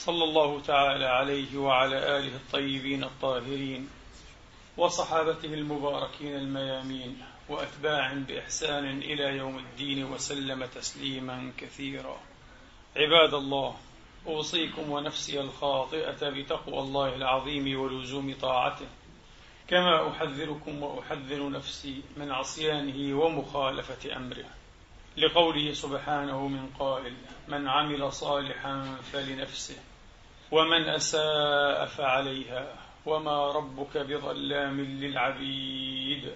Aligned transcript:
صلى 0.00 0.24
الله 0.24 0.60
تعالى 0.60 1.04
عليه 1.04 1.58
وعلى 1.58 2.18
آله 2.18 2.36
الطيبين 2.36 3.04
الطاهرين 3.04 3.88
وصحابته 4.76 5.54
المباركين 5.54 6.36
الميامين 6.36 7.22
وأتباع 7.48 8.12
بإحسان 8.12 9.02
إلى 9.02 9.36
يوم 9.36 9.58
الدين 9.58 10.04
وسلم 10.04 10.64
تسليما 10.64 11.52
كثيرا. 11.58 12.20
عباد 12.96 13.34
الله 13.34 13.76
أوصيكم 14.26 14.90
ونفسي 14.90 15.40
الخاطئة 15.40 16.30
بتقوى 16.30 16.78
الله 16.78 17.14
العظيم 17.14 17.80
ولزوم 17.80 18.34
طاعته. 18.40 18.88
كما 19.68 20.10
أحذركم 20.10 20.82
وأحذر 20.82 21.50
نفسي 21.50 22.02
من 22.16 22.32
عصيانه 22.32 23.20
ومخالفة 23.20 24.16
أمره. 24.16 24.48
لقوله 25.16 25.72
سبحانه 25.72 26.48
من 26.48 26.66
قائل 26.78 27.16
من 27.48 27.68
عمل 27.68 28.12
صالحا 28.12 28.98
فلنفسه. 29.12 29.89
ومن 30.52 30.88
أساء 30.88 31.86
فعليها 31.86 32.74
وما 33.06 33.52
ربك 33.52 33.98
بظلام 33.98 34.80
للعبيد. 34.80 36.30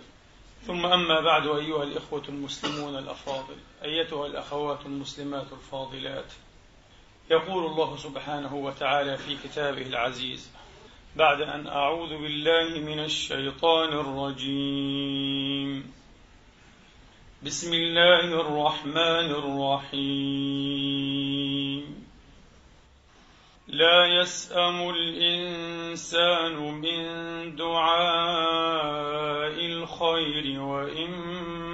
ثم 0.63 0.87
أما 0.87 1.21
بعد 1.21 1.47
أيها 1.47 1.83
الإخوة 1.83 2.23
المسلمون 2.29 2.99
الأفاضل 2.99 3.57
أيتها 3.85 4.27
الأخوات 4.27 4.87
المسلمات 4.87 5.53
الفاضلات. 5.53 6.33
يقول 7.31 7.67
الله 7.67 7.97
سبحانه 7.97 8.55
وتعالى 8.55 9.17
في 9.17 9.37
كتابه 9.45 9.87
العزيز 9.87 10.51
بعد 11.17 11.41
أن 11.41 11.67
أعوذ 11.67 12.09
بالله 12.09 12.81
من 12.81 13.05
الشيطان 13.05 13.89
الرجيم. 13.89 15.93
بسم 17.43 17.75
الله 17.75 18.25
الرحمن 18.25 19.31
الرحيم. 19.95 22.04
لا 23.75 24.07
يسأم 24.07 24.91
الإنسان 24.91 26.55
من 26.55 27.57
دعاء 27.57 27.97
الخير 29.67 30.61
وإن 30.61 31.11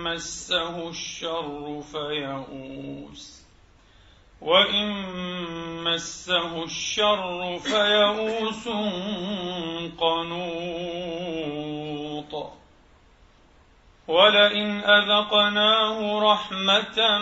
مسه 0.05 0.89
الشر 0.89 1.83
فيئوس. 1.93 3.45
وإن 4.41 4.93
مسه 5.85 6.65
الشر 6.65 7.59
فيئوس 7.59 8.69
قنوط. 9.99 10.61
ولئن 14.09 14.81
أذقناه 14.85 16.19
رحمة 16.33 17.19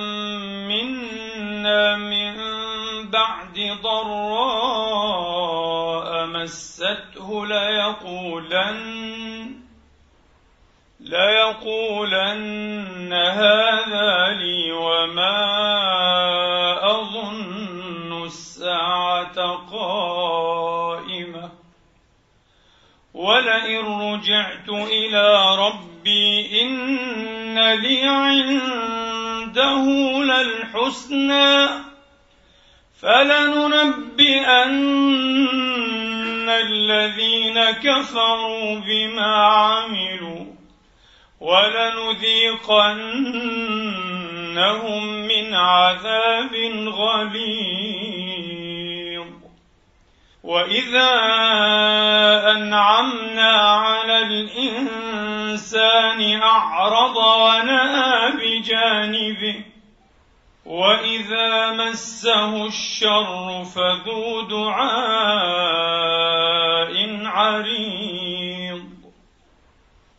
منا 0.68 1.96
من 1.96 2.67
بعد 3.10 3.78
ضراء 3.82 5.08
مسته 6.26 7.46
ليقولن 7.46 9.08
ليقولن 11.00 13.12
هذا 13.12 14.28
لي 14.28 14.72
وما 14.72 15.38
أظن 16.90 18.24
الساعة 18.24 19.56
قائمة. 19.72 21.50
ولئن 23.14 23.86
رجعت 23.86 24.68
إلى 24.68 25.56
ربي 25.56 26.62
إن 26.62 27.74
لي 27.74 28.08
عنده 28.08 29.84
للحسنى. 30.22 31.87
فلننبئن 33.02 34.78
الذين 36.48 37.70
كفروا 37.70 38.74
بما 38.74 39.46
عملوا 39.46 40.44
ولنذيقنهم 41.40 42.66
من 45.26 45.54
عذاب 45.54 46.54
غليظ. 46.88 48.28
وإذا 50.42 51.10
أنعمنا 52.50 53.52
على 53.58 54.18
الإنسان 54.18 56.20
أعرض 56.42 57.16
ونأى 57.16 58.32
بجانبه 58.32 59.67
واذا 60.68 61.72
مسه 61.72 62.66
الشر 62.66 63.64
فذو 63.64 64.40
دعاء 64.40 64.88
عريض 67.24 68.84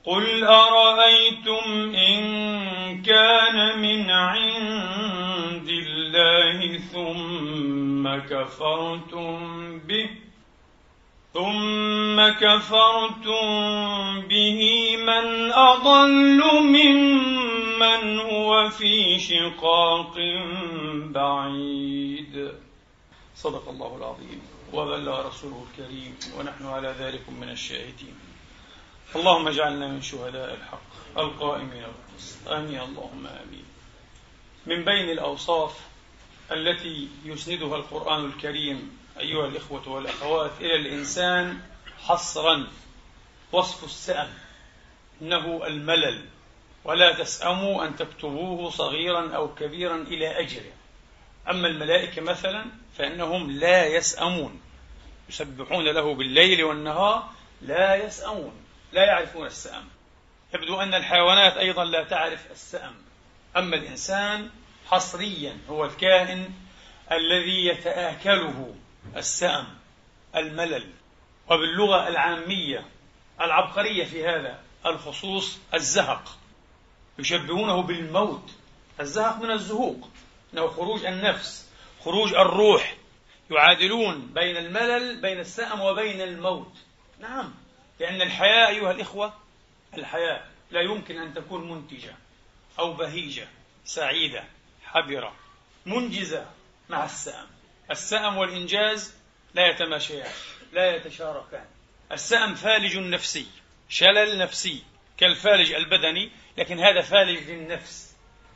قل 0.06 0.44
ارايتم 0.44 1.96
ان 1.96 2.22
كان 3.02 3.80
من 3.80 4.10
عند 4.12 5.70
الله 5.70 6.78
ثم 6.78 8.18
كفرتم 8.18 9.80
به 9.80 10.10
ثم 11.34 12.30
كفرتم 12.30 13.48
به 14.30 14.62
من 14.98 15.52
اضل 15.52 16.42
ممن 16.62 17.59
هو 18.20 18.70
في 18.70 19.20
شقاق 19.20 20.16
بعيد. 21.04 22.54
صدق 23.36 23.70
الله 23.70 23.98
العظيم. 23.98 24.42
وبلغ 24.74 25.28
رسوله 25.28 25.66
الكريم. 25.72 26.18
ونحن 26.38 26.66
على 26.66 26.96
ذلك 27.00 27.30
من 27.30 27.50
الشاهدين. 27.50 28.16
اللهم 29.16 29.48
اجعلنا 29.48 29.88
من 29.88 30.02
شهداء 30.02 30.54
الحق 30.54 31.18
القائمين 31.18 31.84
بالقسط 31.84 32.48
آمين. 32.48 32.80
اللهم 32.80 33.28
آمين. 33.28 33.66
من 34.66 34.86
بين 34.86 35.10
الأوصاف 35.10 35.80
التي 36.52 37.08
يسندها 37.26 37.76
القرآن 37.76 38.26
الكريم 38.26 38.98
أيها 39.20 39.48
الإخوة 39.48 39.90
والأخوات 39.90 40.52
إلى 40.60 40.76
الإنسان 40.76 41.62
حصرا 42.06 42.68
وصف 43.52 43.84
السأم 43.84 44.34
إنه 45.22 45.68
الملل. 45.68 46.26
ولا 46.84 47.14
تسأموا 47.14 47.86
أن 47.86 47.96
تكتبوه 47.96 48.70
صغيرا 48.70 49.36
أو 49.36 49.56
كبيرا 49.56 49.96
إلى 49.96 50.40
اجله 50.40 50.72
أما 51.50 51.68
الملائكة 51.68 52.22
مثلا 52.22 52.66
فإنهم 52.98 53.52
لا 53.52 53.86
يسأمون. 53.86 54.62
يسبحون 55.30 55.86
له 55.86 56.14
بالليل 56.14 56.64
والنهار 56.64 57.30
لا 57.62 57.96
يسأمون. 57.96 58.54
لا 58.92 59.06
يعرفون 59.06 59.46
السأم. 59.46 59.84
يبدو 60.54 60.82
أن 60.82 60.94
الحيوانات 60.94 61.58
أيضا 61.58 61.86
لا 61.86 62.04
تعرف 62.04 62.52
السأم. 62.52 62.96
أما 63.58 63.76
الإنسان 63.76 64.50
حصريا 64.88 65.58
هو 65.70 65.86
الكائن 65.86 66.54
الذي 67.12 67.66
يتآكله 67.66 68.76
السأم 69.16 69.68
الملل. 70.36 70.90
وباللغة 71.50 72.08
العامية 72.08 72.86
العبقرية 73.42 74.06
في 74.06 74.28
هذا 74.28 74.60
الخصوص 74.86 75.60
الزهق. 75.74 76.39
يشبهونه 77.20 77.82
بالموت 77.82 78.52
الزهق 79.00 79.42
من 79.42 79.52
الزهوق 79.52 80.10
إنه 80.54 80.68
خروج 80.68 81.06
النفس 81.06 81.70
خروج 82.04 82.34
الروح 82.34 82.96
يعادلون 83.52 84.34
بين 84.34 84.58
الملل 84.58 85.22
بين 85.22 85.40
السأم 85.40 85.82
وبين 85.82 86.22
الموت. 86.22 86.74
نعم 87.20 87.54
لأن 88.00 88.22
الحياة 88.22 88.68
أيها 88.68 88.92
الإخوة 88.92 89.34
الحياة 89.98 90.44
لا 90.72 90.82
يمكن 90.82 91.18
أن 91.18 91.34
تكون 91.34 91.72
منتجة 91.72 92.16
أو 92.80 92.94
بهيجة 92.94 93.48
سعيدة 93.86 94.44
حبرة 94.84 95.36
منجزة 95.86 96.46
مع 96.90 97.06
السأم. 97.06 97.48
السأم 97.92 98.38
والإنجاز 98.38 99.16
لا 99.54 99.68
يتماشيان 99.68 100.32
لا 100.74 100.96
يتشاركان. 100.96 101.66
السأم 102.12 102.56
فالج 102.56 102.98
نفسي 102.98 103.46
شلل 103.90 104.38
نفسي 104.38 104.84
كالفالج 105.18 105.72
البدني 105.72 106.32
لكن 106.60 106.80
هذا 106.80 107.02
فالج 107.02 107.50
للنفس 107.50 108.16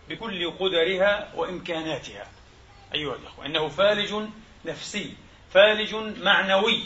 بكل 0.10 0.52
قدرها 0.52 1.32
وإمكاناتها. 1.36 2.28
أيها 2.94 3.16
الأخوة 3.16 3.46
إنه 3.46 3.68
فالج 3.68 4.16
نفسي 4.66 5.14
فالج 5.54 5.96
معنوي. 5.96 6.84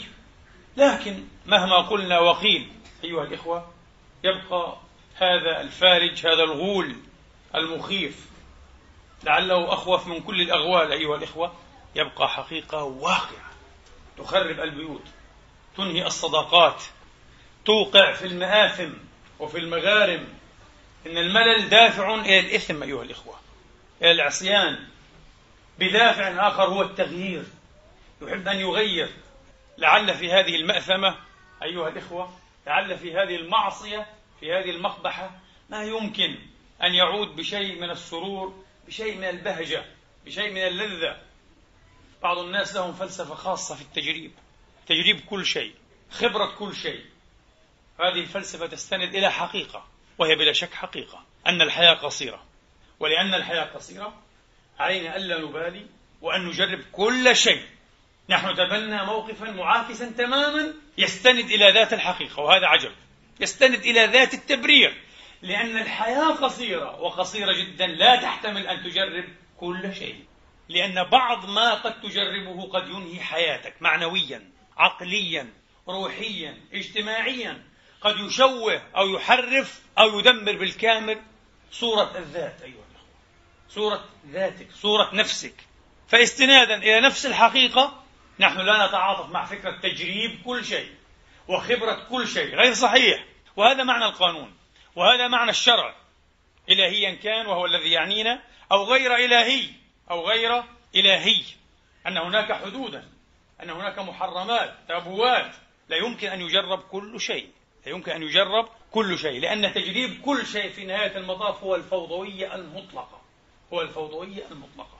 لكن 0.76 1.24
مهما 1.46 1.76
قلنا 1.76 2.18
وقيل 2.18 2.72
أيها 3.04 3.24
الإخوة 3.24 3.72
يبقى 4.24 4.76
هذا 5.16 5.60
الفارج 5.60 6.26
هذا 6.26 6.42
الغول 6.42 6.96
المخيف 7.54 8.26
لعله 9.24 9.72
أخوف 9.72 10.06
من 10.06 10.20
كل 10.20 10.40
الأغوال 10.40 10.92
أيها 10.92 11.16
الإخوة 11.16 11.52
يبقى 11.94 12.28
حقيقة 12.28 12.84
واقعة. 12.84 13.50
تخرب 14.18 14.60
البيوت 14.60 15.04
تنهي 15.76 16.06
الصداقات 16.06 16.82
توقع 17.64 18.12
في 18.12 18.26
المآثم 18.26 18.90
وفي 19.38 19.58
المغارم 19.58 20.37
إن 21.08 21.18
الملل 21.18 21.68
دافع 21.68 22.14
إلى 22.14 22.38
الإثم 22.40 22.82
أيها 22.82 23.02
الإخوة 23.02 23.40
إلى 24.02 24.12
العصيان. 24.12 24.88
بدافع 25.78 26.48
آخر 26.48 26.64
هو 26.64 26.82
التغيير. 26.82 27.44
يحب 28.22 28.48
أن 28.48 28.56
يغير. 28.56 29.08
لعل 29.78 30.14
في 30.14 30.32
هذه 30.32 30.56
المأثمة 30.56 31.16
أيها 31.62 31.88
الإخوة 31.88 32.38
لعل 32.66 32.98
في 32.98 33.12
هذه 33.12 33.36
المعصية 33.36 34.06
في 34.40 34.52
هذه 34.52 34.70
المقبحة 34.70 35.30
ما 35.70 35.84
يمكن 35.84 36.38
أن 36.82 36.94
يعود 36.94 37.36
بشيء 37.36 37.80
من 37.80 37.90
السرور 37.90 38.64
بشيء 38.86 39.16
من 39.16 39.24
البهجة 39.24 39.84
بشيء 40.26 40.50
من 40.50 40.66
اللذة. 40.66 41.16
بعض 42.22 42.38
الناس 42.38 42.74
لهم 42.74 42.92
فلسفة 42.92 43.34
خاصة 43.34 43.74
في 43.74 43.82
التجريب 43.82 44.32
تجريب 44.86 45.20
كل 45.20 45.46
شيء 45.46 45.74
خبرة 46.10 46.54
كل 46.58 46.76
شيء. 46.76 47.04
هذه 48.00 48.20
الفلسفة 48.20 48.66
تستند 48.66 49.14
إلى 49.14 49.30
حقيقة. 49.30 49.86
وهي 50.18 50.34
بلا 50.34 50.52
شك 50.52 50.74
حقيقة 50.74 51.24
أن 51.46 51.62
الحياة 51.62 51.94
قصيرة. 51.94 52.44
ولأن 53.00 53.34
الحياة 53.34 53.64
قصيرة 53.64 54.22
علينا 54.78 55.16
ألا 55.16 55.40
نبالي 55.40 55.86
وأن 56.20 56.44
نجرب 56.44 56.80
كل 56.92 57.36
شيء. 57.36 57.62
نحن 58.28 58.54
تبنى 58.54 59.04
موقفا 59.04 59.50
معاكسا 59.50 60.12
تماما 60.18 60.74
يستند 60.98 61.44
إلى 61.50 61.72
ذات 61.72 61.92
الحقيقة 61.92 62.42
وهذا 62.42 62.66
عجب. 62.66 62.92
يستند 63.40 63.80
إلى 63.80 64.06
ذات 64.06 64.34
التبرير. 64.34 65.02
لأن 65.42 65.78
الحياة 65.78 66.30
قصيرة 66.30 67.00
وقصيرة 67.00 67.52
جدا 67.52 67.86
لا 67.86 68.16
تحتمل 68.16 68.66
أن 68.66 68.84
تجرب 68.84 69.24
كل 69.56 69.94
شيء. 69.94 70.24
لأن 70.68 71.04
بعض 71.04 71.50
ما 71.50 71.74
قد 71.74 72.00
تجربه 72.00 72.62
قد 72.62 72.88
ينهي 72.88 73.20
حياتك 73.20 73.74
معنويا 73.80 74.50
عقليا 74.76 75.52
روحيا 75.88 76.58
اجتماعيا. 76.72 77.67
قد 78.00 78.16
يشوه 78.18 78.82
أو 78.96 79.08
يحرف 79.08 79.82
أو 79.98 80.18
يدمر 80.18 80.52
بالكامل 80.52 81.22
صورة 81.72 82.18
الذات 82.18 82.62
أيها 82.62 82.84
الأخوة. 82.90 83.08
صورة 83.68 84.04
ذاتك 84.30 84.72
صورة 84.72 85.14
نفسك. 85.14 85.54
فاستنادا 86.08 86.76
إلى 86.76 87.00
نفس 87.00 87.26
الحقيقة 87.26 88.04
نحن 88.40 88.58
لا 88.58 88.86
نتعاطف 88.86 89.30
مع 89.30 89.44
فكرة 89.44 89.80
تجريب 89.80 90.42
كل 90.44 90.64
شيء 90.64 90.94
وخبرة 91.48 92.06
كل 92.10 92.28
شيء 92.28 92.54
غير 92.54 92.74
صحيح. 92.74 93.24
وهذا 93.56 93.84
معنى 93.84 94.04
القانون 94.04 94.56
وهذا 94.96 95.28
معنى 95.28 95.50
الشرع 95.50 95.94
إلهيا 96.68 97.14
كان 97.14 97.46
وهو 97.46 97.66
الذي 97.66 97.90
يعنينا 97.90 98.42
أو 98.72 98.84
غير 98.84 99.16
إلهي 99.16 99.68
أو 100.10 100.28
غير 100.28 100.64
إلهي. 100.94 101.42
أن 102.06 102.16
هناك 102.18 102.52
حدودا 102.52 103.08
أن 103.62 103.70
هناك 103.70 103.98
محرمات 103.98 104.74
تابوات 104.88 105.54
لا 105.88 105.96
يمكن 105.96 106.28
أن 106.28 106.40
يجرب 106.40 106.80
كل 106.80 107.20
شيء. 107.20 107.48
يمكن 107.86 108.12
أن 108.12 108.22
يجرب 108.22 108.68
كل 108.92 109.18
شيء 109.18 109.40
لأن 109.40 109.74
تجريب 109.74 110.22
كل 110.22 110.46
شيء 110.46 110.70
في 110.72 110.84
نهاية 110.84 111.16
المطاف 111.16 111.62
هو 111.62 111.74
الفوضوية 111.74 112.54
المطلقة. 112.54 113.20
هو 113.72 113.82
الفوضوية 113.82 114.46
المطلقة. 114.50 114.98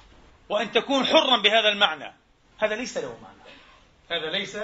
وأن 0.48 0.72
تكون 0.72 1.04
حرا 1.04 1.42
بهذا 1.42 1.68
المعنى. 1.68 2.14
هذا 2.58 2.74
ليس 2.74 2.98
له 2.98 3.18
معنى. 3.22 3.50
هذا 4.10 4.30
ليس 4.30 4.58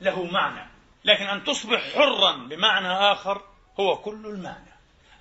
له 0.00 0.24
معنى. 0.24 0.70
لكن 1.04 1.24
أن 1.24 1.44
تصبح 1.44 1.94
حرا 1.94 2.32
بمعنى 2.32 2.88
آخر 2.88 3.42
هو 3.80 3.96
كل 3.96 4.26
المعنى. 4.26 4.72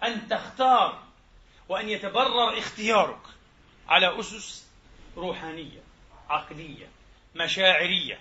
أن 0.04 0.28
تختار 0.28 1.04
وأن 1.70 1.90
يتبرر 1.90 2.58
اختيارك 2.58 3.22
على 3.88 4.20
أسس 4.20 4.68
روحانية 5.18 5.80
عقلية 6.30 6.88
مشاعرية. 7.36 8.20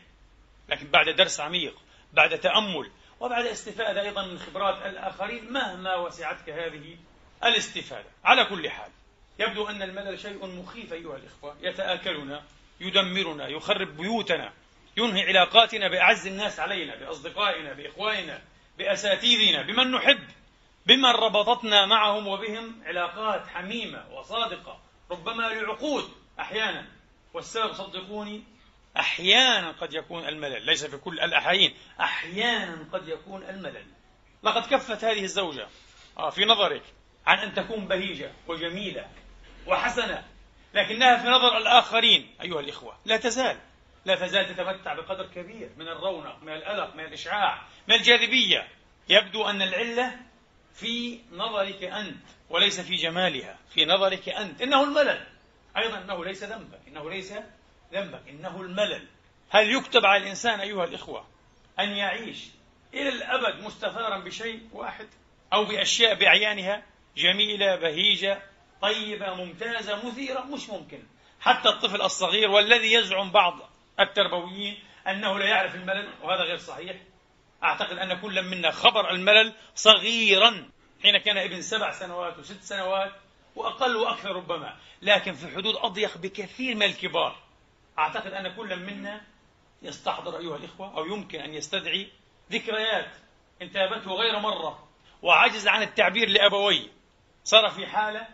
لكن 0.69 0.87
بعد 0.87 1.09
درس 1.09 1.41
عميق 1.41 1.75
بعد 2.13 2.39
تأمل 2.39 2.91
وبعد 3.21 3.47
استفادة 3.47 4.03
أيضا 4.03 4.27
من 4.27 4.39
خبرات 4.39 4.87
الآخرين 4.87 5.53
مهما 5.53 5.97
وسعتك 5.97 6.51
هذه 6.51 6.97
الاستفادة. 7.45 8.09
على 8.25 8.45
كل 8.45 8.71
حال 8.71 8.91
يبدو 9.39 9.67
أن 9.67 9.83
الملل 9.83 10.19
شيء 10.19 10.47
مخيف 10.47 10.93
أيها 10.93 11.17
الإخوة. 11.17 11.57
يتآكلنا 11.61 12.43
يدمرنا 12.81 13.49
يخرب 13.49 13.97
بيوتنا 13.97 14.53
ينهي 14.97 15.23
علاقاتنا 15.23 15.89
بأعز 15.89 16.27
الناس 16.27 16.61
علينا 16.61 16.97
بأصدقائنا 16.97 17.73
بإخواننا 17.73 18.43
بأساتذتنا 18.79 19.63
بمن 19.63 19.91
نحب 19.91 20.29
بمن 20.87 21.11
ربطتنا 21.11 21.87
معهم 21.87 22.27
وبهم 22.27 22.83
علاقات 22.85 23.47
حميمة 23.47 24.05
وصادقة 24.13 24.81
ربما 25.11 25.43
لعقود 25.43 26.11
أحيانا. 26.41 26.87
والسبب 27.35 27.73
صدقوني 27.73 28.43
أحيانا 28.97 29.71
قد 29.71 29.95
يكون 29.95 30.29
الملل 30.29 30.67
ليس 30.67 30.85
في 30.85 30.97
كل 30.97 31.21
الأحايين 31.21 31.75
أحيانا 32.01 32.87
قد 32.93 33.09
يكون 33.09 33.43
الملل. 33.43 33.87
لقد 34.43 34.75
كفت 34.75 35.05
هذه 35.05 35.23
الزوجة 35.23 35.69
آه 36.19 36.31
في 36.31 36.45
نظرك 36.45 36.83
عن 37.27 37.39
أن 37.39 37.55
تكون 37.55 37.89
بهيجة 37.89 38.33
وجميلة 38.49 39.07
وحسنة 39.67 40.25
لكنها 40.75 41.17
في 41.17 41.29
نظر 41.29 41.57
الآخرين 41.59 42.35
أيها 42.43 42.61
الإخوة 42.61 42.97
لا 43.05 43.17
تزال 43.17 43.59
لا 44.05 44.15
تزال 44.15 44.55
تتمتع 44.55 44.95
بقدر 44.95 45.27
كبير 45.27 45.71
من 45.77 45.89
الرونق 45.89 46.43
من 46.43 46.53
الألق 46.53 46.95
من 46.95 47.05
الإشعاع 47.05 47.63
من 47.89 47.95
الجاذبية. 47.95 48.69
يبدو 49.09 49.45
أن 49.45 49.63
العلة 49.63 50.17
في 50.75 51.21
نظرك 51.33 51.83
أنت 51.83 52.25
وليس 52.51 52.81
في 52.81 52.97
جمالها 52.97 53.59
في 53.75 53.85
نظرك 53.85 54.29
أنت 54.29 54.63
إنه 54.63 54.85
الملل. 54.85 55.27
أيضا 55.77 55.99
إنه 55.99 56.25
ليس 56.25 56.45
ذنبك 56.45 56.81
إنه 56.89 57.11
ليس 57.11 57.33
ذنبك 57.93 58.29
إنه 58.29 58.61
الملل. 58.61 59.07
هل 59.51 59.71
يكتب 59.71 60.07
على 60.07 60.23
الإنسان 60.23 60.61
أيها 60.61 60.85
الإخوة 60.85 61.27
أن 61.81 61.91
يعيش 61.91 62.39
إلى 62.95 63.09
الأبد 63.09 63.65
مستثارا 63.65 64.19
بشيء 64.19 64.69
واحد 64.73 65.09
أو 65.53 65.65
بأشياء 65.65 66.15
بعيانها 66.15 66.83
جميلة 67.17 67.77
بهيجة 67.77 68.43
طيبة 68.83 69.35
ممتازة 69.35 70.09
مثيرة؟ 70.09 70.41
مش 70.41 70.69
ممكن. 70.69 71.03
حتى 71.41 71.69
الطفل 71.69 72.03
الصغير 72.03 72.51
والذي 72.51 72.93
يزعم 72.93 73.31
بعض 73.31 73.59
التربويين 74.01 74.79
أنه 75.09 75.39
لا 75.39 75.45
يعرف 75.45 75.75
الملل 75.75 76.09
وهذا 76.23 76.43
غير 76.43 76.57
صحيح. 76.57 76.97
أعتقد 77.63 77.99
أن 77.99 78.21
كل 78.21 78.43
منا 78.43 78.71
خبر 78.71 79.11
الملل 79.11 79.53
صغيرا. 79.75 80.69
حين 81.03 81.19
كان 81.19 81.39
ابن 81.39 81.63
سبع 81.63 81.91
سنوات 81.91 82.39
وست 82.39 82.63
سنوات 82.63 83.13
وأقل 83.57 83.97
وأكثر 83.97 84.37
ربما. 84.37 84.77
لكن 85.03 85.33
في 85.33 85.57
حدود 85.57 85.75
أضيق 85.77 86.19
بكثير 86.19 86.75
من 86.75 86.83
الكبار. 86.83 87.50
أعتقد 87.99 88.33
أن 88.33 88.57
كل 88.57 88.77
منا 88.77 89.21
يستحضر 89.83 90.39
أيها 90.39 90.57
الإخوة 90.57 90.97
أو 90.97 91.07
يمكن 91.07 91.41
أن 91.41 91.55
يستدعي 91.55 92.09
ذكريات 92.53 93.11
انتابته 93.63 94.11
غير 94.11 94.39
مرة 94.39 94.89
وعجز 95.23 95.69
عن 95.69 95.83
التعبير 95.83 96.29
لأبويه 96.29 96.89
صار 97.45 97.71
في 97.71 97.87
حالة 97.87 98.29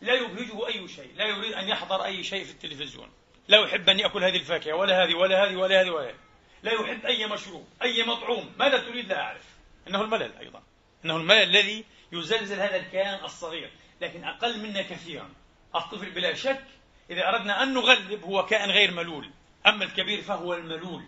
لا 0.00 0.14
يبهجه 0.14 0.66
أي 0.66 0.88
شيء 0.88 1.14
لا 1.16 1.24
يريد 1.24 1.52
أن 1.52 1.68
يحضر 1.68 2.04
أي 2.04 2.22
شيء 2.22 2.44
في 2.44 2.50
التلفزيون. 2.50 3.10
لا 3.48 3.58
يحب 3.58 3.88
أن 3.88 3.98
يأكل 3.98 4.24
هذه 4.24 4.36
الفاكهة 4.36 4.74
ولا 4.74 5.04
هذه 5.04 5.14
ولا 5.14 5.44
هذه 5.44 5.56
ولا 5.56 5.82
هذه 5.82 5.90
ولا 5.90 6.08
هذه. 6.08 6.18
لا 6.62 6.72
يحب 6.72 7.06
أي 7.06 7.26
مشروب 7.26 7.66
أي 7.82 8.02
مطعوم. 8.02 8.52
ماذا 8.58 8.78
تريد 8.78 9.08
لا 9.08 9.20
أعرف. 9.20 9.44
إنه 9.88 10.00
الملل 10.00 10.32
أيضا. 10.40 10.62
إنه 11.04 11.16
الملل 11.16 11.42
الذي 11.42 11.84
يزلزل 12.12 12.60
هذا 12.60 12.76
الكيان 12.76 13.24
الصغير. 13.24 13.70
لكن 14.00 14.24
أقل 14.24 14.58
منا 14.58 14.82
كثيرا. 14.82 15.30
الطفل 15.74 16.10
بلا 16.10 16.34
شك 16.34 16.64
إذا 17.10 17.28
أردنا 17.28 17.62
أن 17.62 17.74
نغلب 17.74 18.24
هو 18.24 18.46
كائن 18.46 18.70
غير 18.70 18.90
ملول 18.90 19.30
أما 19.66 19.84
الكبير 19.84 20.22
فهو 20.22 20.54
الملول 20.54 21.02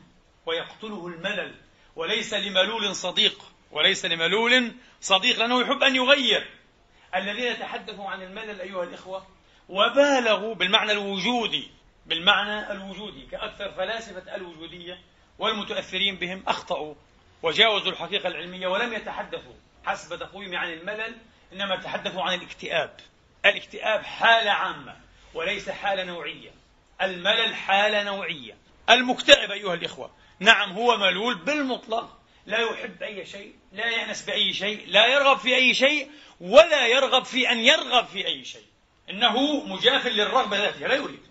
ويقتله 0.47 1.07
الملل 1.07 1.55
وليس 1.97 2.35
لملول 2.35 2.97
صديق 2.97 3.45
وليس 3.71 4.05
لملول 4.05 4.73
صديق 5.01 5.39
لأنه 5.39 5.61
يحب 5.61 5.83
أن 5.83 5.97
يغير. 5.97 6.51
الذين 7.15 7.59
تحدثوا 7.59 8.11
عن 8.11 8.23
الملل 8.23 8.61
أيها 8.61 8.85
الإخوة 8.85 9.27
وبالغوا 9.69 10.55
بالمعنى 10.55 10.93
الوجودي 10.93 11.71
بالمعنى 12.07 12.73
الوجودي 12.73 13.27
كأكثر 13.27 13.73
فلاسفة 13.73 14.35
الوجودية 14.35 14.99
والمتأثرين 15.39 16.17
بهم 16.17 16.43
أخطأوا 16.47 16.95
وجاوزوا 17.43 17.93
الحقيقة 17.93 18.29
العلمية 18.29 18.67
ولم 18.67 18.93
يتحدثوا. 18.93 19.55
حسب 19.85 20.19
تقويم 20.19 20.57
عن 20.57 20.73
الملل 20.73 21.17
إنما 21.53 21.77
تحدثوا 21.77 22.23
عن 22.23 22.35
الاكتئاب. 22.35 22.97
الاكتئاب 23.47 24.05
حالة 24.05 24.51
عامة. 24.51 25.02
وليس 25.35 25.71
حالة 25.71 26.05
نوعية. 26.05 26.51
الملل 27.03 27.55
حالة 27.55 28.03
نوعية. 28.03 28.57
المكتئب 28.91 29.51
أيها 29.51 29.75
الإخوة. 29.75 30.11
نعم 30.39 30.73
هو 30.73 30.97
ملول 30.97 31.35
بالمطلق. 31.35 32.19
لا 32.47 32.59
يحب 32.59 33.03
أي 33.03 33.27
شيء 33.27 33.55
لا 33.73 33.87
يأنس 33.87 34.23
بأي 34.23 34.53
شيء 34.53 34.85
لا 34.87 35.07
يرغب 35.07 35.39
في 35.39 35.55
أي 35.55 35.75
شيء 35.75 36.11
ولا 36.41 36.87
يرغب 36.87 37.25
في 37.25 37.51
أن 37.51 37.59
يرغب 37.59 38.07
في 38.07 38.27
أي 38.27 38.45
شيء. 38.45 38.67
إنه 39.11 39.65
مجاف 39.67 40.07
للرغبة 40.07 40.57
ذاتها 40.57 40.89
لا 40.89 40.95
يريد. 40.95 41.23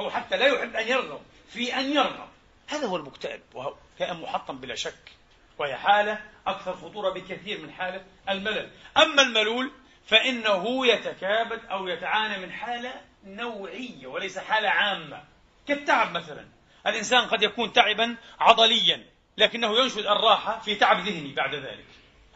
هو 0.00 0.10
حتى 0.10 0.36
لا 0.36 0.46
يحب 0.46 0.76
أن 0.76 0.88
يرغب 0.88 1.20
في 1.48 1.74
أن 1.74 1.92
يرغب. 1.92 2.28
هذا 2.68 2.86
هو 2.86 2.96
المكتئب 2.96 3.40
وهو 3.54 3.74
كائن 3.98 4.20
محطم 4.20 4.58
بلا 4.58 4.74
شك. 4.74 5.12
وهي 5.58 5.76
حالة 5.76 6.20
أكثر 6.46 6.76
خطورة 6.76 7.10
بكثير 7.10 7.60
من 7.60 7.72
حالة 7.72 8.04
الملل. 8.28 8.70
أما 8.96 9.22
الملول 9.22 9.70
فإنه 10.06 10.86
يتكابد 10.86 11.60
أو 11.70 11.88
يتعانى 11.88 12.46
من 12.46 12.52
حالة 12.52 13.09
نوعية 13.24 14.06
وليس 14.06 14.38
حالة 14.38 14.68
عامة. 14.68 15.24
كالتعب 15.68 16.12
مثلا. 16.16 16.46
الإنسان 16.86 17.24
قد 17.26 17.42
يكون 17.42 17.72
تعبا 17.72 18.16
عضليا 18.40 19.06
لكنه 19.38 19.78
ينشد 19.78 20.06
الراحة 20.06 20.58
في 20.58 20.74
تعب 20.74 21.00
ذهني 21.00 21.34
بعد 21.34 21.54
ذلك. 21.54 21.86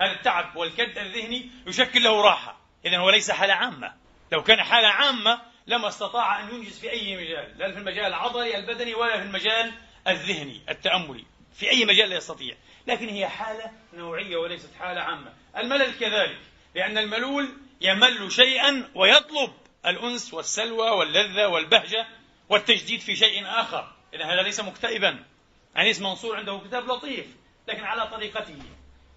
هذا 0.00 0.12
التعب 0.12 0.56
والكد 0.56 0.98
الذهني 0.98 1.50
يشكل 1.66 2.02
له 2.02 2.22
راحة. 2.22 2.56
إذا 2.84 2.98
هو 2.98 3.10
ليس 3.10 3.30
حالة 3.30 3.54
عامة. 3.54 3.92
لو 4.32 4.42
كان 4.42 4.62
حالة 4.62 4.88
عامة 4.88 5.40
لما 5.66 5.88
أستطاع 5.88 6.40
أن 6.40 6.54
ينجز 6.54 6.78
في 6.78 6.90
أي 6.90 7.16
مجال 7.16 7.58
لا 7.58 7.72
في 7.72 7.78
المجال 7.78 8.06
العضلي 8.06 8.56
البدني 8.56 8.94
ولا 8.94 9.16
في 9.16 9.22
المجال 9.22 9.72
الذهني 10.08 10.60
التأملي. 10.68 11.24
في 11.54 11.70
أي 11.70 11.84
مجال 11.84 12.10
لا 12.10 12.16
يستطيع. 12.16 12.56
لكن 12.86 13.08
هي 13.08 13.28
حالة 13.28 13.70
نوعية 13.94 14.36
وليست 14.36 14.70
حالة 14.80 15.00
عامة. 15.00 15.32
الملل 15.56 15.98
كذلك 15.98 16.40
لأن 16.74 16.98
الملول 16.98 17.48
يمل 17.80 18.32
شيئا 18.32 18.90
ويطلب 18.94 19.52
الأنس 19.86 20.34
والسلوى 20.34 20.90
واللذة 20.90 21.46
والبهجة 21.46 22.06
والتجديد 22.48 23.00
في 23.00 23.16
شيء 23.16 23.46
آخر. 23.46 23.92
إذا 24.14 24.24
هذا 24.24 24.42
ليس 24.42 24.60
مكتئبا. 24.60 25.24
أنيس 25.76 26.00
منصور 26.00 26.36
عنده 26.36 26.60
كتاب 26.68 26.90
لطيف 26.90 27.26
لكن 27.68 27.84
على 27.84 28.06
طريقته. 28.06 28.56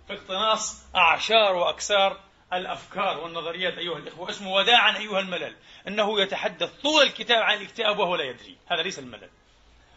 في 0.08 0.14
اقتناص 0.14 0.86
أعشار 0.96 1.56
وأكسار 1.56 2.20
الأفكار 2.54 3.20
والنظريات 3.20 3.78
أيها 3.78 3.98
الإخوة. 3.98 4.30
اسمه 4.30 4.54
وداعا 4.54 4.98
أيها 4.98 5.20
الملل. 5.20 5.56
أنه 5.88 6.22
يتحدث 6.22 6.70
طول 6.82 7.04
الكتاب 7.04 7.42
عن 7.42 7.58
الاكتئاب 7.58 8.00
وهو 8.00 8.16
لا 8.16 8.24
يدري. 8.24 8.58
هذا 8.72 8.82
ليس 8.82 9.00
الملل. 9.00 9.30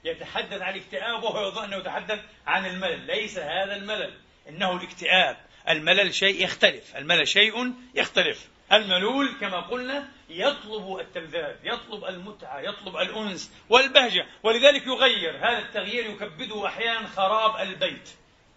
يتحدث 0.04 0.62
عن 0.62 0.74
الاكتئاب 0.74 1.22
وهو 1.22 1.48
يظن 1.48 1.64
أنه 1.64 1.76
يتحدث 1.76 2.20
عن 2.46 2.66
الملل. 2.66 3.06
ليس 3.06 3.38
هذا 3.38 3.76
الملل. 3.76 4.14
إنه 4.48 4.76
الاكتئاب. 4.76 5.36
الملل 5.68 6.14
شيء 6.14 6.44
يختلف. 6.44 6.96
الملل 6.96 7.28
شيء 7.28 7.74
يختلف. 7.94 8.48
الملول 8.72 9.34
كما 9.40 9.60
قلنا 9.60 10.08
يطلب 10.30 10.98
التلذاذ 11.00 11.56
يطلب 11.64 12.04
المتعة 12.04 12.60
يطلب 12.60 12.96
الأنس 12.96 13.52
والبهجة 13.68 14.26
ولذلك 14.42 14.86
يغير. 14.86 15.36
هذا 15.36 15.58
التغيير 15.58 16.10
يكبده 16.10 16.66
أحيانا 16.66 17.06
خراب 17.06 17.68
البيت. 17.68 18.10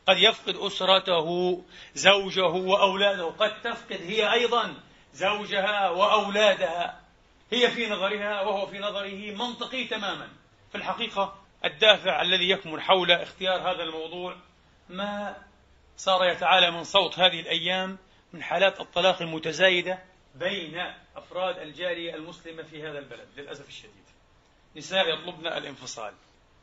قد 0.07 0.17
يفقد 0.17 0.55
أسرته 0.55 1.61
زوجه 1.93 2.45
وأولاده. 2.45 3.25
قد 3.25 3.61
تفقد 3.61 4.01
هي 4.01 4.33
أيضا 4.33 4.73
زوجها 5.13 5.89
وأولادها. 5.89 7.01
هي 7.51 7.71
في 7.71 7.89
نظرها 7.89 8.41
وهو 8.41 8.65
في 8.65 8.79
نظره 8.79 9.31
منطقي 9.35 9.83
تماما. 9.83 10.27
في 10.71 10.77
الحقيقة 10.77 11.43
الدافع 11.65 12.21
الذي 12.21 12.49
يكمن 12.49 12.81
حول 12.81 13.11
اختيار 13.11 13.61
هذا 13.61 13.83
الموضوع 13.83 14.35
ما 14.89 15.35
صار 15.97 16.25
يتعالى 16.25 16.71
من 16.71 16.83
صوت 16.83 17.19
هذه 17.19 17.39
الأيام 17.39 17.97
من 18.33 18.43
حالات 18.43 18.79
الطلاق 18.79 19.21
المتزايدة 19.21 19.99
بين 20.35 20.93
أفراد 21.15 21.57
الجالية 21.57 22.15
المسلمة 22.15 22.63
في 22.63 22.83
هذا 22.83 22.99
البلد 22.99 23.27
للأسف 23.37 23.67
الشديد. 23.67 24.03
نساء 24.75 25.13
يطلبن 25.13 25.47
الانفصال. 25.47 26.13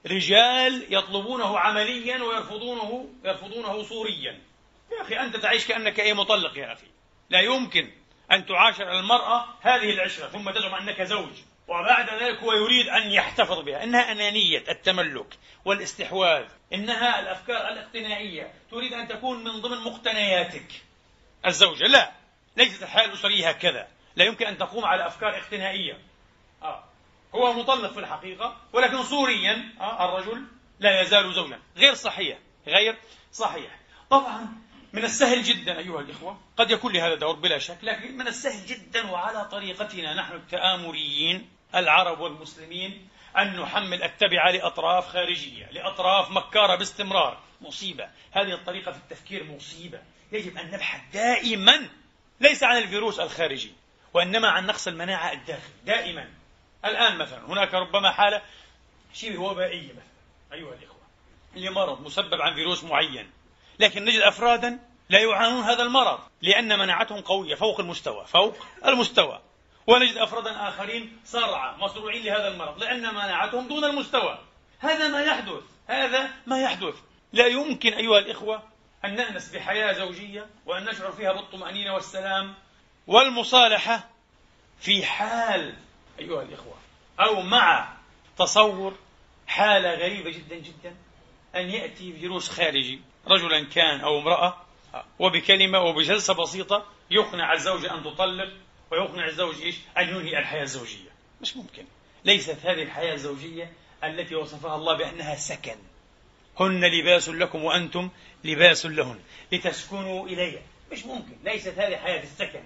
رجال 0.07 0.87
يطلبونه 0.95 1.59
عمليا 1.59 2.23
ويرفضونه 2.23 3.09
يرفضونه 3.25 3.83
صوريا 3.83 4.41
يا 4.93 5.03
أخي 5.03 5.21
أنت 5.21 5.37
تعيش 5.37 5.67
كأنك 5.67 6.01
أي 6.01 6.15
مطلق 6.15 6.59
يا 6.59 6.73
أخي. 6.73 6.87
لا 7.31 7.41
يمكن 7.41 7.91
أن 8.33 8.47
تعاشر 8.47 8.93
المرأة 8.93 9.45
هذه 9.61 9.91
العشرة 9.91 10.29
ثم 10.29 10.51
تزعم 10.51 10.75
أنك 10.75 11.03
زوج 11.03 11.33
وبعد 11.69 12.23
ذلك 12.23 12.39
هو 12.39 12.53
يريد 12.53 12.89
أن 12.89 13.11
يحتفظ 13.11 13.59
بها. 13.59 13.85
إنها 13.85 14.13
أنانية 14.13 14.65
التملك 14.69 15.39
والاستحواذ. 15.65 16.45
إنها 16.73 17.21
الأفكار 17.21 17.69
الاقتنائية. 17.69 18.53
تريد 18.71 18.93
أن 18.93 19.09
تكون 19.09 19.45
من 19.45 19.61
ضمن 19.61 19.79
مقتنياتك. 19.79 20.73
الزوجة 21.47 21.87
لا. 21.87 22.13
ليست 22.57 22.83
الحياة 22.83 23.05
الأسرية 23.05 23.49
هكذا 23.49 23.89
لا 24.21 24.27
يمكن 24.27 24.47
أن 24.47 24.59
تقوم 24.59 24.85
على 24.85 25.07
أفكار 25.07 25.37
اقتنائية. 25.37 25.99
آه. 26.63 26.85
هو 27.35 27.53
مطلق 27.53 27.93
في 27.93 28.01
الحقيقة 28.01 28.57
ولكن 28.73 29.03
صوريا 29.03 29.75
آه 29.81 30.05
الرجل 30.09 30.45
لا 30.81 31.01
يزال 31.01 31.35
زوجا 31.35 31.59
غير 31.77 31.95
صحيح 31.95 32.39
غير 32.67 32.97
صحيح. 33.33 33.79
طبعا 34.11 34.47
من 34.93 35.05
السهل 35.05 35.43
جدا 35.43 35.79
أيها 35.79 36.01
الإخوة 36.01 36.41
قد 36.57 36.71
يكون 36.71 36.93
لهذا 36.93 37.15
دور 37.15 37.37
بلا 37.37 37.59
شك 37.59 37.79
لكن 37.83 38.17
من 38.17 38.29
السهل 38.29 38.67
جدا 38.67 39.11
وعلى 39.11 39.45
طريقتنا 39.45 40.15
نحن 40.15 40.33
التآمريين 40.33 41.49
العرب 41.75 42.21
والمسلمين 42.21 43.09
أن 43.39 43.61
نحمل 43.61 44.03
التبعة 44.03 44.51
لأطراف 44.51 45.07
خارجية 45.07 45.71
لأطراف 45.73 46.31
مكارة 46.31 46.77
باستمرار. 46.77 47.41
مصيبة. 47.61 48.09
هذه 48.33 48.53
الطريقة 48.53 48.93
في 48.93 48.99
التفكير 48.99 49.45
مصيبة. 49.45 50.01
يجب 50.33 50.59
أن 50.59 50.71
نبحث 50.71 51.01
دائما 51.13 51.89
ليس 52.41 52.63
عن 52.63 52.79
الفيروس 52.79 53.21
الخارجي. 53.21 53.73
وإنما 54.15 54.49
عن 54.49 54.67
نقص 54.67 54.89
المناعة 54.89 55.33
الداخلي 55.33 55.75
دائما. 55.85 56.29
الآن 56.85 57.19
مثلا 57.19 57.47
هناك 57.47 57.75
ربما 57.75 58.11
حالة 58.11 58.43
شبه 59.15 59.39
وبائية 59.39 59.93
مثلا 59.93 60.53
أيها 60.53 60.75
الإخوة 60.75 61.01
لمرض 61.57 62.01
مسبب 62.01 62.41
عن 62.41 62.55
فيروس 62.55 62.85
معين 62.85 63.31
لكن 63.79 64.05
نجد 64.05 64.21
أفرادا 64.21 64.79
لا 65.09 65.19
يعانون 65.19 65.63
هذا 65.63 65.83
المرض 65.83 66.19
لأن 66.43 66.79
مناعتهم 66.79 67.21
قوية 67.21 67.55
فوق 67.55 67.81
المستوى 67.81 68.27
فوق 68.27 68.57
المستوى. 68.87 69.41
ونجد 69.87 70.17
أفرادا 70.17 70.69
آخرين 70.69 71.21
صرعى 71.25 71.77
مصروعين 71.77 72.25
لهذا 72.25 72.49
المرض 72.49 72.83
لأن 72.83 73.15
مناعتهم 73.15 73.69
دون 73.69 73.85
المستوى. 73.85 74.39
هذا 74.79 75.09
ما 75.09 75.23
يحدث 75.23 75.63
هذا 75.87 76.31
ما 76.47 76.63
يحدث. 76.63 76.95
لا 77.33 77.47
يمكن 77.47 77.93
أيها 77.93 78.19
الإخوة 78.19 78.63
أن 79.05 79.15
نأنس 79.15 79.49
بحياة 79.49 79.93
زوجية 79.93 80.47
وأن 80.67 80.85
نشعر 80.85 81.13
فيها 81.13 81.33
بالطمأنينة 81.33 81.95
والسلام 81.95 82.55
والمصالحة 83.11 84.09
في 84.81 85.07
حال 85.07 85.75
أيها 86.19 86.43
الإخوة 86.43 86.75
أو 87.21 87.43
مع 87.43 87.97
تصور 88.39 88.95
حالة 89.47 89.95
غريبة 89.95 90.31
جدا 90.31 90.57
جدا 90.57 90.97
أن 91.55 91.71
يأتي 91.71 92.13
فيروس 92.13 92.49
خارجي. 92.49 93.01
رجلا 93.27 93.65
كان 93.65 94.01
أو 94.01 94.19
امرأة 94.19 94.57
وبكلمة 95.19 95.81
وبجلسة 95.81 96.35
بسيطة 96.35 96.87
يقنع 97.11 97.53
الزوجة 97.53 97.95
أن 97.95 98.03
تطلق 98.05 98.53
ويقنع 98.91 99.27
الزوج 99.27 99.63
إيش؟ 99.63 99.77
أن 99.99 100.09
ينهي 100.09 100.39
الحياة 100.39 100.63
الزوجية. 100.63 101.11
مش 101.41 101.57
ممكن. 101.57 101.85
ليست 102.25 102.59
هذه 102.65 102.83
الحياة 102.83 103.15
الزوجية 103.15 103.73
التي 104.05 104.35
وصفها 104.35 104.77
الله 104.77 104.97
بأنها 104.97 105.35
سكن. 105.35 105.77
هن 106.61 106.85
لباس 106.85 107.29
لكم 107.29 107.65
وأنتم 107.65 108.11
لباس 108.45 108.87
لهن. 108.87 109.21
لتسكنوا 109.53 110.27
إليها. 110.27 110.63
مش 110.93 111.05
ممكن. 111.05 111.37
ليست 111.45 111.79
هذه 111.79 111.97
حياة 111.97 112.23
السكن. 112.23 112.63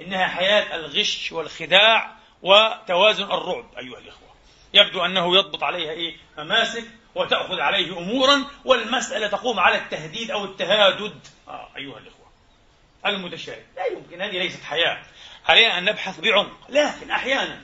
إنها 0.00 0.26
حياة 0.26 0.74
الغش 0.76 1.32
والخداع 1.32 2.16
وتوازن 2.42 3.24
الرعب 3.24 3.74
أيها 3.78 3.98
الإخوة. 3.98 4.28
يبدو 4.74 5.04
أنه 5.04 5.36
يضبط 5.36 5.62
عليها 5.62 5.90
إيه؟ 5.90 6.16
مماسك 6.38 6.84
وتأخذ 7.14 7.60
عليه 7.60 7.98
أمورا 7.98 8.44
والمسألة 8.64 9.28
تقوم 9.28 9.60
على 9.60 9.76
التهديد 9.76 10.30
أو 10.30 10.44
التهادد. 10.44 11.20
آه 11.48 11.68
أيها 11.76 11.98
الإخوة. 11.98 12.28
المتشابه 13.06 13.62
لا 13.76 13.86
يمكن 13.86 14.20
هذه 14.22 14.38
ليست 14.38 14.64
حياة. 14.64 15.02
علينا 15.46 15.78
أن 15.78 15.84
نبحث 15.84 16.20
بعمق 16.20 16.70
لكن 16.70 17.10
أحيانا 17.10 17.60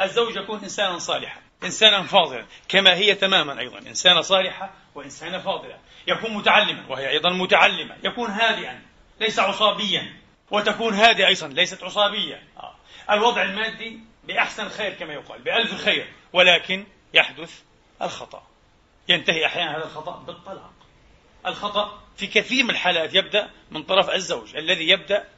الزوج 0.00 0.36
يكون 0.36 0.60
إنسانا 0.62 0.98
صالحا 0.98 1.40
إنسانا 1.64 2.02
فاضلا 2.02 2.46
كما 2.68 2.94
هي 2.94 3.14
تماما 3.14 3.60
أيضا 3.60 3.78
إنسانة 3.78 4.20
صالحة 4.20 4.70
وإنسانة 4.94 5.38
فاضلة. 5.38 5.78
يكون 6.06 6.34
متعلما 6.34 6.84
وهي 6.88 7.08
أيضا 7.10 7.30
متعلمة 7.30 7.96
يكون 8.04 8.30
هادئا 8.30 8.82
ليس 9.20 9.38
عصابيا. 9.38 10.21
وتكون 10.52 10.94
هادئة 10.94 11.26
أيضا 11.26 11.48
ليست 11.48 11.82
عصابية. 11.82 12.42
آه. 12.56 12.74
الوضع 13.10 13.42
المادي 13.42 14.00
بأحسن 14.24 14.68
خير 14.68 14.94
كما 14.94 15.12
يقال 15.12 15.42
بألف 15.42 15.84
خير 15.84 16.12
ولكن 16.32 16.86
يحدث 17.14 17.62
الخطأ. 18.02 18.46
ينتهي 19.08 19.46
أحيانا 19.46 19.76
هذا 19.76 19.84
الخطأ 19.84 20.18
بالطلاق. 20.18 20.72
الخطأ 21.46 22.02
في 22.16 22.26
كثير 22.26 22.64
من 22.64 22.70
الحالات 22.70 23.14
يبدأ 23.14 23.50
من 23.70 23.82
طرف 23.82 24.10
الزوج 24.10 24.56
الذي 24.56 24.88
يبدأ 24.88 25.28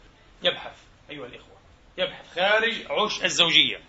يبحث 0.42 0.76
أيها 1.11 1.26
الإخوة 1.26 1.56
يبحث 1.99 2.35
خارج 2.35 2.87
عش 2.90 3.25
الزوجية. 3.25 3.80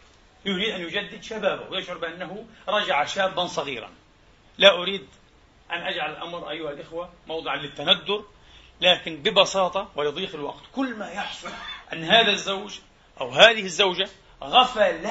يريد 0.46 0.70
أن 0.74 0.82
يجدد 0.82 1.24
شبابه 1.24 1.70
ويشعر 1.70 1.98
بأنه 1.98 2.46
رجع 2.68 3.06
شابا 3.06 3.48
صغيرا. 3.48 3.92
لا 4.58 4.72
أريد 4.78 5.08
أن 5.72 5.82
أجعل 5.82 6.12
الأمر 6.12 6.50
أيها 6.50 6.72
الإخوة 6.72 7.14
موضعا 7.28 7.56
للتندر. 7.56 8.26
لكن 8.82 9.16
ببساطة 9.16 9.90
ولضيق 9.96 10.36
الوقت. 10.36 10.64
كل 10.76 10.96
ما 10.96 11.12
يحصل 11.12 11.50
أن 11.94 12.04
هذا 12.04 12.32
الزوج 12.32 12.80
أو 13.22 13.30
هذه 13.30 13.64
الزوجة 13.64 14.10
غفل 14.44 15.08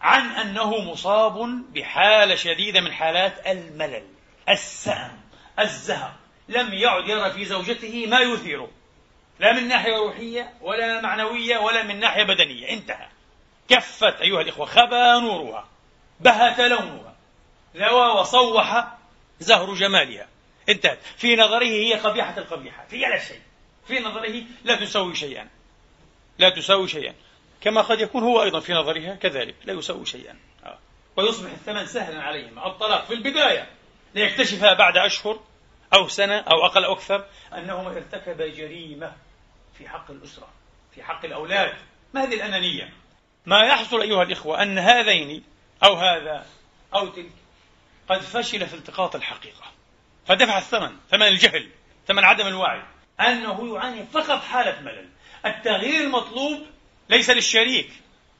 عن 0.00 0.30
أنه 0.30 0.78
مصاب 0.78 1.62
بحالة 1.72 2.34
شديدة 2.34 2.80
من 2.80 2.92
حالات 2.92 3.46
الملل 3.46 4.04
السأم 4.48 5.20
الزهق. 5.58 6.14
لم 6.48 6.74
يعد 6.74 7.08
يرى 7.08 7.30
في 7.30 7.44
زوجته 7.44 8.06
ما 8.06 8.20
يثيره. 8.20 8.70
لا 9.40 9.52
من 9.52 9.68
ناحية 9.68 9.96
روحية 9.96 10.52
ولا 10.60 11.00
معنوية 11.00 11.58
ولا 11.58 11.82
من 11.82 12.00
ناحية 12.00 12.22
بدنية. 12.22 12.70
انتهى. 12.70 13.08
كفت 13.68 14.20
أيها 14.20 14.40
الإخوة 14.40 14.66
خبا 14.66 15.18
نورها 15.18 15.68
بهت 16.20 16.60
لونها 16.60 17.14
لوى 17.74 18.20
وصوح 18.20 18.86
زهر 19.40 19.74
جمالها. 19.74 20.26
انتهت. 20.70 20.98
في 21.16 21.36
نظره 21.36 21.64
هي 21.64 21.94
قبيحة 21.94 22.38
القبيحة 22.38 22.86
في 22.86 22.98
لا 22.98 23.18
شيء. 23.18 23.40
في 23.86 24.00
نظره 24.00 24.42
لا 24.64 24.76
تسوي 24.76 25.14
شيئا. 25.14 25.48
لا 26.38 26.50
تساوي 26.50 26.88
شيئا. 26.88 27.14
كما 27.60 27.80
قد 27.80 28.00
يكون 28.00 28.22
هو 28.22 28.42
أيضا 28.42 28.60
في 28.60 28.72
نظرها 28.72 29.14
كذلك 29.14 29.54
لا 29.64 29.72
يساوي 29.72 30.06
شيئا. 30.06 30.36
آه. 30.64 30.78
ويصبح 31.16 31.50
الثمن 31.50 31.86
سهلا 31.86 32.22
عليهم. 32.22 32.58
الطلاق 32.58 33.04
في 33.04 33.14
البداية 33.14 33.68
ليكتشفها 34.14 34.74
بعد 34.74 34.96
أشهر 34.96 35.40
أو 35.94 36.08
سنة 36.08 36.38
أو 36.38 36.66
أقل 36.66 36.84
أو 36.84 36.92
أكثر 36.92 37.24
أنهما 37.54 37.90
ارتكبا 37.90 38.46
جريمة 38.46 39.12
في 39.78 39.88
حق 39.88 40.10
الأسرة 40.10 40.48
في 40.94 41.02
حق 41.02 41.24
الأولاد. 41.24 41.74
ما 42.14 42.24
هذه 42.24 42.34
الأنانية؟ 42.34 42.92
ما 43.46 43.64
يحصل 43.64 44.00
أيها 44.00 44.22
الإخوة 44.22 44.62
أن 44.62 44.78
هذين 44.78 45.44
أو 45.84 45.94
هذا 45.94 46.46
أو 46.94 47.08
تلك 47.08 47.32
قد 48.08 48.20
فشل 48.20 48.66
في 48.66 48.74
التقاط 48.74 49.16
الحقيقة. 49.16 49.72
فدفع 50.26 50.58
الثمن 50.58 50.96
ثمن 51.10 51.26
الجهل 51.26 51.68
ثمن 52.06 52.24
عدم 52.24 52.46
الوعي. 52.46 52.82
أنه 53.20 53.74
يعاني 53.74 54.06
فقط 54.12 54.42
حالة 54.42 54.80
ملل. 54.80 55.08
التغيير 55.46 56.02
المطلوب 56.02 56.66
ليس 57.08 57.30
للشريك 57.30 57.90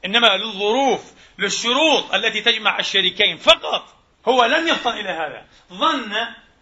إنما 0.05 0.37
للظروف 0.37 1.11
للشروط 1.37 2.13
التي 2.13 2.41
تجمع 2.41 2.79
الشريكين. 2.79 3.37
فقط 3.37 3.95
هو 4.27 4.45
لم 4.45 4.67
يفطن 4.67 4.91
إلى 4.91 5.09
هذا. 5.09 5.45
ظن 5.73 6.13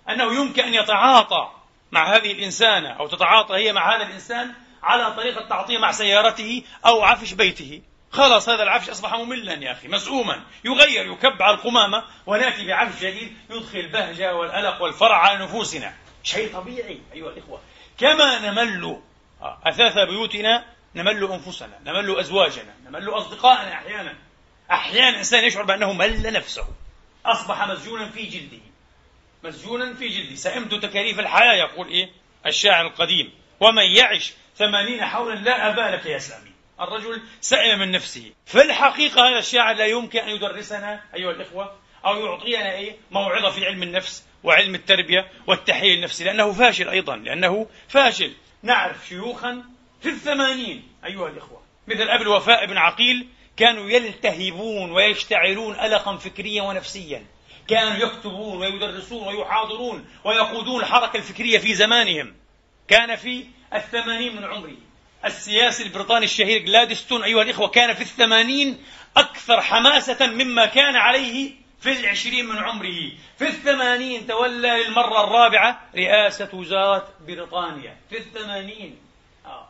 أنه 0.10 0.36
يمكن 0.42 0.64
أن 0.64 0.74
يتعاطى 0.74 1.52
مع 1.92 2.16
هذه 2.16 2.32
الإنسانة 2.32 2.90
أو 2.90 3.08
تتعاطى 3.08 3.56
هي 3.56 3.74
مع 3.74 3.96
هذا 3.96 4.04
الإنسان 4.04 4.54
على 4.84 5.14
طريقة 5.16 5.48
تعاطيه 5.48 5.78
مع 5.78 5.92
سيارته 5.92 6.64
أو 6.86 7.02
عفش 7.02 7.34
بيته. 7.34 7.82
خلاص 8.12 8.50
هذا 8.50 8.64
العفش 8.64 8.90
أصبح 8.90 9.14
مملا 9.14 9.54
يا 9.54 9.72
أخي 9.72 9.88
مسؤوما 9.88 10.44
يغير 10.66 11.14
يكب 11.14 11.42
على 11.42 11.56
القمامة 11.56 12.04
ونأتي 12.26 12.68
بعفش 12.68 13.02
جديد 13.02 13.38
يدخل 13.50 13.80
البهجة 13.80 14.36
والألق 14.36 14.82
والفرع 14.82 15.18
على 15.18 15.44
نفوسنا. 15.44 15.94
شيء 16.24 16.54
طبيعي 16.54 17.02
أيها 17.14 17.30
الإخوة. 17.30 17.62
كما 17.98 18.40
نمل 18.40 19.00
أثاث 19.42 19.98
بيوتنا 19.98 20.66
نمل 20.96 21.24
أنفسنا 21.24 21.80
نمل 21.86 22.20
أزواجنا 22.20 22.74
نمل 22.86 23.10
أصدقائنا 23.10 23.74
أحيانا. 23.74 24.16
أحيانا 24.72 25.10
الإنسان 25.10 25.44
يشعر 25.44 25.64
بأنه 25.64 25.94
مل 25.94 26.34
نفسه. 26.34 26.68
أصبح 27.26 27.68
مسجونا 27.68 28.10
في 28.10 28.26
جلده. 28.26 28.64
مسجونا 29.44 29.94
في 29.94 30.08
جلده. 30.08 30.36
سئمت 30.36 30.74
تكاليف 30.74 31.20
الحياة 31.20 31.54
يقول 31.54 31.88
إيه 31.88 32.10
الشاعر 32.46 32.88
القديم. 32.88 33.34
ومن 33.60 33.84
يعش 33.84 34.34
ثمانين 34.58 35.06
حولا 35.06 35.36
لا 35.36 35.70
أبا 35.70 35.96
لك 35.96 36.06
يا 36.06 36.20
سامي 36.20 36.49
الرجل 36.82 37.22
سئم 37.42 37.80
من 37.80 37.92
نفسه 37.92 38.32
في 38.46 38.62
الحقيقة 38.62 39.30
هذا 39.30 39.40
الشاعر 39.40 39.76
لا 39.76 39.86
يمكن 39.86 40.20
أن 40.20 40.30
يدرسنا 40.30 41.02
أيها 41.16 41.32
الإخوة 41.32 41.76
أو 42.06 42.26
يعطينا 42.26 42.72
إيه؟ 42.72 42.96
موعظة 43.12 43.50
في 43.50 43.66
علم 43.66 43.84
النفس 43.84 44.26
وعلم 44.44 44.76
التربية 44.76 45.28
والتحليل 45.48 45.98
النفسي 45.98 46.24
لأنه 46.24 46.54
فاشل 46.54 46.90
أيضا 46.90 47.16
لأنه 47.16 47.68
فاشل. 47.88 48.34
نعرف 48.64 49.08
شيوخا 49.08 49.64
في 50.02 50.10
الثمانين 50.10 50.88
أيها 51.06 51.28
الإخوة 51.28 51.62
مثل 51.88 52.10
أبي 52.10 52.24
الوفاء 52.24 52.66
بن 52.66 52.78
عقيل 52.78 53.28
كانوا 53.58 53.90
يلتهبون 53.90 54.92
ويشتعلون 54.92 55.80
ألقا 55.80 56.18
فكريا 56.18 56.62
ونفسيا 56.62 57.26
كانوا 57.68 57.98
يكتبون 57.98 58.58
ويدرسون 58.58 59.28
ويحاضرون 59.28 60.06
ويقودون 60.24 60.82
الحركة 60.82 61.18
الفكرية 61.18 61.58
في 61.58 61.76
زمانهم 61.76 62.36
كان 62.88 63.16
في 63.16 63.46
الثمانين 63.74 64.36
من 64.36 64.44
عمره. 64.44 64.89
السياسي 65.26 65.84
البريطاني 65.84 66.26
الشهير 66.26 66.62
جلادستون 66.62 67.24
أيها 67.24 67.42
الإخوة 67.42 67.68
كان 67.68 67.94
في 67.94 68.02
الثمانين 68.02 68.84
أكثر 69.18 69.62
حماسة 69.62 70.28
مما 70.28 70.66
كان 70.66 70.96
عليه 70.96 71.52
في 71.82 72.00
العشرين 72.00 72.46
من 72.46 72.58
عمره 72.58 73.12
في 73.38 73.48
الثمانين 73.48 74.28
تولى 74.28 74.84
للمرة 74.84 75.24
الرابعة 75.24 75.90
رئاسة 75.96 76.50
وزارة 76.54 77.14
بريطانيا 77.28 77.98
في 78.10 78.18
الثمانين 78.18 78.98
آه. 79.46 79.70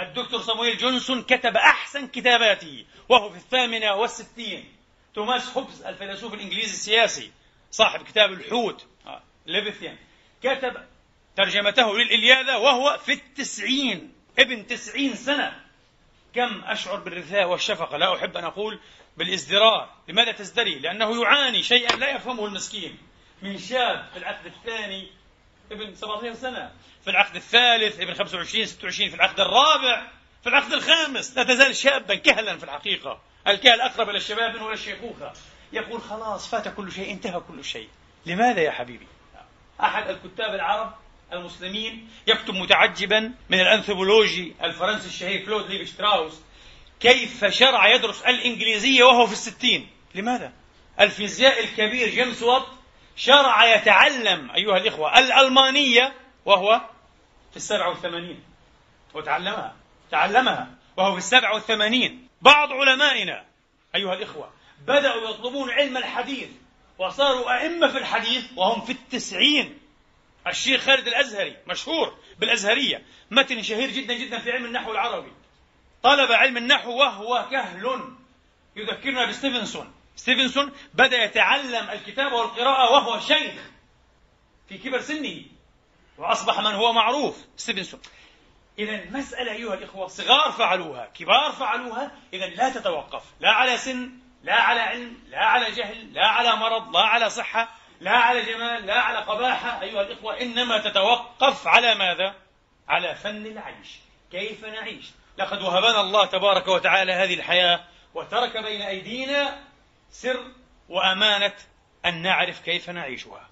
الدكتور 0.00 0.40
صامويل 0.40 0.78
جونسون 0.78 1.22
كتب 1.22 1.56
أحسن 1.56 2.06
كتاباته 2.06 2.84
وهو 3.08 3.30
في 3.30 3.36
الثامنة 3.36 3.94
والستين 3.94 4.64
توماس 5.14 5.56
هوبز 5.56 5.82
الفيلسوف 5.82 6.34
الإنجليزي 6.34 6.72
السياسي 6.72 7.30
صاحب 7.70 8.02
كتاب 8.02 8.32
الحوت 8.32 8.86
آه. 9.06 9.22
Leviathan 9.46 9.96
كتب 10.42 10.76
ترجمته 11.36 11.98
للإلياذة 11.98 12.58
وهو 12.58 12.98
في 13.04 13.12
التسعين 13.12 14.15
ابن 14.38 14.66
تسعين 14.66 15.14
سنة. 15.14 15.60
كم 16.34 16.64
أشعر 16.64 16.96
بالرثاء 16.96 17.48
والشفقة؟ 17.48 17.96
لا 17.96 18.16
أحب 18.16 18.36
أن 18.36 18.44
أقول 18.44 18.80
بالازدراء 19.16 19.94
لماذا 20.08 20.32
تزدري؟ 20.32 20.78
لأنه 20.78 21.22
يعاني 21.22 21.62
شيئا 21.62 21.96
لا 21.96 22.10
يفهمه 22.10 22.46
المسكين. 22.46 22.98
من 23.42 23.58
شاب 23.58 24.06
في 24.12 24.18
العقد 24.18 24.46
الثاني 24.46 25.10
ابن 25.72 25.94
17 25.94 26.34
سنة. 26.34 26.72
في 27.04 27.10
العقد 27.10 27.36
الثالث 27.36 28.00
ابن 28.00 28.14
25 28.14 28.66
26 28.66 29.10
في 29.10 29.16
العقد 29.16 29.40
الرابع 29.40 30.06
في 30.42 30.48
العقد 30.48 30.72
الخامس. 30.72 31.36
لا 31.36 31.44
تزال 31.44 31.76
شابا 31.76 32.14
كهلا 32.14 32.58
في 32.58 32.64
الحقيقة. 32.64 33.20
الكهل 33.46 33.80
أقرب 33.80 34.08
إلى 34.08 34.18
الشباب 34.18 34.54
منه 34.54 34.72
الشيخوخة. 34.72 35.32
يقول 35.72 36.00
خلاص 36.00 36.48
فات 36.48 36.68
كل 36.68 36.92
شيء 36.92 37.10
انتهى 37.12 37.40
كل 37.40 37.64
شيء. 37.64 37.88
لماذا 38.26 38.60
يا 38.60 38.70
حبيبي؟ 38.70 39.06
أحد 39.80 40.08
الكتاب 40.08 40.54
العرب 40.54 40.94
المسلمين 41.32 42.08
يكتب 42.26 42.54
متعجبا 42.54 43.32
من 43.48 43.60
الأنثروبولوجي 43.60 44.54
الفرنسي 44.62 45.06
الشهير 45.08 45.44
كلود 45.44 45.70
ليف 45.70 45.88
شتراوس 45.88 46.40
كيف 47.00 47.44
شرع 47.44 47.94
يدرس 47.94 48.22
الإنجليزية 48.22 49.04
وهو 49.04 49.26
في 49.26 49.32
الستين؟ 49.32 49.88
لماذا؟ 50.14 50.52
الفيزياء 51.00 51.64
الكبير 51.64 52.08
جيمس 52.08 52.42
وات 52.42 52.66
شرع 53.16 53.74
يتعلم 53.76 54.50
أيها 54.50 54.76
الإخوة 54.76 55.18
الألمانية 55.18 56.14
وهو 56.44 56.80
في 57.50 57.56
السبعة 57.56 57.88
والثمانين 57.88 58.42
وتعلمها 59.14 59.76
تعلمها 60.10 60.70
وهو 60.96 61.12
في 61.12 61.18
السبعة 61.18 61.54
والثمانين 61.54 62.28
بعض 62.42 62.72
علمائنا 62.72 63.44
أيها 63.94 64.14
الإخوة 64.14 64.50
بدأوا 64.86 65.30
يطلبون 65.30 65.70
علم 65.70 65.96
الحديث 65.96 66.48
وصاروا 66.98 67.60
أئمة 67.60 67.88
في 67.88 67.98
الحديث 67.98 68.44
وهم 68.56 68.80
في 68.80 68.92
التسعين. 68.92 69.78
الشيخ 70.46 70.80
خالد 70.80 71.08
الأزهري 71.08 71.56
مشهور 71.66 72.18
بالأزهرية 72.38 73.02
متن 73.30 73.62
شهير 73.62 73.90
جدا 73.90 74.14
جدا 74.14 74.38
في 74.38 74.52
علم 74.52 74.64
النحو 74.64 74.92
العربي. 74.92 75.32
طلب 76.02 76.32
علم 76.32 76.56
النحو 76.56 76.90
وهو 76.90 77.48
كهل. 77.50 78.00
يذكرنا 78.76 79.26
بستيفنسون. 79.26 79.92
ستيفنسون 80.16 80.72
بدأ 80.94 81.24
يتعلم 81.24 81.90
الكتابة 81.90 82.36
والقراءة 82.36 82.92
وهو 82.92 83.20
شيخ 83.20 83.54
في 84.68 84.78
كبر 84.78 85.00
سنه 85.00 85.42
وأصبح 86.18 86.60
من 86.60 86.72
هو 86.72 86.92
معروف 86.92 87.44
ستيفنسون. 87.56 88.00
إذا 88.78 89.02
المسألة 89.02 89.52
أيها 89.52 89.74
الإخوة 89.74 90.06
صغار 90.06 90.52
فعلوها 90.52 91.06
كبار 91.06 91.52
فعلوها 91.52 92.12
إذا 92.32 92.46
لا 92.46 92.70
تتوقف 92.70 93.22
لا 93.40 93.50
على 93.50 93.78
سن 93.78 94.10
لا 94.42 94.54
على 94.54 94.80
علم 94.80 95.16
لا 95.28 95.38
على 95.38 95.70
جهل 95.70 96.12
لا 96.12 96.26
على 96.26 96.56
مرض 96.56 96.96
لا 96.96 97.02
على 97.02 97.30
صحة. 97.30 97.76
لا 98.00 98.10
على 98.10 98.42
جمال 98.42 98.86
لا 98.86 99.00
على 99.00 99.18
قباحة 99.18 99.82
أيها 99.82 100.02
الإخوة 100.02 100.40
إنما 100.40 100.78
تتوقف 100.78 101.66
على 101.66 101.94
ماذا؟ 101.94 102.34
على 102.88 103.14
فن 103.14 103.46
العيش. 103.46 103.98
كيف 104.32 104.64
نعيش؟ 104.64 105.10
لقد 105.38 105.62
وهبنا 105.62 106.00
الله 106.00 106.26
تبارك 106.26 106.68
وتعالى 106.68 107.12
هذه 107.12 107.34
الحياة 107.34 107.84
وترك 108.14 108.56
بين 108.56 108.82
أيدينا 108.82 109.64
سر 110.10 110.40
وأمانة 110.88 111.54
أن 112.06 112.22
نعرف 112.22 112.60
كيف 112.60 112.90
نعيشها. 112.90 113.48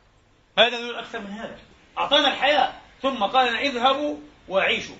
هذا 0.58 0.80
دون 0.80 0.94
أكثر 0.94 1.20
من 1.20 1.30
هذا. 1.30 1.58
أعطانا 1.98 2.28
الحياة 2.28 2.72
ثم 3.02 3.24
قال 3.24 3.56
اذهبوا 3.56 4.16
وعيشوا 4.48 4.96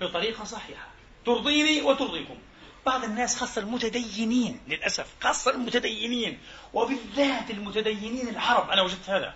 بطريقة 0.00 0.44
صحيحة. 0.44 0.86
ترضيني 1.26 1.82
وترضيكم. 1.82 2.38
بعض 2.86 3.04
الناس 3.04 3.36
خاصة 3.36 3.60
المتدينين 3.60 4.60
للأسف 4.68 5.06
خاصة 5.20 5.50
المتدينين 5.50 6.38
وبالذات 6.72 7.50
المتدينين 7.50 8.28
العرب. 8.28 8.70
أنا 8.70 8.82
وجدت 8.82 9.10
هذا. 9.10 9.34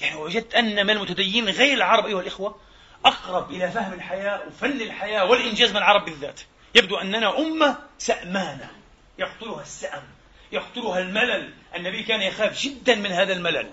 يعني 0.00 0.16
وجدت 0.16 0.54
أن 0.54 0.86
من 0.86 0.90
المتدينين 0.90 1.48
غير 1.48 1.74
العرب 1.74 2.06
أيها 2.06 2.20
الإخوة 2.20 2.60
أقرب 3.04 3.50
إلى 3.50 3.70
فهم 3.70 3.92
الحياة 3.92 4.42
وفن 4.48 4.80
الحياة 4.80 5.24
والإنجاز 5.24 5.70
من 5.70 5.76
العرب 5.76 6.04
بالذات. 6.04 6.40
يبدو 6.74 6.96
أننا 6.96 7.38
أمة 7.38 7.78
سأمانة. 7.98 8.70
يقتلها 9.18 9.62
السأم 9.62 10.02
يقتلها 10.52 10.98
الملل. 10.98 11.54
النبي 11.74 12.02
كان 12.02 12.22
يخاف 12.22 12.62
جدا 12.62 12.94
من 12.94 13.12
هذا 13.12 13.32
الملل. 13.32 13.70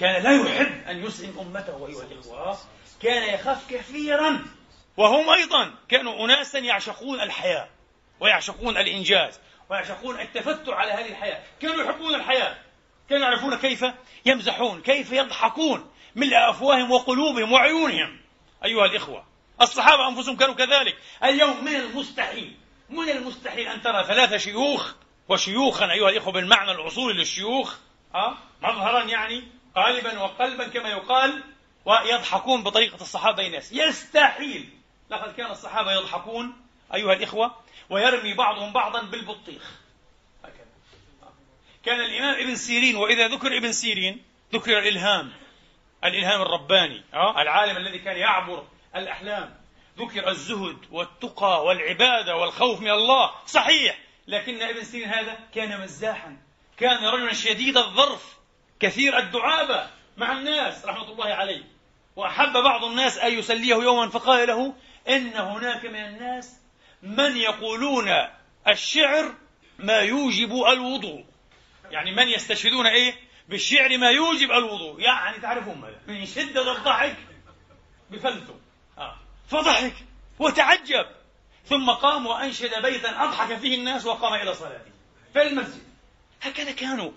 كان 0.00 0.22
لا 0.22 0.42
يحب 0.42 0.88
أن 0.88 1.04
يسلم 1.04 1.38
أمته 1.38 1.86
أيها 1.86 2.02
الإخوة. 2.02 2.58
كان 3.02 3.34
يخاف 3.34 3.70
كثيرا. 3.70 4.44
وهم 4.96 5.30
أيضا 5.30 5.74
كانوا 5.88 6.24
أناسا 6.24 6.58
يعشقون 6.58 7.20
الحياة. 7.20 7.68
ويعشقون 8.20 8.76
الإنجاز 8.76 9.40
ويعشقون 9.70 10.20
التفتر 10.20 10.74
على 10.74 10.92
هذه 10.92 11.08
الحياة. 11.08 11.42
كانوا 11.60 11.84
يحبون 11.84 12.14
الحياة. 12.14 12.58
كانوا 13.10 13.26
يعرفون 13.26 13.54
كيف 13.54 13.84
يمزحون 14.26 14.82
كيف 14.82 15.12
يضحكون 15.12 15.90
ملء 16.16 16.50
أفواههم 16.50 16.90
وقلوبهم 16.90 17.52
وعيونهم. 17.52 18.20
أيها 18.64 18.84
الإخوة 18.84 19.24
الصحابة 19.60 20.08
أنفسهم 20.08 20.36
كانوا 20.36 20.54
كذلك. 20.54 20.96
اليوم 21.24 21.64
من 21.64 21.74
المستحيل 21.74 22.56
من 22.90 23.08
المستحيل 23.08 23.68
أن 23.68 23.82
ترى 23.82 24.04
ثلاثة 24.04 24.36
شيوخ 24.36 24.94
وشيوخا 25.28 25.92
أيها 25.92 26.08
الإخوة 26.08 26.32
بالمعنى 26.32 26.70
الأصولي 26.70 27.18
للشيوخ 27.18 27.76
أه؟ 28.14 28.34
مظهرا 28.62 29.04
يعني 29.04 29.44
قالبا 29.76 30.18
وقلبا 30.18 30.68
كما 30.68 30.88
يقال 30.88 31.42
ويضحكون 31.84 32.62
بطريقة 32.62 33.00
الصحابة 33.00 33.46
الناس. 33.46 33.72
يستحيل. 33.72 34.68
لقد 35.10 35.34
كان 35.34 35.50
الصحابة 35.50 35.92
يضحكون 35.92 36.52
أيها 36.94 37.12
الإخوة 37.12 37.54
ويرمي 37.90 38.34
بعضهم 38.34 38.72
بعضا 38.72 39.02
بالبطيخ. 39.02 39.62
هكذا 40.44 40.66
كان 41.84 42.00
الإمام 42.00 42.40
ابن 42.40 42.54
سيرين 42.54 42.96
وإذا 42.96 43.28
ذكر 43.28 43.56
ابن 43.56 43.72
سيرين 43.72 44.24
ذكر 44.52 44.78
الإلهام. 44.78 45.32
الإلهام 46.04 46.42
الرباني 46.42 47.04
آه، 47.14 47.42
العالم 47.42 47.76
الذي 47.76 47.98
كان 47.98 48.16
يعبر 48.16 48.66
الأحلام. 48.96 49.54
ذكر 49.98 50.28
الزهد 50.28 50.78
والتقى 50.90 51.64
والعبادة 51.64 52.36
والخوف 52.36 52.80
من 52.80 52.90
الله. 52.90 53.30
صحيح 53.46 53.98
لكن 54.26 54.62
ابن 54.62 54.84
سيرين 54.84 55.08
هذا 55.08 55.38
كان 55.54 55.80
مزاحا. 55.80 56.36
كان 56.76 57.04
رجلا 57.04 57.32
شديد 57.32 57.76
الظرف 57.76 58.38
كثير 58.80 59.18
الدعابة 59.18 59.90
مع 60.16 60.32
الناس 60.32 60.84
رحمة 60.84 61.12
الله 61.12 61.26
عليه. 61.26 61.64
وأحب 62.16 62.52
بعض 62.52 62.84
الناس 62.84 63.18
أن 63.18 63.38
يسليه 63.38 63.74
يوما 63.74 64.08
فقال 64.08 64.48
له 64.48 64.74
إن 65.08 65.36
هناك 65.36 65.84
من 65.84 66.04
الناس 66.04 66.57
من 67.02 67.36
يقولون 67.36 68.08
الشعر 68.68 69.34
ما 69.78 69.98
يوجب 69.98 70.52
الوضوء. 70.52 71.24
يعني 71.90 72.14
من 72.14 72.28
يستشهدون 72.28 72.86
إيه؟ 72.86 73.14
بالشعر 73.48 73.98
ما 73.98 74.10
يوجب 74.10 74.50
الوضوء. 74.50 75.00
يعني 75.00 75.38
تعرفون 75.38 75.78
ماذا؟ 75.78 76.00
من 76.06 76.26
شدة 76.26 76.72
الضحك 76.76 77.16
بفلتوا 78.10 78.54
آه. 78.98 79.16
فضحك 79.48 79.94
وتعجب. 80.38 81.06
ثم 81.64 81.90
قام 81.90 82.26
وأنشد 82.26 82.82
بيتا 82.82 83.24
أضحك 83.24 83.56
فيه 83.58 83.74
الناس 83.74 84.06
وقام 84.06 84.34
إلى 84.34 84.54
صلاته 84.54 84.90
في 85.32 85.42
المسجد. 85.42 85.82
هكذا 86.42 86.72
كانوا. 86.72 87.10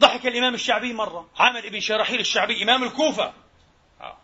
ضحك 0.00 0.26
الإمام 0.26 0.54
الشعبي 0.54 0.92
مرة. 0.92 1.30
عامر 1.38 1.68
بن 1.68 1.80
شراحيل 1.80 2.20
الشعبي 2.20 2.62
إمام 2.62 2.84
الكوفة. 2.84 3.32
آه. 4.00 4.16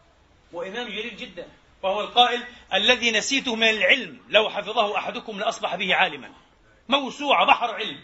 وإمام 0.52 0.88
جليل 0.88 1.16
جدا. 1.16 1.48
وهو 1.82 2.00
القائل 2.00 2.42
الذي 2.74 3.10
نسيته 3.10 3.54
من 3.54 3.70
العلم 3.70 4.20
لو 4.28 4.50
حفظه 4.50 4.98
أحدكم 4.98 5.38
لأصبح 5.38 5.74
به 5.74 5.94
عالما. 5.94 6.30
موسوعة 6.88 7.46
بحر 7.46 7.74
علم. 7.74 8.00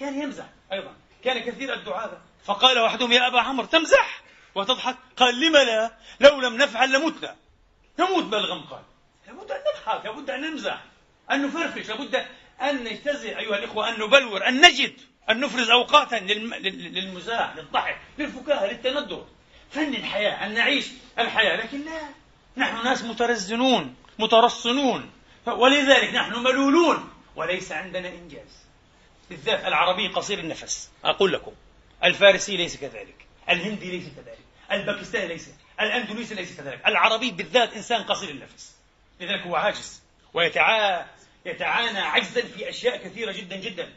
كان 0.00 0.22
يمزح 0.22 0.44
أيضا. 0.72 0.96
كان 1.24 1.38
كثير 1.38 1.74
الدعابة 1.74 2.18
فقال 2.44 2.78
أحدهم 2.78 3.12
يا 3.12 3.26
أبا 3.26 3.40
عمرو 3.40 3.66
تمزح 3.66 4.22
وتضحك. 4.54 4.96
قال 5.16 5.40
لم 5.40 5.56
لا 5.56 5.90
لو 6.20 6.40
لم 6.40 6.56
نفعل 6.56 6.92
لمتنا. 6.92 7.36
نموت 7.98 8.24
بالغم 8.24 8.60
قال 8.60 8.82
لابد 9.26 9.50
أن 9.50 9.60
نضحك 9.60 10.04
لابد 10.04 10.30
أن 10.30 10.40
نمزح 10.40 10.84
أن 11.30 11.46
نفرفش 11.46 11.88
لابد 11.88 12.26
أن 12.62 12.84
نجتزئ 12.84 13.38
أيها 13.38 13.56
الإخوة 13.56 13.88
أن 13.88 14.00
نبلور 14.00 14.48
أن 14.48 14.60
نجد 14.60 15.00
أن 15.30 15.40
نفرز 15.40 15.70
أوقاتا 15.70 16.16
للمزاح 16.16 17.56
للضحك 17.56 17.98
للفكاهة 18.18 18.66
للتندر. 18.66 19.26
فن 19.70 19.94
الحياة 19.94 20.46
أن 20.46 20.54
نعيش 20.54 20.86
الحياة 21.18 21.56
لكن 21.56 21.84
لا. 21.84 22.00
نحن 22.58 22.84
ناس 22.84 23.04
مترزنون 23.04 23.94
مترصنون. 24.18 25.10
ولذلك 25.46 26.14
نحن 26.14 26.32
ملولون. 26.32 27.10
وليس 27.36 27.72
عندنا 27.72 28.08
إنجاز. 28.08 28.66
بالذات 29.30 29.64
العربي 29.64 30.08
قصير 30.08 30.38
النفس. 30.38 30.90
أقول 31.04 31.32
لكم 31.32 31.52
الفارسي 32.04 32.56
ليس 32.56 32.76
كذلك 32.76 33.26
الهندي 33.50 33.90
ليس 33.90 34.08
كذلك 34.16 34.38
الباكستاني 34.72 35.28
ليس 35.28 35.50
الأندونيسي 35.80 36.34
ليس 36.34 36.56
كذلك. 36.56 36.86
العربي 36.86 37.30
بالذات 37.30 37.72
إنسان 37.72 38.02
قصير 38.02 38.30
النفس. 38.30 38.76
لذلك 39.20 39.42
هو 39.46 39.56
عاجز 39.56 40.02
ويتعانى 40.34 41.06
يتعانى 41.46 42.00
عجزا 42.00 42.42
في 42.42 42.68
أشياء 42.68 42.96
كثيرة 42.96 43.32
جدا 43.32 43.56
جدا. 43.56 43.92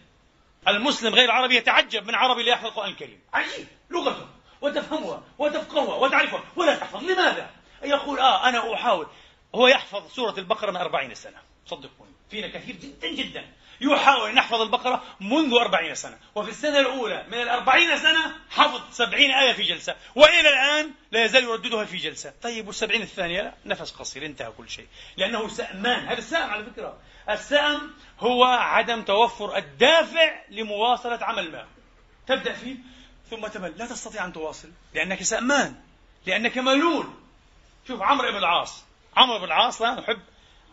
المسلم 0.68 1.14
غير 1.16 1.26
العربي 1.26 1.56
يتعجب 1.56 2.08
من 2.08 2.16
عربي 2.16 2.44
لا 2.44 2.52
يحفظ 2.52 2.66
القرآن 2.66 2.90
الكريم. 2.90 3.20
عجيب 3.34 3.68
لغته 3.90 4.28
وتفهمها 4.62 5.24
وتفقهها 5.38 5.96
وتعرفها 5.96 6.44
ولا 6.56 6.76
تحفظ. 6.76 7.04
لماذا؟ 7.04 7.50
يقول 7.84 8.20
آه 8.20 8.50
أنا 8.50 8.74
أحاول. 8.74 9.08
هو 9.56 9.68
يحفظ 9.68 10.12
سورة 10.12 10.38
البقرة 10.38 10.72
من 10.72 10.78
أربعين 10.78 11.16
سنة. 11.16 11.38
صدقوني. 11.66 12.12
فينا 12.32 12.48
كثير 12.48 12.76
جدا 12.76 13.08
جدا. 13.08 13.46
يحاول 13.82 14.30
أن 14.30 14.38
يحفظ 14.38 14.62
البقرة 14.62 15.04
منذ 15.20 15.54
أربعين 15.54 15.96
سنة. 15.96 16.18
وفي 16.36 16.50
السنة 16.50 16.80
الأولى 16.80 17.26
من 17.28 17.42
الأربعين 17.42 17.98
سنة 17.98 18.36
حفظ 18.50 18.82
سبعين 18.92 19.32
آية 19.32 19.54
في 19.54 19.64
جلسة. 19.64 19.96
وإلى 20.16 20.50
الآن 20.50 20.92
لا 21.12 21.24
يزال 21.24 21.44
يرددها 21.44 21.86
في 21.86 21.98
جلسة. 21.98 22.34
طيب 22.42 22.68
والسبعين 22.68 23.02
الثانية؟ 23.02 23.54
نفس 23.66 23.92
قصير 23.92 24.26
انتهى 24.26 24.52
كل 24.58 24.70
شيء. 24.70 24.88
لأنه 25.18 25.48
سأمان. 25.48 26.08
هذا 26.08 26.18
السأم 26.18 26.50
على 26.50 26.64
فكرة. 26.64 26.98
السأم 27.30 27.94
هو 28.20 28.44
عدم 28.44 29.02
توفر 29.02 29.58
الدافع 29.58 30.42
لمواصلة 30.50 31.20
عمل 31.22 31.52
ما. 31.52 31.68
تبدأ 32.28 32.54
فيه 32.54 32.76
ثم 33.30 33.48
تمل 33.48 33.78
لا 33.78 33.86
تستطيع 33.86 34.26
أن 34.26 34.34
تواصل 34.34 34.70
لأنك 34.94 35.24
سأمان 35.24 35.76
لأنك 36.26 36.58
ملول. 36.58 37.21
شوف 37.88 38.02
عمرو 38.02 38.32
بن 38.32 38.38
العاص. 38.38 38.86
عمرو 39.18 39.38
بن 39.38 39.46
العاص 39.46 39.82
لا 39.82 39.94
نحب 39.94 40.20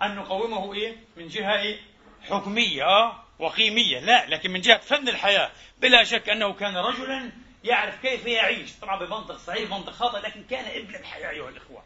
أن 0.03 0.17
نقومه 0.17 0.75
إيه؟ 0.75 0.97
من 1.17 1.29
جهة 1.29 1.61
إيه؟ 1.61 1.81
حكمية 2.31 2.85
آه 2.85 3.23
وقيمية. 3.39 4.01
لا 4.01 4.27
لكن 4.27 4.51
من 4.51 4.61
جهة 4.61 4.79
فن 4.79 5.09
الحياة. 5.09 5.51
بلا 5.81 6.05
شك 6.05 6.29
أنه 6.29 6.53
كان 6.53 6.77
رجلا 6.77 7.33
يعرف 7.65 8.03
كيف 8.03 8.27
يعيش. 8.27 8.73
طبعا 8.73 8.99
بمنطق 8.99 9.37
صحيح 9.37 9.71
منطق 9.71 9.93
خاطئ 9.93 10.19
لكن 10.19 10.45
كان 10.45 10.65
ابن 10.65 10.95
الحياة 10.95 11.31
أيها 11.31 11.49
الإخوة. 11.49 11.83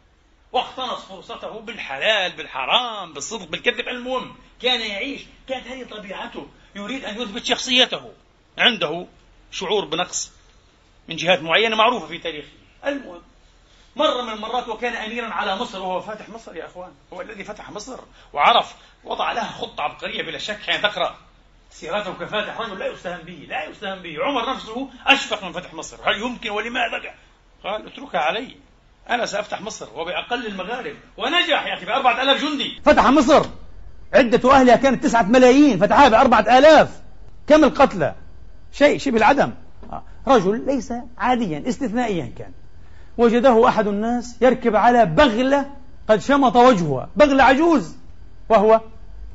واقتنص 0.51 1.05
فرصته 1.05 1.59
بالحلال 1.59 2.31
بالحرام 2.31 3.13
بالصدق 3.13 3.47
بالكذب. 3.47 3.87
المهم 3.87 4.35
كان 4.61 4.81
يعيش. 4.81 5.21
كانت 5.49 5.67
هذه 5.67 5.83
طبيعته. 5.83 6.47
يريد 6.75 7.05
أن 7.05 7.21
يثبت 7.21 7.45
شخصيته. 7.45 8.13
عنده 8.57 9.07
شعور 9.51 9.85
بنقص 9.85 10.31
من 11.07 11.15
جهات 11.15 11.41
معينة 11.41 11.75
معروفة 11.75 12.07
في 12.07 12.17
تاريخه. 12.17 12.51
المهم 12.85 13.21
مرة 13.95 14.21
من 14.21 14.33
المرات 14.33 14.67
وكان 14.69 14.93
أميرا 14.93 15.27
على 15.27 15.55
مصر 15.55 15.81
وهو 15.81 16.01
فاتح 16.01 16.29
مصر 16.29 16.55
يا 16.55 16.65
أخوان. 16.65 16.91
هو 17.13 17.21
الذي 17.21 17.43
فتح 17.43 17.71
مصر 17.71 17.99
وعرف 18.33 18.75
وضع 19.03 19.31
لها 19.31 19.51
خطة 19.51 19.83
عبقرية 19.83 20.23
بلا 20.23 20.37
شك 20.37 20.59
حين 20.61 20.81
تقرأ 20.81 21.15
سيرته 21.71 22.13
كفاتح 22.13 22.59
رجل 22.59 22.79
لا 22.79 22.87
يستهان 22.87 23.21
به 23.21 23.45
لا 23.49 23.69
يستهان 23.69 24.01
به. 24.01 24.17
عمر 24.23 24.53
نفسه 24.53 24.89
أشفق 25.07 25.43
من 25.43 25.51
فتح 25.51 25.73
مصر. 25.73 25.97
هل 26.03 26.21
يمكن 26.21 26.49
ولماذا؟ 26.49 27.13
قال 27.63 27.87
اتركها 27.87 28.19
علي 28.19 28.55
أنا 29.09 29.25
سأفتح 29.25 29.61
مصر 29.61 29.87
وبأقل 29.95 30.47
المغارب. 30.47 30.95
ونجح 31.17 31.65
يا 31.65 31.73
أخي 31.73 31.85
بأربعة 31.85 32.21
ألاف 32.21 32.41
جندي. 32.41 32.81
فتح 32.85 33.05
مصر؟ 33.05 33.45
عدة 34.13 34.53
أهلها 34.53 34.75
كانت 34.75 35.03
تسعة 35.03 35.23
ملايين 35.23 35.79
فتحها 35.79 36.09
بأربعة 36.09 36.57
آلاف. 36.57 37.01
كم 37.47 37.63
القتلى؟ 37.63 38.15
شيء 38.71 38.97
شبه 38.97 39.17
العدم. 39.17 39.51
آه. 39.91 40.03
رجل 40.27 40.65
ليس 40.65 40.93
عاديا 41.17 41.63
استثنائيا 41.67 42.33
كان. 42.37 42.51
وجده 43.17 43.67
أحد 43.67 43.87
الناس 43.87 44.41
يركب 44.41 44.75
على 44.75 45.05
بغلة 45.05 45.69
قد 46.07 46.21
شمط 46.21 46.55
وجهها. 46.55 47.09
بغلة 47.15 47.43
عجوز 47.43 47.97
وهو 48.49 48.81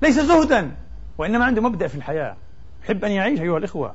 ليس 0.02 0.20
زهدا 0.20 0.76
وإنما 1.18 1.44
عنده 1.44 1.62
مبدأ 1.62 1.88
في 1.88 1.94
الحياة. 1.94 2.36
يحب 2.84 3.04
أن 3.04 3.10
يعيش 3.10 3.40
أيها 3.40 3.58
الإخوة. 3.58 3.94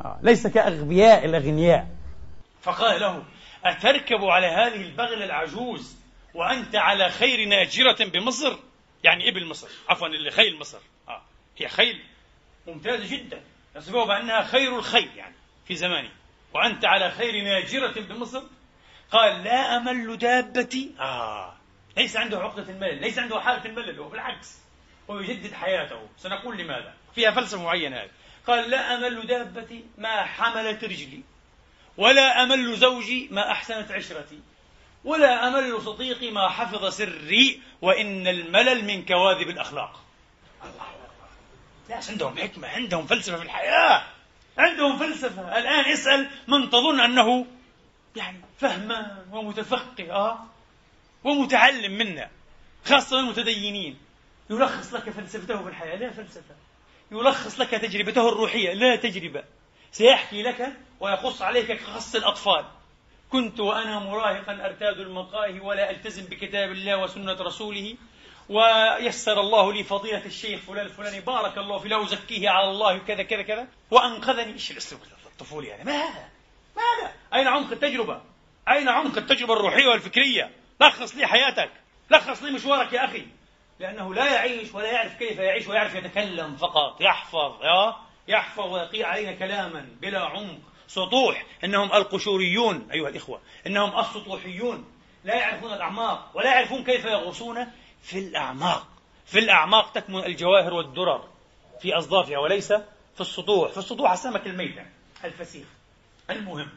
آه. 0.00 0.18
ليس 0.22 0.46
كأغبياء 0.46 1.24
الأغنياء. 1.24 1.86
فقال 2.62 3.00
له 3.00 3.22
أتركب 3.64 4.24
على 4.24 4.46
هذه 4.46 4.80
البغلة 4.86 5.24
العجوز 5.24 5.96
وأنت 6.34 6.76
على 6.76 7.08
خير 7.08 7.48
ناجرة 7.48 8.04
بمصر؟ 8.12 8.56
يعني 9.04 9.28
إبل 9.28 9.46
مصر. 9.46 9.68
عفوا 9.88 10.06
اللي 10.06 10.30
خيل 10.30 10.58
مصر. 10.58 10.78
آه. 11.08 11.22
هي 11.58 11.68
خيل 11.68 12.00
ممتازة 12.66 13.16
جدا. 13.16 13.40
يصفها 13.76 14.04
بأنها 14.04 14.42
خير 14.42 14.78
الخيل 14.78 15.08
يعني 15.16 15.34
في 15.66 15.76
زمانه. 15.76 16.08
وأنت 16.54 16.84
على 16.84 17.10
خير 17.10 17.44
ناجرة 17.44 18.00
بمصر؟ 18.00 18.42
قال 19.12 19.44
لا 19.44 19.76
أمل 19.76 20.18
دابتي. 20.18 20.90
آه. 21.00 21.54
ليس 21.96 22.16
عنده 22.16 22.38
عقدة 22.38 22.72
الملل 22.72 23.00
ليس 23.00 23.18
عنده 23.18 23.40
حالة 23.40 23.64
الملل 23.64 23.98
هو 23.98 24.08
بالعكس 24.08 24.58
هو 25.10 25.20
يجدد 25.20 25.52
حياته. 25.54 26.08
سنقول 26.18 26.58
لماذا؟ 26.58 26.94
فيها 27.14 27.30
فلسفة 27.30 27.62
معينة 27.62 27.96
هذه. 27.96 28.10
قال 28.46 28.70
لا 28.70 28.94
أمل 28.94 29.26
دابتي 29.26 29.84
ما 29.98 30.22
حملت 30.22 30.84
رجلي 30.84 31.20
ولا 31.96 32.42
أمل 32.42 32.76
زوجي 32.76 33.28
ما 33.30 33.50
أحسنت 33.50 33.90
عشرتي 33.90 34.40
ولا 35.04 35.48
أمل 35.48 35.82
صديقي 35.82 36.30
ما 36.30 36.48
حفظ 36.48 36.94
سري 36.94 37.60
وإن 37.82 38.28
الملل 38.28 38.84
من 38.84 39.04
كواذب 39.04 39.48
الأخلاق. 39.48 40.00
الله 40.62 42.02
عندهم 42.08 42.38
حكمة 42.38 42.68
عندهم 42.68 43.06
فلسفة 43.06 43.36
في 43.36 43.42
الحياة. 43.42 44.02
عندهم 44.58 44.98
فلسفة. 44.98 45.58
الآن 45.58 45.92
اسأل 45.92 46.30
من 46.48 46.70
تظن 46.70 47.00
أنه 47.00 47.46
يعني 48.16 48.40
فهمان 48.58 49.26
ومتفقه 49.32 50.12
آه؟ 50.12 50.38
ومتعلم 51.24 51.92
منا 51.92 52.30
خاصة 52.84 53.20
المتدينين. 53.20 53.98
يلخص 54.50 54.94
لك 54.94 55.10
فلسفته 55.10 55.62
في 55.62 55.68
الحياة 55.68 55.96
لا 55.96 56.10
فلسفة. 56.10 56.54
يلخص 57.12 57.60
لك 57.60 57.70
تجربته 57.70 58.28
الروحية 58.28 58.72
لا 58.72 58.96
تجربة. 58.96 59.44
سيحكي 59.92 60.42
لك 60.42 60.72
ويقص 61.00 61.42
عليك 61.42 61.72
كقص 61.72 62.14
الأطفال. 62.14 62.64
كنت 63.30 63.60
وأنا 63.60 63.98
مراهقا 63.98 64.66
أرتاد 64.66 65.00
المقاهي 65.00 65.60
ولا 65.60 65.90
ألتزم 65.90 66.24
بكتاب 66.24 66.72
الله 66.72 67.02
وسنة 67.02 67.32
رسوله 67.32 67.96
ويسر 68.48 69.40
الله 69.40 69.72
لي 69.72 69.84
فضيلة 69.84 70.26
الشيخ 70.26 70.60
فلان 70.60 70.86
الفلاني 70.86 71.20
بارك 71.20 71.58
الله 71.58 71.78
فيه 71.78 71.88
لا 71.88 72.04
أزكيه 72.04 72.50
على 72.50 72.70
الله 72.70 72.98
كذا 72.98 73.22
كذا 73.22 73.42
كذا 73.42 73.66
وأنقذني. 73.90 74.52
إيش 74.52 74.70
الأسلوب؟ 74.70 75.00
الطفولي 75.26 75.68
يعني 75.68 75.84
ما 75.84 75.92
هذا؟ 75.92 76.28
ماذا؟ 76.76 77.12
أين 77.34 77.48
عمق 77.48 77.72
التجربة؟ 77.72 78.20
أين 78.68 78.88
عمق 78.88 79.16
التجربة 79.16 79.52
الروحية 79.52 79.86
والفكرية؟ 79.86 80.50
لخص 80.80 81.14
لي 81.14 81.26
حياتك. 81.26 81.70
لخص 82.10 82.42
لي 82.42 82.50
مشوارك 82.50 82.92
يا 82.92 83.04
أخي. 83.04 83.26
لأنه 83.80 84.14
لا 84.14 84.34
يعيش 84.34 84.74
ولا 84.74 84.92
يعرف 84.92 85.18
كيف 85.18 85.38
يعيش 85.38 85.68
ويعرف 85.68 85.94
يتكلم 85.94 86.56
فقط. 86.56 87.00
يحفظ 87.00 87.62
يا؟ 87.62 87.96
يحفظ 88.28 88.72
ويقيع 88.72 89.08
علينا 89.08 89.32
كلاما 89.32 89.88
بلا 90.00 90.20
عمق. 90.20 90.58
سطوح. 90.86 91.46
إنهم 91.64 91.92
القشوريون 91.92 92.88
أيها 92.92 93.08
الإخوة. 93.08 93.40
إنهم 93.66 93.98
السطوحيون. 93.98 94.92
لا 95.24 95.34
يعرفون 95.34 95.72
الأعماق 95.72 96.30
ولا 96.34 96.54
يعرفون 96.54 96.84
كيف 96.84 97.04
يغوصون 97.04 97.66
في 98.02 98.18
الأعماق. 98.18 98.86
في 99.26 99.38
الأعماق 99.38 99.92
تكمن 99.92 100.24
الجواهر 100.24 100.74
والدرر 100.74 101.28
في 101.80 101.94
أصدافها 101.98 102.38
وليس 102.38 102.72
في 103.14 103.20
السطوح. 103.20 103.70
في 103.70 103.78
السطوح 103.78 104.12
السمك 104.12 104.46
الميتة 104.46 104.86
الفسيخ. 105.24 105.66
المهم 106.32 106.68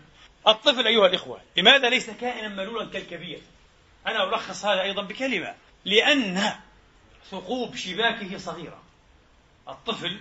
الطفل 0.48 0.88
أيها 0.88 1.08
الإخوة 1.08 1.41
لماذا 1.58 1.89
ليس 1.89 2.10
كائنا 2.10 2.48
ملولا 2.48 2.86
كالكبير؟ 2.86 3.41
أنا 4.08 4.24
ألخص 4.24 4.65
هذا 4.65 4.82
أيضا 4.82 5.02
بكلمة 5.02 5.56
لأن 5.86 6.54
ثقوب 7.32 7.76
شباكه 7.76 8.38
صغيرة. 8.38 8.84
الطفل 9.68 10.20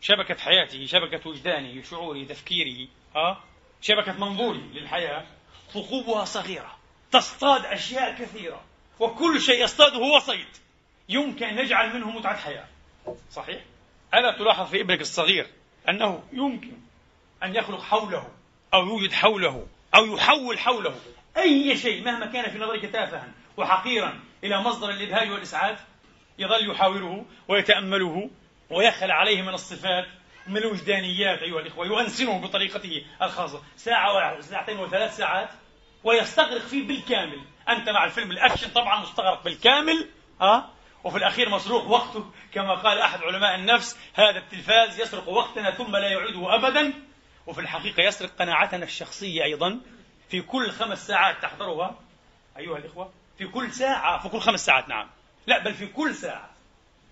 شبكة 0.00 0.34
حياته 0.34 0.86
شبكة 0.86 1.30
وجدانه 1.30 1.82
شعوره 1.82 2.24
تفكيره 2.24 2.88
ها 3.16 3.44
شبكة 3.80 4.12
منظوره 4.12 4.60
للحياة 4.72 5.26
ثقوبها 5.70 6.24
صغيرة 6.24 6.78
تصطاد 7.12 7.64
أشياء 7.64 8.14
كثيرة 8.18 8.64
وكل 9.00 9.40
شيء 9.40 9.64
يصطاده 9.64 9.96
هو 9.96 10.18
صيد. 10.18 10.46
يمكن 11.08 11.46
أن 11.46 11.64
نجعل 11.64 11.94
منه 11.94 12.10
متعة 12.10 12.36
حياة. 12.36 12.68
صحيح؟ 13.30 13.64
ألا 14.14 14.38
تلاحظ 14.38 14.70
في 14.70 14.80
ابنك 14.80 15.00
الصغير 15.00 15.46
أنه 15.88 16.22
يمكن 16.32 16.72
أن 17.42 17.56
يخلق 17.56 17.80
حوله 17.82 18.28
أو 18.74 18.86
يوجد 18.86 19.12
حوله 19.12 19.66
أو 19.94 20.16
يحول 20.16 20.58
حوله. 20.58 20.94
أي 21.36 21.76
شيء 21.76 22.04
مهما 22.04 22.26
كان 22.26 22.50
في 22.50 22.58
نظرك 22.58 22.86
تافها 22.86 23.28
وحقيرا 23.56 24.20
إلى 24.44 24.60
مصدر 24.60 24.90
الإبهاج 24.90 25.30
والإسعاف 25.30 25.84
يظل 26.38 26.70
يحاوره 26.70 27.24
ويتأمله 27.48 28.30
ويخلع 28.70 29.14
عليه 29.14 29.42
من 29.42 29.54
الصفات 29.54 30.06
من 30.46 30.56
الوجدانيات 30.56 31.38
أيها 31.42 31.60
الإخوة 31.60 31.86
يؤنسنه 31.86 32.38
بطريقته 32.38 33.04
الخاصة. 33.22 33.62
ساعة 33.76 34.40
ساعتين 34.40 34.78
وثلاث 34.78 35.16
ساعات 35.16 35.48
ويستغرق 36.04 36.62
فيه 36.62 36.86
بالكامل. 36.86 37.40
أنت 37.68 37.88
مع 37.88 38.04
الفيلم 38.04 38.30
الأكشن 38.30 38.70
طبعا 38.70 39.00
مستغرق 39.00 39.44
بالكامل 39.44 40.08
أه؟ 40.40 40.64
وفي 41.04 41.16
الأخير 41.16 41.50
مسروق 41.50 41.90
وقته 41.90 42.30
كما 42.52 42.74
قال 42.74 42.98
أحد 42.98 43.22
علماء 43.22 43.54
النفس 43.54 43.98
هذا 44.14 44.38
التلفاز 44.38 45.00
يسرق 45.00 45.28
وقتنا 45.28 45.70
ثم 45.70 45.96
لا 45.96 46.08
يعيده 46.08 46.54
أبدا. 46.54 46.92
وفي 47.46 47.60
الحقيقة 47.60 48.02
يسرق 48.02 48.30
قناعتنا 48.38 48.84
الشخصية 48.84 49.44
أيضا. 49.44 49.80
في 50.30 50.40
كل 50.40 50.70
خمس 50.70 51.06
ساعات 51.06 51.42
تحضرها 51.42 51.98
أيها 52.58 52.78
الإخوة 52.78 53.12
في 53.38 53.46
كل 53.46 53.72
ساعة 53.72 54.22
في 54.22 54.28
كل 54.28 54.40
خمس 54.40 54.66
ساعات 54.66 54.88
نعم. 54.88 55.10
لا 55.46 55.58
بل 55.58 55.74
في 55.74 55.86
كل 55.86 56.14
ساعة 56.14 56.50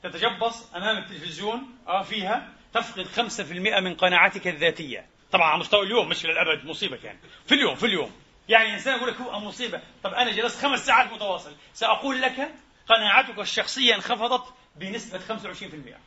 تتجبص 0.02 0.74
أمام 0.74 0.98
التلفزيون 0.98 1.78
آه 1.88 2.02
فيها 2.02 2.48
تفقد 2.74 3.06
5% 3.06 3.80
من 3.80 3.94
قناعتك 3.94 4.48
الذاتية. 4.48 5.06
طبعا 5.32 5.46
على 5.48 5.60
مستوى 5.60 5.86
اليوم 5.86 6.08
مش 6.08 6.26
للأبد 6.26 6.64
مصيبة 6.64 6.98
يعني. 7.04 7.18
في 7.46 7.54
اليوم 7.54 7.74
في 7.74 7.86
اليوم. 7.86 8.12
يعني 8.48 8.74
إنسان 8.74 8.96
يقول 8.96 9.08
لك 9.08 9.20
هو 9.20 9.40
مصيبة. 9.40 9.80
طب 10.02 10.14
أنا 10.14 10.32
جلست 10.32 10.62
خمس 10.62 10.86
ساعات 10.86 11.12
متواصل. 11.12 11.52
سأقول 11.74 12.22
لك 12.22 12.50
قناعتك 12.88 13.38
الشخصية 13.38 13.94
انخفضت 13.94 14.44
بنسبة 14.76 15.18
25% 15.18 15.98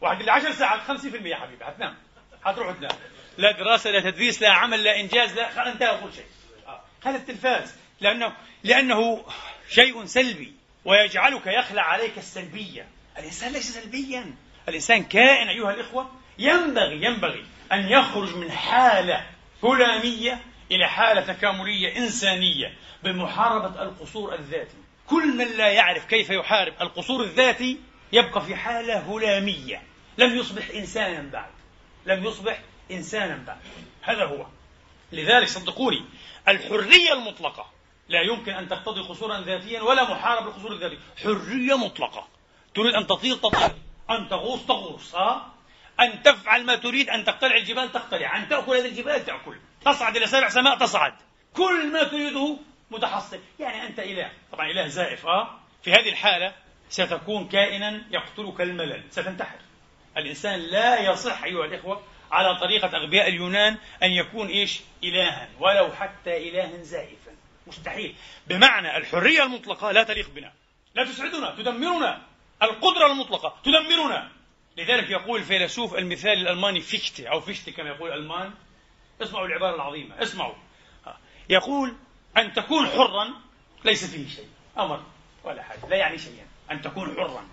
واحد 0.00 0.20
اللي 0.20 0.30
10 0.32 0.52
ساعات 0.52 0.80
50% 0.80 1.04
يا 1.26 1.36
حبيبي 1.36 1.64
حتنام 1.64 1.96
حتروح 2.44 2.76
تنام. 2.76 2.90
لا 3.38 3.52
دراسة 3.52 3.90
لا 3.90 4.10
تدريس 4.10 4.42
لا 4.42 4.52
عمل 4.52 4.84
لا 4.84 5.00
إنجاز 5.00 5.32
لا 5.32 5.72
انتهى 5.72 6.00
كل 6.02 6.12
شيء. 6.12 6.24
آه. 6.66 6.80
هذا 7.04 7.16
التلفاز. 7.16 7.74
لأنه 8.00 8.32
لأنه 8.64 9.24
شيء 9.68 10.04
سلبي. 10.04 10.52
ويجعلك 10.84 11.46
يخلع 11.46 11.82
عليك 11.82 12.18
السلبية. 12.18 12.88
الإنسان 13.18 13.52
ليس 13.52 13.70
سلبيا. 13.70 14.34
الإنسان 14.68 15.04
كائن 15.04 15.48
أيها 15.48 15.70
الإخوة. 15.70 16.10
ينبغي 16.38 17.04
ينبغي 17.04 17.44
أن 17.72 17.88
يخرج 17.88 18.36
من 18.36 18.52
حالة 18.52 19.26
هلامية 19.64 20.40
إلى 20.70 20.88
حالة 20.88 21.20
تكاملية 21.20 21.96
إنسانية 21.96 22.74
بمحاربة 23.02 23.82
القصور 23.82 24.34
الذاتي. 24.34 24.76
كل 25.06 25.36
من 25.36 25.56
لا 25.56 25.68
يعرف 25.68 26.04
كيف 26.04 26.30
يحارب 26.30 26.74
القصور 26.80 27.24
الذاتي 27.24 27.78
يبقى 28.12 28.44
في 28.44 28.56
حالة 28.56 28.98
هلامية. 28.98 29.82
لم 30.18 30.36
يصبح 30.36 30.70
إنسانا 30.74 31.30
بعد. 31.32 31.50
لم 32.06 32.24
يصبح 32.24 32.60
إنسانا 32.90 33.44
بعد. 33.46 33.58
هذا 34.02 34.24
هو. 34.24 34.46
لذلك 35.12 35.48
صدقوني 35.48 36.04
الحرية 36.48 37.12
المطلقة. 37.12 37.70
لا 38.08 38.20
يمكن 38.20 38.52
أن 38.52 38.68
تقتضي 38.68 39.00
قصورا 39.00 39.40
ذاتيا 39.40 39.80
ولا 39.80 40.10
محاربة 40.10 40.46
القصور 40.46 40.72
الذاتي 40.72 40.98
حرية 41.22 41.76
مطلقة. 41.76 42.28
تريد 42.74 42.94
أن 42.94 43.06
تطير 43.06 43.36
تطير. 43.36 43.70
أن 44.10 44.28
تغوص 44.28 44.66
تغوص. 44.66 45.14
أه؟ 45.14 45.46
أن 46.00 46.22
تفعل 46.22 46.64
ما 46.64 46.76
تريد 46.76 47.10
أن 47.10 47.24
تقتلع 47.24 47.56
الجبال 47.56 47.92
تقتلع. 47.92 48.36
أن 48.36 48.48
تأكل 48.48 48.76
هذه 48.76 48.86
الجبال 48.86 49.24
تأكل. 49.24 49.56
تصعد 49.84 50.16
إلى 50.16 50.26
سابع 50.26 50.48
سماء 50.48 50.78
تصعد. 50.78 51.14
كل 51.54 51.92
ما 51.92 52.04
تريده 52.04 52.56
متحصل 52.90 53.38
يعني 53.60 53.86
أنت 53.86 53.98
إله. 53.98 54.32
طبعا 54.52 54.70
إله 54.70 54.88
زائف 54.88 55.26
أه؟ 55.26 55.58
في 55.82 55.92
هذه 55.92 56.08
الحالة 56.08 56.54
ستكون 56.88 57.48
كائنا 57.48 58.02
يقتلك 58.10 58.60
الملل. 58.60 59.02
ستنتحر. 59.10 59.58
الإنسان 60.16 60.60
لا 60.60 61.00
يصح 61.12 61.44
أيها 61.44 61.64
الإخوة 61.64 62.02
على 62.30 62.58
طريقة 62.60 62.96
أغبياء 62.96 63.28
اليونان 63.28 63.78
أن 64.02 64.10
يكون 64.10 64.48
إيش؟ 64.48 64.80
إلها 65.04 65.48
ولو 65.60 65.92
حتى 65.92 66.48
إلها 66.48 66.82
زائفا. 66.82 67.32
مستحيل. 67.66 68.14
بمعنى 68.46 68.96
الحرية 68.96 69.42
المطلقة 69.42 69.92
لا 69.92 70.02
تليق 70.02 70.30
بنا. 70.30 70.52
لا 70.94 71.04
تسعدنا 71.04 71.54
تدمرنا. 71.54 72.22
القدرة 72.62 73.06
المطلقة 73.06 73.56
تدمرنا. 73.64 74.30
لذلك 74.76 75.10
يقول 75.10 75.40
الفيلسوف 75.40 75.94
المثال 75.94 76.32
الألماني 76.32 76.80
فيشتي 76.80 77.30
أو 77.30 77.40
فيشتي 77.40 77.72
كما 77.72 77.88
يقول 77.88 78.12
الألمان. 78.12 78.54
اسمعوا 79.22 79.46
العبارة 79.46 79.74
العظيمة 79.74 80.22
اسمعوا. 80.22 80.54
يقول 81.48 81.94
أن 82.36 82.52
تكون 82.52 82.86
حرا 82.86 83.34
ليس 83.84 84.10
فيه 84.10 84.28
شيء 84.28 84.48
أمر 84.78 85.02
ولا 85.44 85.62
حاجة 85.62 85.88
لا 85.88 85.96
يعني 85.96 86.18
شيئا. 86.18 86.46
أن 86.70 86.82
تكون 86.82 87.14
حرا 87.14 87.48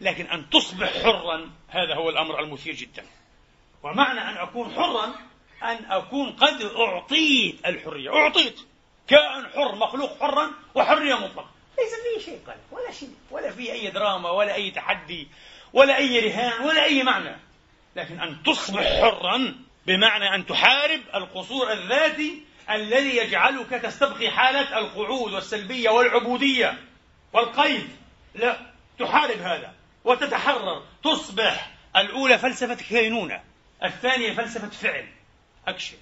لكن 0.00 0.26
أن 0.26 0.50
تصبح 0.50 1.02
حرا 1.02 1.50
هذا 1.68 1.94
هو 1.94 2.10
الأمر 2.10 2.40
المثير 2.40 2.74
جدا. 2.74 3.04
ومعنى 3.86 4.20
أن 4.20 4.36
أكون 4.36 4.74
حرا 4.74 5.14
أن 5.62 5.84
أكون 5.90 6.32
قد 6.32 6.62
أعطيت 6.62 7.66
الحرية. 7.66 8.10
أعطيت. 8.10 8.60
كائن 9.08 9.46
حر 9.54 9.74
مخلوق 9.74 10.20
حرا 10.20 10.50
وحرية 10.74 11.14
مطلقة. 11.14 11.50
ليس 11.78 11.92
فيه 11.94 12.24
شيء 12.24 12.40
قال 12.46 12.56
ولا 12.70 12.92
شيء 12.92 13.14
ولا 13.30 13.50
فيه 13.50 13.72
أي 13.72 13.90
دراما 13.90 14.30
ولا 14.30 14.54
أي 14.54 14.70
تحدي 14.70 15.28
ولا 15.72 15.96
أي 15.96 16.20
رهان 16.20 16.66
ولا 16.66 16.84
أي 16.84 17.02
معنى. 17.02 17.36
لكن 17.96 18.20
أن 18.20 18.42
تصبح 18.42 19.00
حرا 19.00 19.54
بمعنى 19.86 20.34
أن 20.34 20.46
تحارب 20.46 21.00
القصور 21.14 21.72
الذاتي 21.72 22.42
الذي 22.70 23.16
يجعلك 23.16 23.70
تستبقي 23.70 24.30
حالة 24.30 24.78
القعود 24.78 25.32
والسلبية 25.32 25.90
والعبودية 25.90 26.78
والقيد. 27.32 27.88
لا 28.34 28.56
تحارب 28.98 29.38
هذا 29.38 29.74
وتتحرر. 30.04 30.82
تصبح 31.04 31.70
الأولى 31.96 32.38
فلسفة 32.38 32.74
كينونة. 32.74 33.45
الثانية 33.84 34.32
فلسفة 34.32 34.68
فعل. 34.68 35.08
أكشن. 35.68 35.96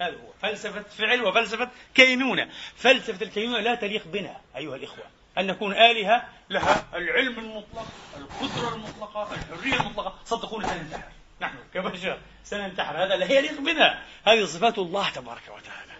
هذا 0.00 0.14
هو. 0.14 0.32
فلسفة 0.42 0.82
فعل 0.82 1.22
وفلسفة 1.22 1.70
كينونة. 1.94 2.48
فلسفة 2.76 3.26
الكينونة 3.26 3.60
لا 3.60 3.74
تليق 3.74 4.06
بنا 4.06 4.40
أيها 4.56 4.76
الإخوة. 4.76 5.04
أن 5.38 5.46
نكون 5.46 5.72
آلهة 5.72 6.28
لها 6.50 6.86
العلم 6.94 7.38
المطلق 7.38 7.86
القدرة 8.16 8.74
المطلقة 8.74 9.34
الحرية 9.34 9.80
المطلقة. 9.80 10.18
صدقوني 10.24 10.68
سننتحر. 10.68 11.12
نحن 11.40 11.56
كبشر 11.74 12.18
سننتحر. 12.44 13.04
هذا 13.04 13.16
لا 13.16 13.32
يليق 13.32 13.60
بنا. 13.60 14.02
هذه 14.26 14.44
صفات 14.44 14.78
الله 14.78 15.10
تبارك 15.10 15.42
وتعالى. 15.48 15.92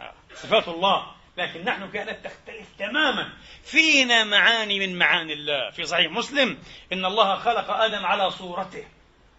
آه، 0.00 0.12
صفات 0.34 0.68
الله. 0.68 1.14
لكن 1.36 1.64
نحن 1.64 1.90
كانت 1.90 2.24
تختلف 2.24 2.66
تماما. 2.78 3.32
فينا 3.64 4.24
معاني 4.24 4.86
من 4.86 4.98
معاني 4.98 5.32
الله. 5.32 5.70
في 5.70 5.84
صحيح 5.84 6.12
مسلم 6.12 6.58
إن 6.92 7.04
الله 7.04 7.36
خلق 7.36 7.70
آدم 7.70 8.06
على 8.06 8.30
صورته. 8.30 8.84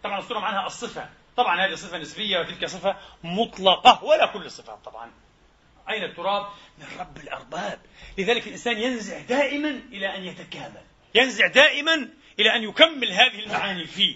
طبعا 0.03 0.19
الصورة 0.19 0.39
معناها 0.39 0.67
الصفة. 0.67 1.09
طبعا 1.37 1.65
هذه 1.65 1.75
صفة 1.75 1.97
نسبية 1.97 2.39
وتلك 2.39 2.65
صفة 2.65 2.97
مطلقة 3.23 4.03
ولا 4.03 4.25
كل 4.25 4.45
الصفات 4.45 4.79
طبعا. 4.85 5.11
أين 5.89 6.03
التراب؟ 6.03 6.45
من 6.77 6.85
رب 6.99 7.17
الأرباب. 7.17 7.79
لذلك 8.17 8.47
الإنسان 8.47 8.77
ينزع 8.77 9.19
دائما 9.19 9.69
إلى 9.69 10.17
أن 10.17 10.23
يتكامل. 10.23 10.81
ينزع 11.15 11.47
دائما 11.47 12.09
إلى 12.39 12.55
أن 12.55 12.63
يكمل 12.63 13.11
هذه 13.11 13.39
المعاني 13.39 13.85
فيه 13.85 14.15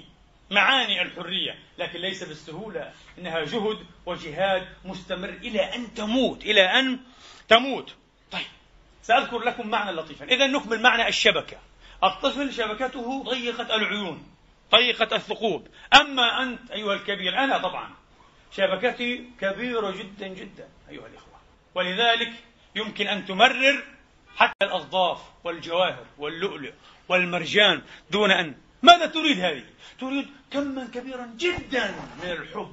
معاني 0.52 1.02
الحرية. 1.02 1.60
لكن 1.78 2.00
ليس 2.00 2.24
بالسهولة. 2.24 2.94
إنها 3.18 3.44
جهد 3.44 3.86
وجهاد 4.06 4.68
مستمر 4.86 5.30
إلى 5.30 5.76
أن 5.76 5.94
تموت. 5.94 6.44
إلى 6.44 6.80
أن 6.80 7.00
تموت. 7.48 7.96
طيب 8.32 8.46
سأذكر 9.04 9.40
لكم 9.40 9.68
معنى 9.68 9.92
لطيفا. 9.92 10.26
إذا 10.26 10.48
نكمل 10.48 10.82
معنى 10.82 11.08
الشبكة. 11.08 11.58
الطفل 12.04 12.54
شبكته 12.54 13.24
ضيقة 13.24 13.76
العيون. 13.76 14.37
ضيقة 14.72 15.16
الثقوب. 15.16 15.68
أما 16.02 16.44
أنت 16.44 16.72
أيها 16.72 16.94
الكبير 16.94 17.38
أنا 17.38 17.58
طبعا 17.58 17.90
شبكتي 18.52 19.30
كبيرة 19.42 19.92
جدا 19.92 20.28
جدا 20.28 20.68
أيها 20.90 21.08
الإخوة. 21.08 21.40
ولذلك 21.76 22.34
يمكن 22.76 23.08
أن 23.08 23.26
تمرر 23.26 23.84
حتى 24.36 24.66
الأصداف 24.66 25.22
والجواهر 25.44 26.06
واللؤلؤ 26.18 26.74
والمرجان 27.10 27.82
دون 28.12 28.32
أن 28.32 28.56
ماذا 28.82 29.06
تريد 29.06 29.40
هذه؟ 29.40 29.64
تريد 30.00 30.28
كما 30.52 30.88
كبيرا 30.94 31.30
جدا 31.38 31.96
من 32.24 32.32
الحب 32.32 32.72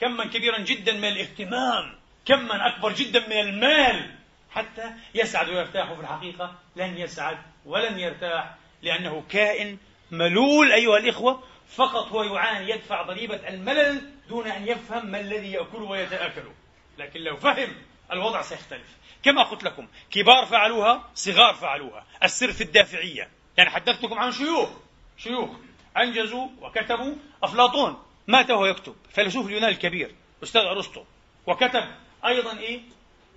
كما 0.00 0.24
كبيرا 0.26 0.58
جدا 0.58 0.92
من 0.92 1.04
الاهتمام 1.08 1.98
كما 2.26 2.66
أكبر 2.66 2.92
جدا 2.92 3.26
من 3.26 3.40
المال. 3.40 4.10
حتى 4.50 4.92
يسعد 5.14 5.48
ويرتاح 5.48 5.92
في 5.92 6.00
الحقيقة 6.00 6.58
لن 6.76 6.98
يسعد 6.98 7.38
ولن 7.66 7.98
يرتاح 7.98 8.54
لأنه 8.82 9.24
كائن 9.28 9.78
ملول 10.12 10.72
أيها 10.72 10.98
الإخوة 10.98 11.42
فقط 11.68 12.06
هو 12.06 12.22
يعاني 12.22 12.70
يدفع 12.70 13.02
ضريبة 13.02 13.48
الملل 13.48 14.10
دون 14.28 14.46
أن 14.46 14.68
يفهم 14.68 15.06
ما 15.06 15.20
الذي 15.20 15.52
يأكله 15.52 15.84
ويتآكله 15.84 16.52
لكن 16.98 17.20
لو 17.20 17.36
فهم 17.36 17.72
الوضع 18.12 18.42
سيختلف. 18.42 18.96
كما 19.22 19.42
قلت 19.42 19.64
لكم 19.64 19.88
كبار 20.10 20.46
فعلوها 20.46 21.10
صغار 21.14 21.54
فعلوها. 21.54 22.06
السر 22.22 22.52
في 22.52 22.64
الدافعية. 22.64 23.28
يعني 23.56 23.70
حدثتكم 23.70 24.18
عن 24.18 24.32
شيوخ. 24.32 24.70
شيوخ 25.18 25.50
أنجزوا 25.96 26.48
وكتبوا 26.60 27.14
أفلاطون. 27.42 28.02
مات 28.26 28.50
وهو 28.50 28.66
يكتب. 28.66 28.96
فيلسوف 29.14 29.46
اليونان 29.46 29.68
الكبير 29.68 30.14
أستاذ 30.42 30.60
أرسطو. 30.60 31.04
وكتب 31.46 31.84
أيضا 32.26 32.58
إيه؟ 32.58 32.80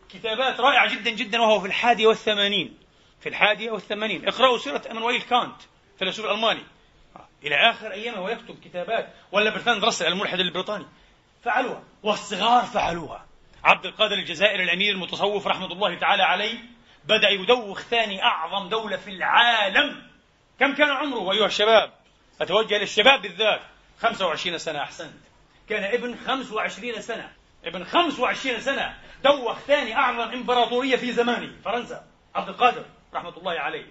كتابات 0.09 0.59
رائعة 0.59 0.95
جدا 0.95 1.11
جدا 1.11 1.41
وهو 1.41 1.59
في 1.59 1.67
الحادية 1.67 2.07
والثمانين. 2.07 2.77
في 3.19 3.29
الحادية 3.29 3.71
والثمانين. 3.71 4.27
اقرأوا 4.27 4.57
سيرة 4.57 4.81
إمانويل 4.91 5.21
كانت. 5.21 5.55
فيلسوف 5.99 6.25
ألماني. 6.25 6.63
إلى 7.43 7.55
آخر 7.55 7.91
أيامه 7.91 8.21
ويكتب 8.21 8.59
كتابات 8.63 9.13
ولا 9.31 9.49
برتراند 9.49 9.83
راسل 9.83 10.05
الملحد 10.05 10.39
البريطاني. 10.39 10.85
فعلوها 11.43 11.83
والصغار 12.03 12.63
فعلوها. 12.63 13.25
عبد 13.63 13.85
القادر 13.85 14.13
الجزائري 14.13 14.63
الأمير 14.63 14.93
المتصوف 14.93 15.47
رحمة 15.47 15.65
الله 15.65 15.99
تعالى 15.99 16.23
عليه 16.23 16.59
بدأ 17.03 17.29
يدوخ 17.29 17.81
ثاني 17.81 18.23
أعظم 18.23 18.69
دولة 18.69 18.97
في 18.97 19.09
العالم. 19.09 20.07
كم 20.59 20.75
كان 20.75 20.89
عمره 20.89 21.31
أيها 21.31 21.45
الشباب؟ 21.45 21.93
أتوجه 22.41 22.77
للشباب 22.77 23.21
بالذات. 23.21 23.61
25 24.01 24.57
سنة 24.57 24.79
أحسنت. 24.79 25.21
كان 25.69 25.83
ابن 25.83 26.17
25 26.27 27.01
سنة. 27.01 27.31
ابن 27.65 27.83
25 27.83 28.59
سنة. 28.59 28.97
دوخ 29.23 29.59
ثاني 29.59 29.95
أعظم 29.95 30.31
إمبراطورية 30.31 30.95
في 30.95 31.11
زمانه. 31.11 31.55
فرنسا. 31.65 32.03
عبد 32.35 32.49
القادر 32.49 32.85
رحمة 33.13 33.37
الله 33.37 33.59
عليه. 33.59 33.85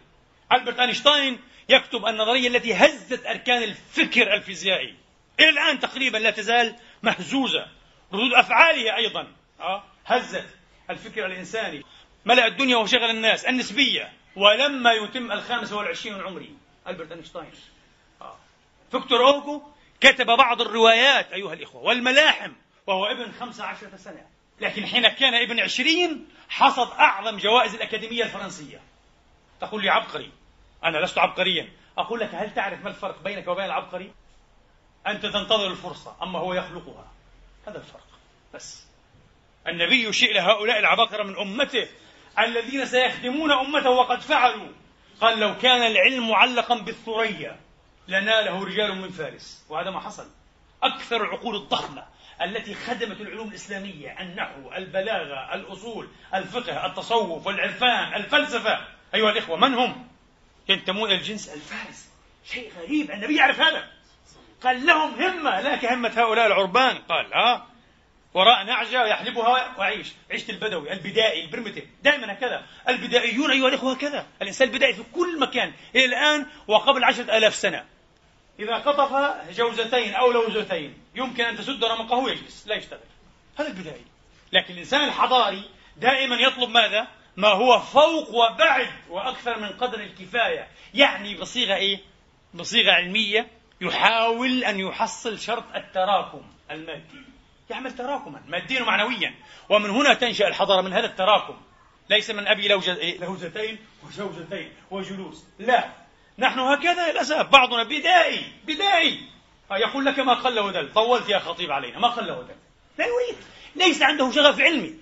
ألبرت 0.52 0.78
أينشتاين 0.78 1.38
يكتب 1.68 2.06
النظرية 2.06 2.48
التي 2.48 2.74
هزت 2.74 3.26
أركان 3.26 3.62
الفكر 3.62 4.34
الفيزيائي. 4.34 4.94
إلى 5.40 5.48
الآن 5.48 5.78
تقريبا 5.78 6.18
لا 6.18 6.30
تزال 6.30 6.76
مهزوزة 7.02 7.66
ردود 8.12 8.32
أفعاله 8.32 8.96
أيضا 8.96 9.26
آه، 9.60 9.84
هزت 10.06 10.46
الفكر 10.90 11.26
الإنساني. 11.26 11.82
ملأ 12.24 12.46
الدنيا 12.46 12.76
وشغل 12.76 13.10
الناس 13.10 13.44
النسبية. 13.44 14.12
ولما 14.36 14.92
يتم 14.92 15.32
الخامسة 15.32 15.76
والعشرين 15.76 16.14
من 16.14 16.20
عمره 16.20 16.48
ألبرت 16.88 17.12
أينشتاين. 17.12 17.50
آه. 18.22 18.36
فيكتور 18.90 19.20
أوغو 19.20 19.62
كتب 20.00 20.26
بعض 20.26 20.60
الروايات 20.60 21.32
أيها 21.32 21.54
الإخوة 21.54 21.82
والملاحم 21.82 22.52
وهو 22.86 23.04
ابن 23.06 23.32
خمسة 23.32 23.64
عشرة 23.64 23.96
سنة. 23.96 24.26
لكن 24.60 24.86
حين 24.86 25.08
كان 25.08 25.34
ابن 25.34 25.60
عشرين 25.60 26.28
حصد 26.48 26.90
أعظم 26.92 27.38
جوائز 27.38 27.74
الأكاديمية 27.74 28.24
الفرنسية. 28.24 28.80
تقول 29.60 29.82
لي 29.82 29.90
عبقري. 29.90 30.30
أنا 30.84 30.98
لست 30.98 31.18
عبقريا. 31.18 31.68
أقول 31.98 32.20
لك 32.20 32.34
هل 32.34 32.54
تعرف 32.54 32.82
ما 32.82 32.88
الفرق 32.88 33.22
بينك 33.22 33.48
وبين 33.48 33.64
العبقري؟ 33.64 34.12
أنت 35.06 35.26
تنتظر 35.26 35.66
الفرصة 35.66 36.16
أما 36.22 36.38
هو 36.38 36.54
يخلقها. 36.54 37.06
هذا 37.66 37.78
الفرق. 37.78 38.06
بس. 38.54 38.86
النبي 39.68 40.08
يشيء 40.08 40.34
لهؤلاء 40.34 40.78
العباقرة 40.78 41.22
من 41.22 41.38
أمته 41.38 41.88
الذين 42.38 42.86
سيخدمون 42.86 43.52
أمته 43.52 43.90
وقد 43.90 44.20
فعلوا. 44.20 44.68
قال 45.20 45.40
لو 45.40 45.58
كان 45.58 45.82
العلم 45.82 46.30
معلقا 46.30 46.78
بالثريا 46.78 47.60
لناله 48.08 48.64
رجال 48.64 48.96
من 48.96 49.08
فارس. 49.08 49.66
وهذا 49.68 49.90
ما 49.90 50.00
حصل. 50.00 50.26
أكثر 50.82 51.24
العقول 51.24 51.56
الضخمة 51.56 52.04
التي 52.42 52.74
خدمت 52.74 53.20
العلوم 53.20 53.48
الإسلامية 53.48 54.20
النحو 54.20 54.72
البلاغة 54.72 55.54
الأصول 55.54 56.08
الفقه 56.34 56.86
التصوف 56.86 57.46
والعرفان 57.46 58.14
الفلسفة. 58.14 58.80
أيها 59.14 59.30
الإخوة 59.30 59.56
من 59.56 59.74
هم؟ 59.74 60.08
ينتمون 60.68 61.08
إلى 61.08 61.18
الجنس 61.18 61.48
الفارسي 61.48 62.08
شيء 62.44 62.72
غريب 62.78 63.10
النبي 63.10 63.36
يعرف 63.36 63.60
هذا. 63.60 63.90
قال 64.62 64.86
لهم 64.86 65.22
همة 65.22 65.60
لا 65.60 65.76
كهمة 65.76 66.08
هؤلاء 66.08 66.46
العربان. 66.46 66.98
قال 66.98 67.34
ها 67.34 67.66
وراء 68.34 68.64
نعجة 68.64 69.06
يحلبها 69.06 69.78
وعيش 69.78 70.12
عيشة 70.30 70.50
البدوي 70.50 70.92
البدائي 70.92 71.44
البرمتيف. 71.44 71.84
دائما 72.02 72.32
هكذا. 72.32 72.66
البدائيون 72.88 73.50
أيها 73.50 73.68
الإخوة 73.68 73.92
هكذا. 73.92 74.26
الإنسان 74.42 74.68
البدائي 74.68 74.94
في 74.94 75.02
كل 75.14 75.40
مكان 75.40 75.72
إلى 75.94 76.04
الآن 76.04 76.46
وقبل 76.68 77.04
عشرة 77.04 77.36
آلاف 77.36 77.54
سنة. 77.54 77.84
إذا 78.58 78.74
قطف 78.74 79.34
جوزتين 79.56 80.14
أو 80.14 80.32
لوزتين 80.32 80.98
يمكن 81.14 81.44
أن 81.44 81.56
تسد 81.56 81.84
رمقه 81.84 82.30
يجلس 82.30 82.66
لا 82.66 82.74
يشتغل. 82.74 83.00
هذا 83.58 83.68
البدائي. 83.68 84.04
لكن 84.52 84.74
الإنسان 84.74 85.04
الحضاري 85.04 85.70
دائما 85.96 86.36
يطلب 86.36 86.70
ماذا؟ 86.70 87.06
ما 87.36 87.48
هو 87.48 87.80
فوق 87.80 88.34
وبعد 88.34 88.90
وأكثر 89.10 89.58
من 89.58 89.68
قدر 89.68 90.00
الكفاية. 90.00 90.68
يعني 90.94 91.34
بصيغة 91.34 91.74
إيه؟ 91.74 92.00
بصيغة 92.54 92.92
علمية 92.92 93.48
يحاول 93.80 94.64
أن 94.64 94.80
يحصل 94.80 95.38
شرط 95.38 95.64
التراكم 95.74 96.42
المادي. 96.70 97.24
يعمل 97.70 97.96
تراكما 97.96 98.42
ماديا 98.48 98.82
ومعنويا. 98.82 99.34
ومن 99.68 99.90
هنا 99.90 100.14
تنشأ 100.14 100.48
الحضارة 100.48 100.80
من 100.80 100.92
هذا 100.92 101.06
التراكم. 101.06 101.60
ليس 102.10 102.30
من 102.30 102.46
أبي 102.46 102.62
إيه؟ 102.62 103.18
لوزتين 103.18 103.78
وجوزتين 104.04 104.72
وجلوس. 104.90 105.44
لا. 105.58 105.90
نحن 106.38 106.58
هكذا 106.58 107.12
للأسف 107.12 107.46
بعضنا 107.46 107.82
بدائي 107.82 108.52
بدائي. 108.66 109.20
يقول 109.70 110.04
لك 110.04 110.18
ما 110.18 110.34
قل 110.34 110.58
ودل. 110.58 110.92
طولت 110.92 111.28
يا 111.28 111.38
خطيب 111.38 111.72
علينا. 111.72 111.98
ما 111.98 112.08
قل 112.08 112.30
ودل. 112.30 112.54
لا 112.98 113.06
يريد. 113.06 113.36
ليس 113.76 114.02
عنده 114.02 114.30
شغف 114.30 114.60
علمي. 114.60 114.94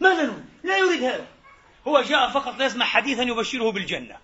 ماذا 0.00 0.22
نريد؟ 0.22 0.44
لا 0.64 0.78
يريد 0.78 1.02
هذا. 1.02 1.26
هو 1.88 2.00
جاء 2.00 2.30
فقط 2.30 2.58
ليسمع 2.58 2.86
حديثا 2.86 3.22
يبشره 3.22 3.72
بالجنة. 3.72 4.18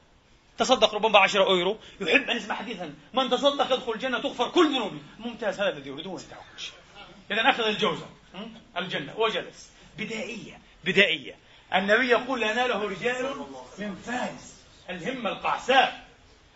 تصدق 0.58 0.94
ربما 0.94 1.18
10 1.18 1.44
أويرو 1.44 1.78
يحب 2.00 2.30
أن 2.30 2.36
يسمع 2.36 2.54
حديثا. 2.54 2.94
من 3.14 3.30
تصدق 3.30 3.72
يدخل 3.72 3.92
الجنة 3.92 4.18
تغفر 4.18 4.48
كل 4.48 4.74
ذنوبه. 4.74 4.98
ممتاز 5.18 5.60
هذا 5.60 5.68
الذي 5.68 5.90
يريدون 5.90 6.22
إذا 7.30 7.50
أخذ 7.50 7.64
الجوزة 7.64 8.06
الجنة. 8.76 9.14
وجلس 9.16 9.70
بدائية 9.98 10.58
بدائية. 10.84 11.36
النبي 11.74 12.08
يقول 12.08 12.40
لا 12.40 12.54
ناله 12.54 12.82
رجال 12.88 13.36
من 13.78 13.96
فارس. 13.96 14.62
الهمة 14.90 15.30
القعساء 15.30 16.08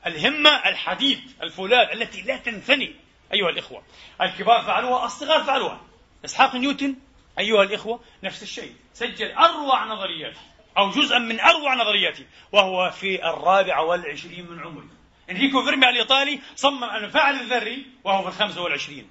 الهمة 0.06 0.50
الحديد 0.50 1.20
الفولاذ 1.42 1.88
التي 1.92 2.22
لا 2.22 2.36
تنثني 2.36 2.94
أيها 3.32 3.50
الإخوة 3.50 3.82
الكبار 4.20 4.62
فعلوها 4.62 5.06
الصغار 5.06 5.44
فعلوها. 5.44 5.80
إسحاق 6.24 6.54
نيوتن 6.54 6.94
أيها 7.38 7.62
الإخوة 7.62 8.00
نفس 8.22 8.42
الشيء. 8.42 8.74
سجل 8.94 9.32
أروع 9.32 9.84
نظرياته 9.84 10.40
أو 10.78 10.90
جزءا 10.90 11.18
من 11.18 11.40
أروع 11.40 11.74
نظرياته 11.74 12.24
وهو 12.52 12.90
في 12.90 13.28
الرابعة 13.28 13.84
والعشرين 13.84 14.46
من 14.50 14.60
عمره 14.60 14.96
انريكو 15.30 15.62
فيرمي 15.62 15.88
الإيطالي 15.88 16.40
صمم 16.56 16.84
الفعل 16.84 17.34
الذري 17.34 17.86
وهو 18.04 18.22
في 18.22 18.28
الخامسة 18.28 18.62
والعشرين. 18.62 19.08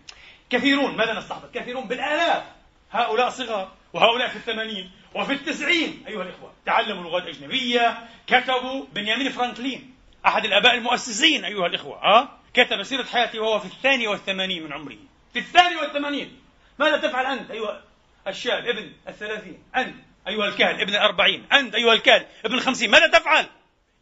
كثيرون 0.49 0.97
ماذا 0.97 1.13
نستحضر؟ 1.13 1.49
كثيرون 1.53 1.87
بالآلاف. 1.87 2.43
هؤلاء 2.91 3.29
صغار 3.29 3.71
وهؤلاء 3.93 4.27
في 4.27 4.35
الثمانين 4.35 4.91
وفي 5.15 5.33
التسعين 5.33 6.03
أيها 6.07 6.23
الإخوة. 6.23 6.53
تعلموا 6.65 7.03
لغات 7.03 7.23
أجنبية 7.23 8.07
كتبوا 8.27 8.85
بنيامين 8.93 9.29
فرانكلين 9.29 9.95
أحد 10.25 10.45
الآباء 10.45 10.75
المؤسسين 10.75 11.45
أيها 11.45 11.67
الإخوة. 11.67 12.03
أه؟ 12.03 12.29
كتب 12.53 12.83
سيرة 12.83 13.03
حياته 13.03 13.39
وهو 13.39 13.59
في 13.59 13.65
الثاني 13.65 14.07
والثمانين 14.07 14.63
من 14.63 14.73
عمره. 14.73 14.97
في 15.33 15.39
الثاني 15.39 15.75
والثمانين. 15.75 16.39
ماذا 16.79 16.97
تفعل 16.97 17.25
أنت 17.25 17.51
أيها 17.51 17.83
الشاب 18.27 18.65
ابن 18.65 18.91
الثلاثين؟ 19.07 19.63
أنت. 19.75 20.04
أيها 20.27 20.47
الكاهن 20.47 20.79
ابن 20.79 20.95
الأربعين. 20.95 21.45
أنت 21.53 21.75
أيها 21.75 21.93
الكاهن 21.93 22.25
ابن 22.45 22.55
الخمسين 22.55 22.91
ماذا 22.91 23.07
تفعل؟ 23.07 23.49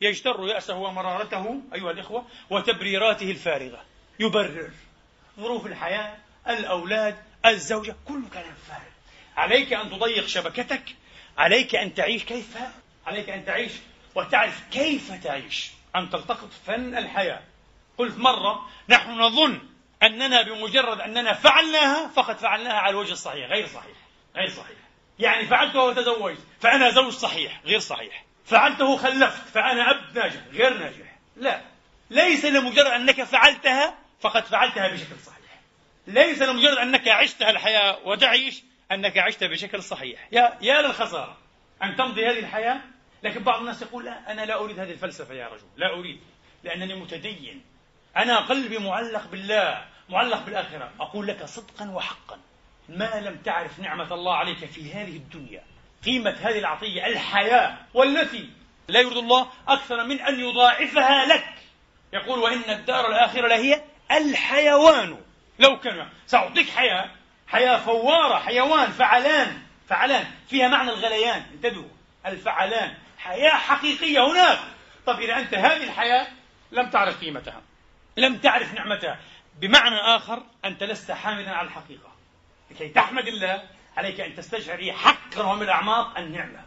يجتر 0.02 0.48
يأسه 0.48 0.76
ومرارته 0.76 1.62
أيها 1.74 1.92
الإخوة 1.92 2.26
وتبريراته 2.50 3.32
الفارغة. 3.32 3.86
يبرر 4.20 4.72
ظروف 5.40 5.66
الحياة 5.66 6.18
الأولاد 6.48 7.16
الزوجة 7.46 7.96
كل 8.08 8.22
كلام 8.34 8.56
فارغ. 8.68 8.94
عليك 9.38 9.74
أن 9.74 9.90
تضيق 9.90 10.28
شبكتك 10.28 10.84
عليك 11.38 11.76
أن 11.76 11.94
تعيش 11.94 12.24
كيف 12.24 12.58
عليك 13.08 13.30
أن 13.30 13.46
تعيش 13.46 13.72
وتعرف 14.16 14.62
كيف 14.72 15.24
تعيش. 15.24 15.72
أن 15.96 16.10
تلتقط 16.10 16.50
فن 16.66 16.98
الحياة. 16.98 17.42
قلت 17.98 18.18
مرة 18.18 18.70
نحن 18.90 19.12
نظن 19.12 19.60
أننا 20.04 20.42
بمجرد 20.42 21.00
أننا 21.00 21.34
فعلناها 21.34 22.08
فقد 22.08 22.38
فعلناها 22.38 22.80
على 22.80 22.90
الوجه 22.90 23.12
الصحيح. 23.12 23.50
غير 23.50 23.68
صحيح. 23.68 23.98
غير 24.36 24.50
صحيح. 24.50 24.83
يعني 25.20 25.48
فعلتها 25.48 25.84
وتزوجت 25.84 26.40
فأنا 26.60 26.90
زوج 26.90 27.14
صحيح 27.14 27.62
غير 27.66 27.80
صحيح. 27.80 28.26
فعلته 28.46 28.98
خلفت 28.98 29.50
فأنا 29.50 29.92
أب 29.92 30.18
ناجح 30.18 30.42
غير 30.52 30.78
ناجح. 30.78 31.16
لا. 31.36 31.62
ليس 32.10 32.46
لمجرد 32.46 32.88
أنك 32.88 33.24
فعلتها 33.24 33.98
فقد 34.22 34.46
فعلتها 34.46 34.88
بشكل 34.88 35.20
صحيح. 35.26 35.60
ليس 36.08 36.42
لمجرد 36.42 36.78
أنك 36.78 37.08
عشت 37.08 37.42
الحياة 37.42 38.00
وتعيش 38.06 38.64
أنك 38.92 39.18
عشت 39.18 39.44
بشكل 39.44 39.84
صحيح. 39.84 40.28
يا 40.32 40.58
يا 40.62 40.82
للخسارة 40.82 41.38
أن 41.84 41.96
تمضي 41.96 42.26
هذه 42.26 42.40
الحياة 42.40 42.82
لكن 43.24 43.44
بعض 43.44 43.60
الناس 43.60 43.82
يقول 43.82 44.06
لا 44.06 44.32
أنا 44.32 44.46
لا 44.46 44.60
أريد 44.60 44.80
هذه 44.80 44.92
الفلسفة 44.92 45.34
يا 45.34 45.48
رجل. 45.48 45.66
لا 45.78 45.94
أريد 45.94 46.20
لأنني 46.64 46.96
متدين. 46.96 47.64
أنا 48.18 48.40
قلبي 48.40 48.78
معلق 48.78 49.28
بالله 49.28 49.86
معلق 50.10 50.46
بالآخرة. 50.46 50.92
أقول 51.00 51.28
لك 51.28 51.46
صدقا 51.46 51.90
وحقا. 51.90 52.40
ما 52.90 53.20
لم 53.20 53.38
تعرف 53.38 53.80
نعمة 53.80 54.14
الله 54.14 54.36
عليك 54.36 54.66
في 54.66 54.94
هذه 54.94 55.18
الدنيا. 55.18 55.64
قيمة 56.06 56.36
هذه 56.42 56.60
العطية 56.60 57.06
الحياة 57.06 57.78
والتي 57.94 58.50
لا 58.88 59.00
يريد 59.00 59.18
الله 59.18 59.48
أكثر 59.68 60.04
من 60.04 60.22
أن 60.22 60.40
يضاعفها 60.40 61.26
لك. 61.26 61.54
يقول 62.14 62.40
وإن 62.40 62.70
الدار 62.70 63.08
الآخرة 63.08 63.48
لهي 63.48 63.84
الحيوان. 64.12 65.18
لو 65.60 65.80
كان 65.80 66.10
سأعطيك 66.26 66.70
حياة. 66.70 67.10
حياة 67.48 67.78
فوارة 67.78 68.40
حيوان 68.40 68.92
فعلان. 68.92 69.62
فعلان. 69.88 70.26
فيها 70.50 70.68
معنى 70.68 70.90
الغليان. 70.90 71.44
انتبهوا. 71.54 71.90
الفعلان. 72.26 72.94
حياة 73.18 73.52
حقيقية 73.52 74.32
هناك. 74.32 74.60
طب 75.06 75.20
إذا 75.20 75.38
أنت 75.38 75.54
هذه 75.54 75.84
الحياة 75.84 76.28
لم 76.72 76.90
تعرف 76.90 77.22
قيمتها 77.22 77.62
لم 78.18 78.38
تعرف 78.38 78.74
نعمتها. 78.74 79.20
بمعنى 79.60 79.96
آخر 79.96 80.44
أنت 80.66 80.84
لست 80.84 81.12
حامدا 81.12 81.52
على 81.52 81.68
الحقيقة. 81.68 82.13
لكي 82.72 82.88
تحمد 82.90 83.28
الله 83.28 83.64
عليك 83.98 84.20
أن 84.20 84.36
تستشعر 84.36 84.92
حقا 84.92 85.44
ومن 85.44 85.64
الأعماق 85.64 86.18
النعمة 86.18 86.64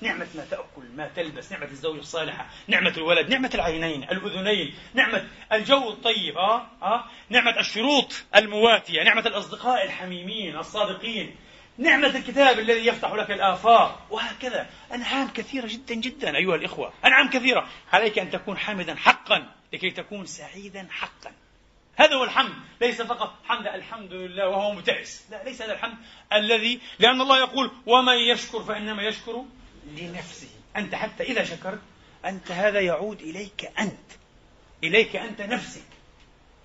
نعمة 0.00 0.26
ما 0.34 0.44
تأكل 0.50 0.82
ما 0.96 1.08
تلبس 1.16 1.52
نعمة 1.52 1.66
الزوجة 1.66 2.00
الصالحة 2.00 2.46
نعمة 2.68 2.94
الولد 2.96 3.30
نعمة 3.30 3.50
العينين 3.54 4.02
الأذنين 4.02 4.74
نعمة 4.94 5.28
الجو 5.52 5.90
الطيب 5.90 6.36
آه؟ 6.38 6.66
آه؟ 6.82 7.04
نعمة 7.30 7.60
الشروط 7.60 8.24
المواتية 8.36 9.02
نعمة 9.02 9.26
الأصدقاء 9.26 9.84
الحميمين 9.84 10.56
الصادقين 10.56 11.36
نعمة 11.78 12.06
الكتاب 12.06 12.58
الذي 12.58 12.86
يفتح 12.86 13.12
لك 13.12 13.30
الآفاق 13.30 14.06
وهكذا 14.10 14.66
أنعام 14.92 15.28
كثيرة 15.28 15.66
جدا 15.66 15.94
جدا 15.94 16.36
أيها 16.36 16.54
الإخوة 16.54 16.92
أنعام 17.04 17.30
كثيرة 17.30 17.68
عليك 17.92 18.18
أن 18.18 18.30
تكون 18.30 18.58
حامدا 18.58 18.94
حقا 18.94 19.46
لكي 19.72 19.90
تكون 19.90 20.26
سعيدا 20.26 20.88
حقا 20.90 21.32
هذا 21.96 22.14
هو 22.14 22.24
الحمد. 22.24 22.54
ليس 22.80 23.02
فقط 23.02 23.34
حمد 23.44 23.66
الحمد 23.66 24.12
لله 24.12 24.48
وهو 24.48 24.72
متعس 24.72 25.26
لا 25.30 25.44
ليس 25.44 25.62
هذا 25.62 25.72
الحمد 25.72 25.96
الذي 26.32 26.80
لأن 26.98 27.20
الله 27.20 27.38
يقول 27.38 27.70
ومن 27.86 28.14
يشكر 28.14 28.64
فإنما 28.64 29.02
يشكر 29.02 29.44
لنفسه. 29.86 30.48
أنت 30.76 30.94
حتى 30.94 31.22
إذا 31.22 31.44
شكرت 31.44 31.80
أنت 32.24 32.50
هذا 32.50 32.80
يعود 32.80 33.20
إليك 33.20 33.72
أنت. 33.78 34.10
إليك 34.84 35.16
أنت 35.16 35.40
نفسك 35.40 35.86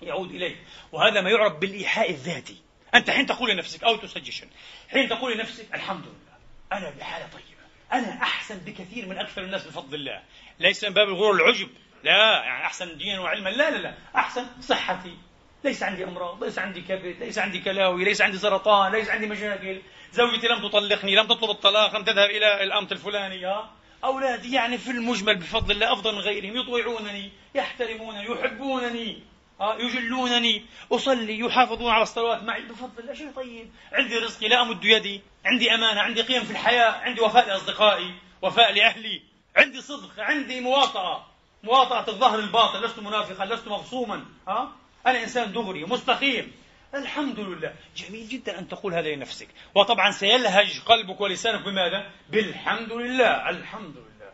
يعود 0.02 0.30
إليك. 0.30 0.58
وهذا 0.92 1.20
ما 1.20 1.30
يعرف 1.30 1.58
بالإيحاء 1.58 2.10
الذاتي. 2.10 2.56
أنت 2.94 3.10
حين 3.10 3.26
تقول 3.26 3.50
لنفسك 3.50 3.84
أو 3.84 3.96
تسجشن 3.96 4.46
حين 4.88 5.08
تقول 5.08 5.38
لنفسك 5.38 5.74
الحمد 5.74 6.04
لله. 6.04 6.38
أنا 6.72 6.90
بحالة 6.90 7.26
طيبة. 7.26 7.48
أنا 7.92 8.22
أحسن 8.22 8.58
بكثير 8.58 9.06
من 9.06 9.18
أكثر 9.18 9.42
الناس 9.42 9.66
بفضل 9.66 9.94
الله. 9.94 10.22
ليس 10.60 10.84
من 10.84 10.94
باب 10.94 11.08
الغرور 11.08 11.34
العجب. 11.34 11.68
لا 12.12 12.44
يعني 12.44 12.66
أحسن 12.66 12.96
دينا 12.96 13.20
وعلما. 13.20 13.48
لا 13.48 13.70
لا 13.70 13.76
لا 13.76 13.94
أحسن 14.16 14.46
صحتي. 14.60 15.16
ليس 15.64 15.82
عندي 15.82 16.04
أمراض 16.04 16.44
ليس 16.44 16.58
عندي 16.58 16.80
كبد 16.80 17.16
ليس 17.20 17.38
عندي 17.38 17.60
كلاوي 17.60 18.04
ليس 18.04 18.22
عندي 18.22 18.38
سرطان 18.38 18.92
ليس 18.92 19.08
عندي 19.08 19.26
مشاكل. 19.26 19.80
زوجتي 20.12 20.48
لم 20.48 20.68
تطلقني 20.68 21.14
لم 21.14 21.26
تطلب 21.26 21.50
الطلاق 21.50 21.96
لم 21.96 22.04
تذهب 22.04 22.30
إلى 22.30 22.62
الأمت 22.62 22.92
الفلانية. 22.92 23.64
أولادي 24.04 24.52
يعني 24.52 24.78
في 24.78 24.90
المجمل 24.90 25.36
بفضل 25.36 25.74
الله 25.74 25.92
أفضل 25.92 26.14
من 26.14 26.18
غيرهم. 26.18 26.56
يطيعونني 26.56 27.32
يحترمونني 27.54 28.24
يحبونني 28.24 29.22
آه، 29.60 29.74
يجلونني. 29.74 30.64
أصلي 30.92 31.38
يحافظون 31.38 31.90
على 31.90 32.02
الصلوات 32.02 32.42
معي 32.42 32.62
بفضل 32.62 33.02
الله. 33.02 33.14
شيء 33.14 33.30
طيب؟ 33.30 33.70
عندي 33.92 34.18
رزقي 34.18 34.48
لا 34.48 34.62
أمد 34.62 34.84
يدي. 34.84 35.20
عندي 35.44 35.74
أمانة 35.74 36.00
عندي 36.00 36.22
قيم 36.22 36.44
في 36.44 36.50
الحياة 36.50 36.90
عندي 36.90 37.20
وفاء 37.20 37.48
لأصدقائي 37.48 38.14
وفاء 38.42 38.72
لأهلي. 38.72 39.22
عندي 39.56 39.80
صدق 39.80 40.10
عندي 40.18 40.60
مواطأة. 40.60 41.26
مواطأة 41.62 42.08
الظهر 42.08 42.38
الباطن 42.38 42.80
لست 42.80 42.98
منافقا 42.98 43.44
لست 43.44 43.68
مفصوما 43.68 44.24
ها؟ 44.48 44.72
أنا 45.06 45.22
إنسان 45.22 45.52
دغري 45.52 45.84
مستقيم 45.84 46.52
الحمد 46.94 47.40
لله. 47.40 47.74
جميل 47.96 48.28
جدا 48.28 48.58
أن 48.58 48.68
تقول 48.68 48.94
هذا 48.94 49.08
لنفسك. 49.08 49.48
وطبعا 49.74 50.10
سيلهج 50.10 50.80
قلبك 50.80 51.20
ولسانك 51.20 51.64
بماذا؟ 51.64 52.10
بالحمد 52.30 52.92
لله. 52.92 53.50
الحمد 53.50 53.96
لله. 53.96 54.32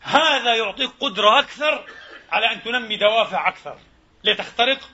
هذا 0.00 0.54
يعطيك 0.54 0.90
قدرة 1.00 1.38
أكثر 1.38 1.84
على 2.30 2.52
أن 2.52 2.62
تنمي 2.62 2.96
دوافع 2.96 3.48
أكثر. 3.48 3.78
لتخترق 4.24 4.90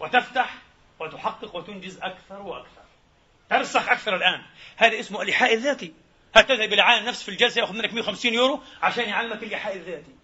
وتفتح 0.00 0.54
وتحقق 1.00 1.56
وتنجز 1.56 1.98
أكثر 2.02 2.42
وأكثر. 2.42 2.82
ترسخ 3.50 3.88
أكثر 3.88 4.16
الآن. 4.16 4.42
هذا 4.76 5.00
اسمه 5.00 5.22
الإيحاء 5.22 5.54
الذاتي. 5.54 5.94
هتذهب 6.34 6.72
إلى 6.72 6.82
عالم 6.82 7.08
نفس 7.08 7.22
في 7.22 7.28
الجلسة 7.28 7.60
يأخذ 7.60 7.74
منك 7.74 7.92
150 7.92 8.34
يورو؟ 8.34 8.62
عشان 8.82 9.08
يعلمك 9.08 9.42
الإيحاء 9.42 9.76
الذاتي. 9.76 10.15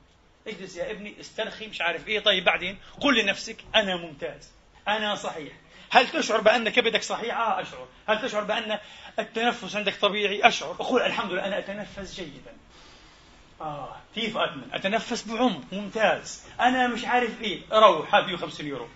اجلس 0.46 0.76
يا 0.76 0.90
ابني 0.90 1.20
استرخي 1.20 1.66
مش 1.66 1.80
عارف 1.80 2.08
إيه. 2.08 2.20
طيب 2.20 2.44
بعدين 2.44 2.78
قل 3.00 3.22
لنفسك 3.22 3.56
أنا 3.74 3.96
ممتاز 3.96 4.50
أنا 4.88 5.14
صحيح. 5.14 5.52
هل 5.90 6.08
تشعر 6.08 6.40
بأن 6.40 6.68
كبدك 6.68 7.02
صحيح؟ 7.02 7.36
آه 7.36 7.60
أشعر. 7.60 7.88
هل 8.08 8.22
تشعر 8.22 8.44
بأن 8.44 8.78
التنفس 9.18 9.76
عندك 9.76 9.94
طبيعي؟ 9.96 10.48
أشعر. 10.48 10.70
أقول 10.70 11.02
الحمد 11.02 11.32
لله 11.32 11.44
أنا 11.44 11.58
أتنفس 11.58 12.14
جيدا. 12.14 12.52
آه 13.60 13.96
كيف 14.14 14.36
ادمن 14.36 14.68
أتنفس 14.72 15.28
بعمق 15.28 15.62
ممتاز. 15.72 16.42
أنا 16.60 16.86
مش 16.86 17.04
عارف 17.04 17.42
إيه. 17.42 17.60
روح 17.72 18.14
هات 18.14 18.24
150 18.24 18.66
يورو. 18.66 18.88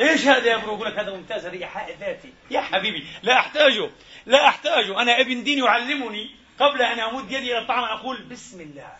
إيش 0.00 0.26
هذا 0.26 0.46
يا 0.46 0.56
أقول 0.56 0.86
لك 0.86 0.98
هذا 0.98 1.16
ممتاز 1.16 1.46
هذا 1.46 1.56
ايحاء 1.56 1.96
ذاتي. 2.00 2.32
يا 2.50 2.60
حبيبي 2.60 3.06
لا 3.22 3.38
أحتاجه 3.38 3.90
لا 4.26 4.48
أحتاجه. 4.48 5.02
أنا 5.02 5.20
ابن 5.20 5.44
دين 5.44 5.58
يعلمني 5.58 6.30
قبل 6.58 6.82
أن 6.82 7.00
امد 7.00 7.32
يدي 7.32 7.52
إلى 7.52 7.58
الطعام 7.58 7.84
أقول 7.84 8.22
بسم 8.22 8.60
الله. 8.60 8.92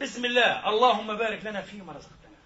بسم 0.00 0.24
الله. 0.24 0.68
اللهم 0.68 1.16
بارك 1.16 1.40
لنا 1.44 1.60
فيما 1.60 1.92
رزقتنا. 1.92 2.38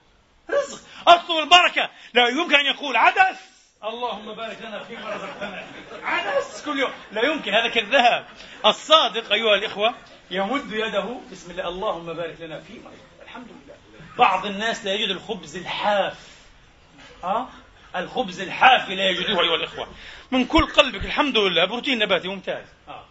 رزق. 0.50 0.80
اطلب 1.06 1.38
البركة. 1.38 1.90
لا 2.14 2.28
يمكن 2.28 2.54
أن 2.54 2.66
يقول 2.66 2.96
عدس. 2.96 3.38
اللهم 3.84 4.32
بارك 4.34 4.58
لنا 4.62 4.84
فيما 4.84 5.10
رزقتنا. 5.14 5.66
عدس. 6.02 6.64
كل 6.64 6.78
يوم. 6.78 6.90
لا 7.12 7.24
يمكن. 7.24 7.54
هذا 7.54 7.68
كالذهب. 7.68 8.26
الصادق 8.66 9.32
أيها 9.32 9.54
الإخوة 9.54 9.94
يمد 10.30 10.72
يده. 10.72 11.20
بسم 11.32 11.50
الله. 11.50 11.68
اللهم 11.68 12.12
بارك 12.12 12.40
لنا 12.40 12.60
فيما 12.60 12.90
الحمد 13.22 13.46
لله. 13.46 13.76
بعض 14.18 14.46
الناس 14.46 14.84
لا 14.84 14.94
يجد 14.94 15.10
الخبز 15.10 15.56
الحاف. 15.56 16.18
ها؟ 17.24 17.48
الخبز 17.96 18.40
الحافي 18.40 18.94
لا 18.94 19.08
يجدوه 19.10 19.42
أيها 19.42 19.54
الإخوة. 19.54 19.88
من 20.30 20.46
كل 20.46 20.66
قلبك. 20.66 21.04
الحمد 21.04 21.38
لله. 21.38 21.64
بروتين 21.64 21.98
نباتي 21.98 22.28
ممتاز. 22.28 22.64
ها. 22.88 23.06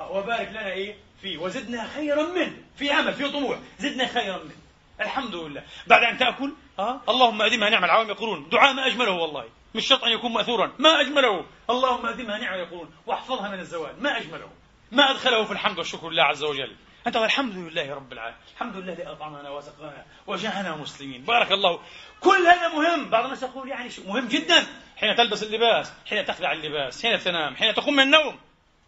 وبارك 0.00 0.48
لنا 0.48 0.72
إيه؟ 0.72 0.96
فيه. 1.22 1.38
وزدنا 1.38 1.88
خيرا 1.94 2.22
منه. 2.22 2.63
في 2.76 2.92
امل 2.92 3.14
في 3.14 3.28
طموح. 3.28 3.58
زدنا 3.78 4.06
خيرا 4.06 4.38
منه. 4.38 4.54
الحمد 5.00 5.34
لله. 5.34 5.62
بعد 5.86 6.02
أن 6.02 6.18
تأكل 6.18 6.52
آه 6.78 7.00
اللهم 7.08 7.42
ادمها 7.42 7.68
نعم 7.68 7.84
العوام 7.84 8.08
يقولون. 8.08 8.48
دعاء 8.48 8.72
ما 8.72 8.86
أجمله 8.86 9.10
والله. 9.10 9.44
مش 9.74 9.86
شرط 9.86 10.04
أن 10.04 10.12
يكون 10.12 10.32
ماثورا. 10.32 10.72
ما 10.78 11.00
أجمله. 11.00 11.44
اللهم 11.70 12.06
ادمها 12.06 12.38
نعم 12.38 12.58
يقولون. 12.58 12.90
واحفظها 13.06 13.48
من 13.48 13.60
الزوال. 13.60 14.02
ما 14.02 14.18
أجمله. 14.18 14.48
ما 14.92 15.10
أدخله 15.10 15.44
في 15.44 15.52
الحمد 15.52 15.78
والشكر 15.78 16.10
لله 16.10 16.22
عز 16.22 16.44
وجل. 16.44 16.76
أنت 17.06 17.16
الحمد 17.16 17.56
لله 17.56 17.94
رب 17.94 18.12
العالمين. 18.12 18.40
الحمد 18.54 18.76
لله 18.76 18.92
الذي 18.92 19.06
أطعمنا 19.06 19.50
وسقانا 19.50 20.04
وجعلنا 20.26 20.76
مسلمين. 20.76 21.24
بارك 21.24 21.52
الله. 21.52 21.80
كل 22.20 22.46
هذا 22.46 22.68
مهم. 22.68 23.10
بعض 23.10 23.24
الناس 23.24 23.42
يقول 23.42 23.68
يعني 23.68 23.90
مهم 24.06 24.28
جدا. 24.28 24.66
حين 24.96 25.16
تلبس 25.16 25.42
اللباس 25.42 25.92
حين 26.06 26.24
تخلع 26.24 26.52
اللباس 26.52 27.02
حين 27.06 27.18
تنام 27.18 27.56
حين 27.56 27.74
تقوم 27.74 27.94
من 27.96 28.02
النوم. 28.02 28.38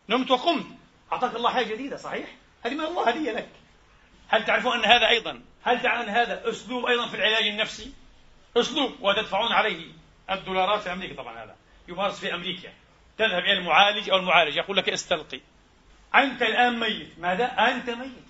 نمت 0.09 0.30
وقمت. 0.30 0.66
أعطاك 1.12 1.37
الله 1.37 1.51
حاجة 1.51 1.74
جديدة 1.74 1.97
صحيح؟ 1.97 2.34
هذه 2.64 2.74
من 2.74 2.84
الله 2.84 3.09
هدية 3.09 3.32
لك. 3.32 3.49
هل 4.29 4.45
تعرفون 4.45 4.72
أن 4.72 4.85
هذا 4.85 5.09
أيضا 5.09 5.43
هل 5.62 5.83
تعلم 5.83 6.03
أن 6.03 6.09
هذا 6.09 6.51
أسلوب 6.51 6.87
أيضا 6.87 7.09
في 7.09 7.14
العلاج 7.16 7.47
النفسي؟ 7.47 7.93
أسلوب 8.57 8.93
وتدفعون 9.01 9.53
عليه 9.53 9.87
الدولارات 10.31 10.83
في 10.83 10.93
أمريكا 10.93 11.14
طبعا 11.14 11.45
هذا. 11.45 11.57
يمارس 11.89 12.20
في 12.20 12.35
أمريكا. 12.35 12.72
تذهب 13.18 13.43
إلى 13.43 13.53
المعالج 13.53 14.11
أو 14.11 14.16
المعالج 14.16 14.57
يقول 14.57 14.77
لك 14.77 14.89
استلقي. 14.89 15.41
أنت 16.14 16.43
الآن 16.43 16.81
ميت. 16.81 17.18
ماذا؟ 17.18 17.45
أنت 17.45 17.91
ميت. 17.91 18.27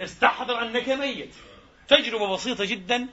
استحضر 0.00 0.62
أنك 0.62 0.88
ميت. 0.88 1.34
تجربة 1.88 2.32
بسيطة 2.32 2.64
جدا 2.64 3.08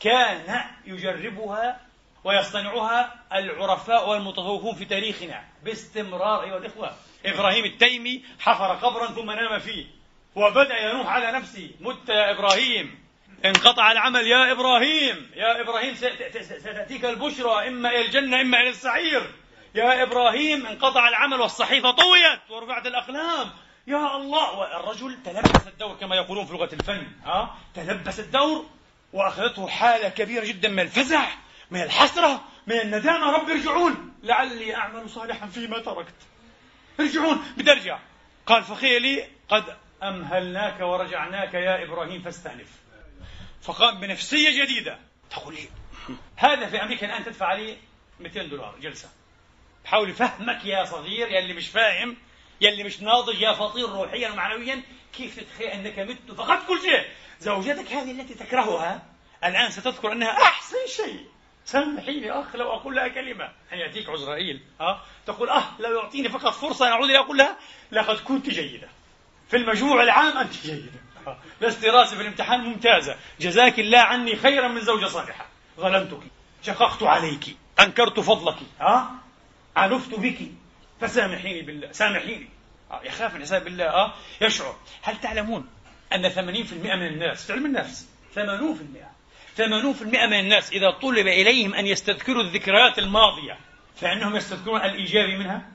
كان 0.00 0.64
يجربها 0.84 1.80
ويصطنعها 2.24 3.24
العرفاء 3.32 4.08
والمتصوفون 4.08 4.74
في 4.74 4.84
تاريخنا 4.84 5.44
باستمرار. 5.64 6.42
أيها 6.42 6.56
الإخوة 6.56 6.96
إبراهيم 7.26 7.64
التيمي 7.64 8.24
حفر 8.38 8.74
قبرا 8.74 9.06
ثم 9.06 9.30
نام 9.30 9.58
فيه. 9.58 9.99
وبدأ 10.34 10.78
ينوح 10.78 11.06
على 11.06 11.32
نفسه 11.32 11.70
مت 11.80 12.08
يا 12.08 12.30
إبراهيم. 12.30 13.00
انقطع 13.44 13.92
العمل 13.92 14.26
يا 14.26 14.52
إبراهيم. 14.52 15.30
يا 15.34 15.60
إبراهيم 15.60 15.94
ستأتيك 15.94 17.04
البشرى 17.04 17.68
إما 17.68 17.90
إلى 17.90 18.06
الجنة 18.06 18.40
إما 18.40 18.60
إلى 18.60 18.68
السعير. 18.68 19.32
يا 19.74 20.02
إبراهيم 20.02 20.66
انقطع 20.66 21.08
العمل 21.08 21.40
والصحيفة 21.40 21.90
طويت 21.90 22.40
ورفعت 22.50 22.86
الأقلام. 22.86 23.50
يا 23.86 24.16
الله 24.16 24.58
والرجل 24.58 25.22
تلبس 25.24 25.66
الدور 25.66 25.96
كما 25.96 26.16
يقولون 26.16 26.46
في 26.46 26.52
لغة 26.52 26.70
الفن 26.72 27.06
ها؟ 27.24 27.56
تلبس 27.74 28.20
الدور 28.20 28.66
وأخذته 29.12 29.68
حالة 29.68 30.08
كبيرة 30.08 30.44
جدا 30.44 30.68
من 30.68 30.80
الفزع 30.80 31.28
من 31.70 31.82
الحسرة 31.82 32.44
من 32.66 32.80
الندامة. 32.80 33.32
رب 33.32 33.50
ارجعون. 33.50 34.12
لعلي 34.22 34.74
أعمل 34.74 35.10
صالحا 35.10 35.46
فيما 35.46 35.78
تركت. 35.78 36.14
ارجعون 37.00 37.44
بدي 37.56 37.72
ارجع 37.72 37.98
قال 38.46 38.62
فخيلي 38.62 39.28
قد 39.48 39.76
أمهلناك 40.02 40.80
ورجعناك 40.80 41.54
يا 41.54 41.84
إبراهيم 41.84 42.22
فاستأنف. 42.22 42.68
فقام 43.62 44.00
بنفسية 44.00 44.64
جديدة. 44.64 44.98
تقول 45.30 45.54
لي 45.54 45.68
هذا 46.36 46.66
في 46.66 46.82
أمريكا 46.82 47.06
الآن 47.06 47.24
تدفع 47.24 47.46
عليه 47.46 47.76
200 48.20 48.42
دولار 48.42 48.74
جلسة. 48.80 49.08
بحاول 49.84 50.10
يفهمك 50.10 50.64
يا 50.64 50.84
صغير 50.84 51.28
يا 51.28 51.38
اللي 51.38 51.54
مش 51.54 51.68
فاهم 51.68 52.16
يا 52.60 52.70
اللي 52.70 52.84
مش 52.84 53.02
ناضج 53.02 53.40
يا 53.40 53.52
فطير 53.52 53.88
روحيا 53.88 54.30
ومعنويا 54.30 54.82
كيف 55.12 55.40
تتخيل 55.40 55.68
أنك 55.68 55.98
مت 55.98 56.32
فقدت 56.32 56.68
كل 56.68 56.80
شيء؟ 56.80 57.04
زوجتك 57.40 57.92
هذه 57.92 58.20
التي 58.20 58.34
تكرهها 58.34 59.02
الآن 59.44 59.70
ستذكر 59.70 60.12
أنها 60.12 60.42
أحسن 60.42 60.76
شيء. 60.86 61.26
سامحيني 61.64 62.30
أخ 62.30 62.56
لو 62.56 62.72
أقول 62.72 62.96
لها 62.96 63.08
كلمة. 63.08 63.44
أن 63.72 63.78
يأتيك 63.78 64.08
عزرائيل 64.08 64.60
ها؟ 64.80 65.04
تقول 65.26 65.48
أه 65.48 65.64
لو 65.80 65.98
يعطيني 65.98 66.28
فقط 66.28 66.52
فرصة 66.52 66.86
أن 66.86 66.92
أعود 66.92 67.10
أقول 67.10 67.38
لها 67.38 67.56
لقد 67.92 68.16
كنت 68.16 68.50
جيدة 68.50 68.88
في 69.50 69.56
المجموع 69.56 70.02
العام 70.02 70.38
أنت 70.38 70.52
جيدة 70.62 71.00
لست 71.60 71.84
راسي 71.84 72.16
في 72.16 72.22
الامتحان 72.22 72.60
ممتازة. 72.60 73.16
جزاك 73.40 73.78
الله 73.78 73.98
عني 73.98 74.36
خيرا 74.36 74.68
من 74.68 74.80
زوجة 74.80 75.06
صالحة. 75.06 75.46
ظلمتك. 75.80 76.20
شققت 76.62 77.02
عليك. 77.02 77.56
أنكرت 77.80 78.20
فضلك. 78.20 78.56
ها؟ 78.80 79.10
عنفت 79.76 80.14
بك. 80.14 80.38
فسامحيني 81.00 81.62
بالله. 81.62 81.92
سامحيني. 81.92 82.48
آه 82.90 83.00
يخاف 83.04 83.34
من 83.34 83.40
حساب 83.40 83.66
الله 83.66 83.84
آه 83.84 84.14
يشعر. 84.40 84.76
هل 85.02 85.20
تعلمون 85.20 85.68
أن 86.12 86.30
80% 86.30 86.36
من 86.72 87.06
الناس 87.06 87.46
في 87.46 87.52
علم 87.52 87.66
النفس 87.66 88.08
80% 88.34 88.38
80% 89.58 89.62
من 90.02 90.40
الناس 90.40 90.72
إذا 90.72 90.90
طلب 90.90 91.26
إليهم 91.26 91.74
أن 91.74 91.86
يستذكروا 91.86 92.42
الذكريات 92.42 92.98
الماضية 92.98 93.58
فإنهم 93.96 94.36
يستذكرون 94.36 94.80
الإيجابي 94.80 95.36
منها؟ 95.36 95.68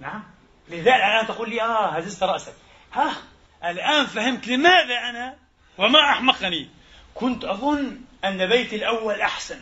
نعم. 0.00 0.22
لذلك 0.68 0.88
الآن 0.88 1.26
تقول 1.26 1.50
لي 1.50 1.62
آه 1.62 1.88
هززت 1.88 2.22
رأسك. 2.22 2.54
ها 2.92 3.16
الآن 3.64 4.06
فهمت 4.06 4.48
لماذا 4.48 4.98
أنا 4.98 5.36
وما 5.78 6.10
أحمقني. 6.10 6.68
كنت 7.14 7.44
أظن 7.44 8.00
أن 8.24 8.46
بيتي 8.46 8.76
الأول 8.76 9.20
أحسن. 9.20 9.60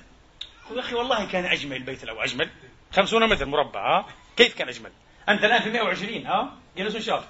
يا 0.70 0.80
أخي 0.80 0.94
والله 0.94 1.24
كان 1.24 1.44
أجمل 1.44 1.76
البيت 1.76 2.04
الأول. 2.04 2.24
أجمل؟ 2.24 2.50
خمسون 2.92 3.28
متر 3.28 3.46
مربع 3.46 3.98
ها؟ 3.98 4.06
كيف 4.36 4.54
كان 4.54 4.68
أجمل؟ 4.68 4.90
أنت 5.28 5.44
الآن 5.44 5.62
في 5.62 5.70
120 5.70 6.26
ها؟ 6.26 6.56
جلس 6.76 6.96
شاف 6.96 7.24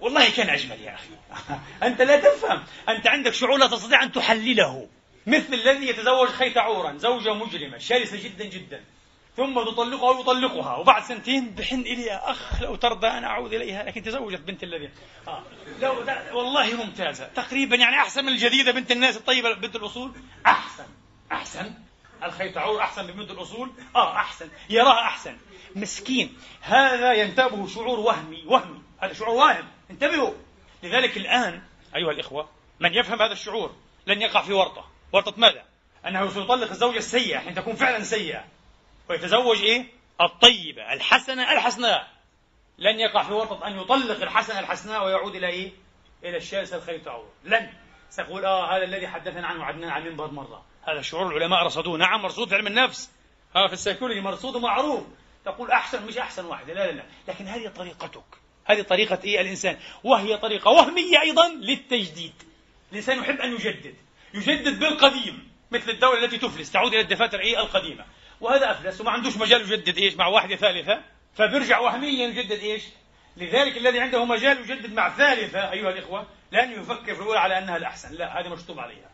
والله 0.00 0.30
كان 0.30 0.50
أجمل 0.50 0.80
يا 0.80 0.94
أخي. 0.94 1.08
أنت 1.86 2.02
لا 2.02 2.20
تفهم. 2.20 2.62
أنت 2.88 3.06
عندك 3.06 3.34
شعور 3.34 3.58
لا 3.58 3.66
تستطيع 3.66 4.02
أن 4.02 4.12
تحلله. 4.12 4.88
مثل 5.26 5.54
الذي 5.54 5.88
يتزوج 5.88 6.28
خيتعورا 6.28 6.96
زوجة 6.96 7.34
مجرمة 7.34 7.78
شرسة 7.78 8.22
جدا 8.22 8.44
جدا. 8.44 8.80
ثم 9.36 9.64
تطلقها 9.64 10.10
ويطلقها 10.10 10.76
وبعد 10.76 11.02
سنتين 11.02 11.50
بحن 11.50 11.80
إلي 11.80 12.14
أخ 12.14 12.62
لو 12.62 12.76
ترضى 12.76 13.06
أن 13.06 13.24
أعود 13.24 13.52
إليها. 13.52 13.82
لكن 13.82 14.02
تزوجت 14.02 14.40
بنت 14.40 14.62
الذي. 14.62 14.90
آه. 15.28 15.42
لو 15.80 15.94
والله 16.32 16.84
ممتازة. 16.84 17.28
تقريبا 17.34 17.76
يعني 17.76 17.96
أحسن 17.96 18.24
من 18.24 18.32
الجديدة 18.32 18.72
بنت 18.72 18.92
الناس 18.92 19.16
الطيبة 19.16 19.54
بنت 19.54 19.76
الأصول. 19.76 20.12
أحسن. 20.46 20.84
أحسن. 21.32 21.74
الخيتعور 22.22 22.80
أحسن 22.80 23.04
من 23.04 23.12
بنت 23.12 23.30
الأصول. 23.30 23.70
آه 23.96 24.16
أحسن. 24.16 24.48
يراها 24.70 25.02
أحسن. 25.02 25.36
مسكين. 25.76 26.38
هذا 26.60 27.12
ينتابه 27.12 27.66
شعور 27.66 28.00
وهمي 28.00 28.44
وهمي. 28.46 28.82
هذا 29.00 29.12
شعور 29.12 29.34
واهم 29.34 29.68
انتبهوا. 29.90 30.32
لذلك 30.82 31.16
الآن 31.16 31.62
أيها 31.96 32.10
الإخوة 32.10 32.48
من 32.80 32.94
يفهم 32.94 33.22
هذا 33.22 33.32
الشعور 33.32 33.74
لن 34.06 34.22
يقع 34.22 34.42
في 34.42 34.52
ورطة. 34.52 34.84
ورطة 35.12 35.34
ماذا؟ 35.36 35.64
أنه 36.06 36.30
سيطلق 36.30 36.70
الزوجة 36.70 36.98
السيئة 36.98 37.38
حين 37.38 37.54
تكون 37.54 37.74
فعلا 37.74 38.02
سيئة. 38.02 38.44
ويتزوج 39.08 39.62
إيه؟ 39.62 39.86
الطيبة 40.20 40.92
الحسنة 40.92 41.52
الحسناء 41.52 42.08
لن 42.78 43.00
يقع 43.00 43.22
في 43.22 43.32
ورطة 43.32 43.66
أن 43.66 43.80
يطلق 43.80 44.22
الحسنة 44.22 44.58
الحسناء 44.58 45.04
ويعود 45.04 45.34
إلى 45.34 45.48
إيه؟ 45.48 45.72
إلى 46.24 46.36
الشاسة 46.36 46.76
الخير 46.76 47.02
لن. 47.44 47.70
سيقول 48.10 48.44
آه 48.44 48.76
هذا 48.76 48.84
الذي 48.84 49.08
حدثنا 49.08 49.46
عنه 49.46 49.64
عدنان 49.64 49.90
عن 49.90 50.06
المنبر 50.06 50.30
مرة. 50.30 50.64
هذا 50.88 51.02
شعور 51.02 51.36
العلماء 51.36 51.66
رصدوه. 51.66 51.98
نعم 51.98 52.22
مرصود 52.22 52.48
في 52.48 52.54
علم 52.54 52.66
النفس. 52.66 53.10
ها 53.56 53.66
في 53.66 53.72
السيكولوجي 53.72 54.20
مرصود 54.20 54.56
ومعروف. 54.56 55.04
تقول 55.44 55.70
أحسن 55.70 56.06
مش 56.06 56.18
أحسن 56.18 56.44
واحدة 56.44 56.74
لا 56.74 56.86
لا 56.86 56.92
لا. 56.92 57.04
لكن 57.28 57.46
هذه 57.46 57.68
طريقتك. 57.68 58.24
هذه 58.64 58.82
طريقة 58.82 59.18
إيه 59.24 59.40
الإنسان؟ 59.40 59.78
وهي 60.04 60.36
طريقة 60.36 60.70
وهمية 60.70 61.20
أيضا 61.20 61.48
للتجديد. 61.48 62.34
الإنسان 62.92 63.18
يحب 63.18 63.40
أن 63.40 63.52
يجدد. 63.52 63.94
يجدد 64.34 64.78
بالقديم 64.78 65.52
مثل 65.70 65.90
الدولة 65.90 66.24
التي 66.24 66.38
تفلس 66.38 66.72
تعود 66.72 66.92
إلى 66.92 67.00
الدفاتر 67.00 67.40
إيه؟ 67.40 67.60
القديمة. 67.60 68.04
وهذا 68.42 68.70
أفلس 68.70 69.00
وما 69.00 69.10
عندوش 69.10 69.36
مجال 69.36 69.60
يجدد 69.60 69.98
إيش 69.98 70.14
مع 70.14 70.26
واحدة 70.26 70.56
ثالثة 70.56 71.00
فبيرجع 71.34 71.78
وهميا 71.78 72.28
يجدد 72.28 72.58
إيش؟ 72.58 72.82
لذلك 73.36 73.76
الذي 73.76 74.00
عنده 74.00 74.24
مجال 74.24 74.58
يجدد 74.58 74.92
مع 74.92 75.16
ثالثة 75.16 75.70
أيها 75.72 75.90
الإخوة 75.90 76.26
لن 76.52 76.72
يفكر 76.72 77.14
في 77.14 77.20
الأولى 77.20 77.38
على 77.38 77.58
أنها 77.58 77.76
الأحسن. 77.76 78.14
لا 78.14 78.40
هذه 78.40 78.48
مشطوب 78.48 78.80
عليها. 78.80 79.10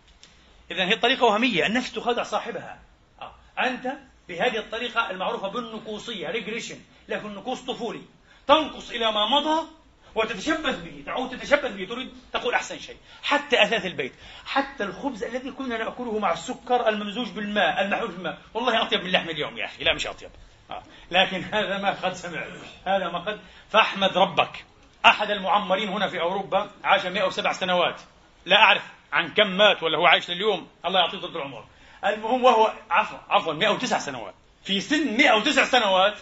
إذا 0.70 0.85
هي 0.85 0.97
طريقة 0.97 1.24
وهمية 1.24 1.66
النفس 1.66 1.93
تخادع 1.93 2.22
صاحبها. 2.22 2.79
آه. 3.20 3.35
أنت 3.59 3.93
بهذه 4.29 4.59
الطريقة 4.59 5.11
المعروفة 5.11 5.49
بالنقوصية 5.49 6.31
ريجريشن 6.31 6.79
لكن 7.09 7.35
نقوص 7.35 7.61
طفولي. 7.61 8.03
تنقص 8.47 8.91
إلى 8.91 9.12
ما 9.12 9.26
مضى 9.26 9.68
وتتشبث 10.15 10.79
به 10.79 11.03
تعود 11.07 11.39
تتشبث 11.39 11.73
به 11.73 11.85
تريد 11.85 12.13
تقول 12.33 12.55
أحسن 12.55 12.79
شيء. 12.79 12.97
حتى 13.23 13.63
أثاث 13.63 13.87
البيت 13.87 14.13
حتى 14.47 14.85
الخبز 14.85 15.25
الذي 15.25 15.51
كنا 15.51 15.79
نأكله 15.79 16.19
مع 16.19 16.33
السكر 16.33 16.89
الممزوج 16.89 17.29
بالماء 17.29 17.83
المحلول 17.83 18.11
بالماء. 18.11 18.39
والله 18.55 18.83
أطيب 18.83 19.05
من 19.05 19.11
لحم 19.11 19.29
اليوم 19.29 19.59
يا 19.59 19.65
أخي 19.65 19.85
لا 19.85 19.95
مش 19.95 20.07
أطيب. 20.07 20.31
آه. 20.71 20.83
لكن 21.11 21.43
هذا 21.43 21.79
ما 21.79 21.91
قد 21.91 22.13
سمعت 22.13 22.49
هذا 22.87 23.09
ما 23.11 23.19
قد. 23.19 23.41
فاحمد 23.71 24.19
ربك. 24.19 24.65
أحد 25.07 25.31
المعمرين 25.31 25.89
هنا 25.89 26.09
في 26.09 26.21
أوروبا 26.21 26.71
عاش 26.85 27.07
107 27.07 27.53
سنوات. 27.53 28.01
لا 28.47 28.57
أعرف 28.57 28.83
عن 29.13 29.29
كم 29.29 29.47
مات 29.47 29.83
ولا 29.83 29.99
هو 29.99 30.07
عايش 30.07 30.31
لليوم. 30.31 30.69
الله 30.85 31.01
يعطيه 31.01 31.19
طول 31.19 31.37
العمر. 31.37 31.65
المهم 32.05 32.45
وهو 32.45 32.73
عفوا 32.91 33.19
عفوا 33.29 33.53
109 33.53 33.99
سنوات. 33.99 34.35
في 34.65 34.81
سن 34.81 35.17
109 35.17 35.65
سنوات 35.65 36.19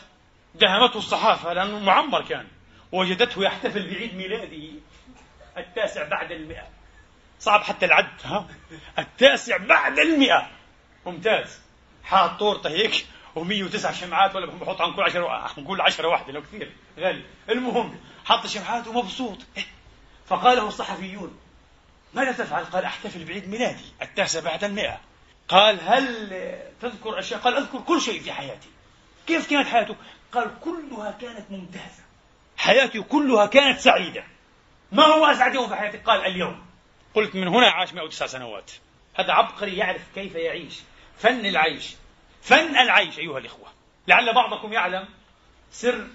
دهمته 0.55 0.99
الصحافة 0.99 1.53
لأنه 1.53 1.79
معمر 1.79 2.23
كان. 2.23 2.47
وجدته 2.93 3.43
يحتفل 3.43 3.91
بعيد 3.91 4.15
ميلاده 4.15 4.81
التاسع 5.57 6.09
بعد 6.09 6.33
المئة. 6.33 6.69
صعب 7.41 7.63
حتى 7.63 7.87
العد. 7.87 8.21
ها؟ 8.25 8.47
التاسع 8.99 9.57
بعد 9.57 9.99
المئة. 9.99 10.51
ممتاز. 11.07 11.61
حاط 12.05 12.39
طورته 12.39 12.71
هيك 12.71 13.07
و109 13.37 13.93
شمعات 13.93 14.37
ولا 14.37 14.47
بحط 14.47 14.81
عن 14.81 14.95
كل 14.95 15.03
عشرة 15.03 15.51
نقول 15.59 15.81
عشرة 15.81 16.09
واحدة 16.09 16.33
لو 16.33 16.43
كثير. 16.43 16.73
غالي. 16.99 17.23
المهم 17.49 18.01
حط 18.25 18.47
شمعات 18.47 18.87
ومبسوط. 18.87 19.39
فقال 20.27 20.57
له 20.57 20.69
الصحفيون 20.69 21.39
ماذا 22.15 22.33
تفعل؟ 22.33 22.65
قال 22.65 22.85
أحتفل 22.85 23.25
بعيد 23.25 23.49
ميلادي 23.49 23.85
التاسع 24.03 24.41
بعد 24.41 24.65
المئة. 24.65 25.01
قال 25.49 25.81
هل 25.81 26.29
تذكر 26.81 27.19
أشياء؟ 27.19 27.41
قال 27.41 27.55
أذكر 27.57 27.81
كل 27.81 28.01
شيء 28.01 28.21
في 28.23 28.33
حياتي. 28.33 28.69
كيف 29.27 29.51
كانت 29.51 29.69
حياته؟ 29.69 29.97
قال 30.33 30.51
كلها 30.65 31.11
كانت 31.21 31.51
ممتازة. 31.51 32.06
حياتي 32.57 33.01
كلها 33.01 33.47
كانت 33.47 33.79
سعيدة. 33.79 34.25
ما 34.93 35.05
هو 35.05 35.27
أسعد 35.27 35.55
يوم 35.55 35.69
في 35.69 35.75
حياتك؟ 35.75 36.03
قال 36.05 36.27
اليوم. 36.27 36.67
قلت 37.15 37.35
من 37.35 37.49
هنا 37.49 37.71
عاش 37.71 37.93
109 37.93 38.29
سنوات. 38.29 38.71
هذا 39.15 39.33
عبقري 39.33 39.77
يعرف 39.77 40.03
كيف 40.15 40.35
يعيش. 40.35 40.81
فن 41.19 41.47
العيش. 41.47 41.95
فن 42.43 42.77
العيش 42.77 43.19
أيها 43.19 43.39
الإخوة. 43.39 43.69
لعل 44.09 44.35
بعضكم 44.35 44.73
يعلم 44.73 45.09
سر 45.71 46.07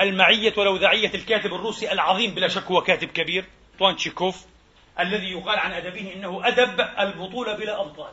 المعية 0.00 0.52
ولوذعية 0.56 1.14
الكاتب 1.14 1.54
الروسي 1.54 1.92
العظيم 1.92 2.34
بلا 2.34 2.48
شك 2.48 2.64
هو 2.64 2.80
كاتب 2.80 3.08
كبير 3.08 3.44
طوان 3.78 3.96
تشيكوف 3.96 4.44
الذي 5.00 5.30
يقال 5.30 5.58
عن 5.58 5.72
أدبه 5.72 6.12
إنه 6.14 6.48
أدب 6.48 6.80
البطولة 6.80 7.56
بلا 7.56 7.80
أبطال. 7.80 8.12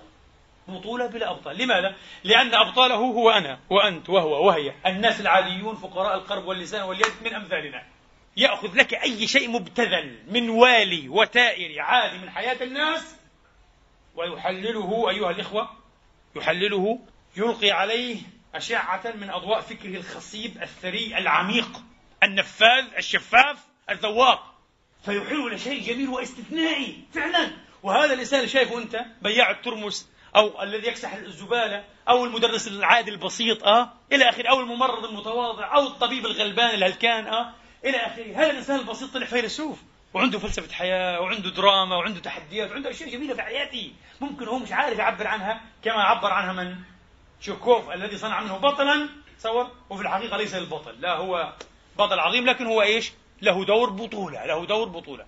بطولة 0.67 1.07
بلا 1.07 1.31
أبطال. 1.31 1.57
لماذا؟ 1.57 1.95
لأن 2.23 2.53
أبطاله 2.53 2.95
هو 2.95 3.29
أنا 3.29 3.59
وأنت 3.69 4.09
وهو 4.09 4.47
وهي. 4.47 4.73
الناس 4.85 5.21
العاديون 5.21 5.75
فقراء 5.75 6.15
القلب 6.15 6.45
واللسان 6.45 6.81
واليد 6.81 7.13
من 7.25 7.33
أمثالنا. 7.33 7.83
يأخذ 8.37 8.75
لك 8.77 8.93
أي 8.93 9.27
شيء 9.27 9.49
مبتذل 9.49 10.17
من 10.27 10.49
والي 10.49 11.09
وتائر 11.09 11.81
عادي 11.81 12.17
من 12.17 12.29
حياة 12.29 12.63
الناس 12.63 13.15
ويحلله 14.15 15.09
أيها 15.09 15.31
الإخوة 15.31 15.69
يحلله 16.35 16.99
يلقي 17.37 17.71
عليه 17.71 18.17
أشعة 18.55 19.13
من 19.15 19.29
أضواء 19.29 19.61
فكره 19.61 19.97
الخصيب 19.97 20.61
الثري 20.61 21.17
العميق 21.17 21.81
النفاذ 22.23 22.85
الشفاف 22.97 23.57
الذواق 23.89 24.53
فيحيل 25.05 25.59
شيء 25.59 25.83
جميل 25.83 26.09
واستثنائي 26.09 27.03
فعلا. 27.13 27.51
وهذا 27.83 28.13
الإنسان 28.13 28.39
اللي 28.39 28.49
شايفه 28.49 28.77
أنت 28.77 29.05
بياع 29.21 29.51
الترمس 29.51 30.09
أو 30.35 30.63
الذي 30.63 30.87
يكسح 30.87 31.13
الزبالة 31.13 31.83
أو 32.09 32.25
المدرس 32.25 32.67
العادي 32.67 33.11
البسيط 33.11 33.63
أه 33.63 33.89
إلى 34.11 34.29
آخره 34.29 34.49
أو 34.49 34.59
الممرض 34.59 35.05
المتواضع 35.05 35.75
أو 35.75 35.87
الطبيب 35.87 36.25
الغلبان 36.25 36.69
الهلكان 36.69 37.27
أه 37.27 37.53
إلى 37.85 37.97
آخره. 37.97 38.35
هذا 38.35 38.51
الإنسان 38.51 38.79
البسيط 38.79 39.13
طلع 39.13 39.25
فيلسوف 39.25 39.77
وعنده 40.13 40.39
فلسفة 40.39 40.73
حياة 40.73 41.21
وعنده 41.21 41.49
دراما 41.49 41.95
وعنده 41.95 42.19
تحديات 42.19 42.71
وعنده 42.71 42.89
أشياء 42.89 43.09
جميلة 43.09 43.33
في 43.33 43.41
حياته. 43.41 43.91
ممكن 44.21 44.47
هو 44.47 44.59
مش 44.59 44.71
عارف 44.71 44.99
يعبر 44.99 45.27
عنها 45.27 45.61
كما 45.83 46.03
عبر 46.03 46.33
عنها 46.33 46.63
من 46.63 46.75
شوكوف 47.41 47.91
الذي 47.91 48.17
صنع 48.17 48.41
منه 48.41 48.57
بطلا 48.57 49.09
تصور؟ 49.39 49.71
وفي 49.89 50.01
الحقيقة 50.01 50.37
ليس 50.37 50.55
البطل 50.55 51.01
لا 51.01 51.15
هو 51.15 51.53
بطل 51.97 52.19
عظيم 52.19 52.45
لكن 52.45 52.65
هو 52.65 52.81
إيش؟ 52.81 53.11
له 53.41 53.65
دور 53.65 53.89
بطولة 53.89 54.45
له 54.45 54.65
دور 54.65 54.89
بطولة. 54.89 55.25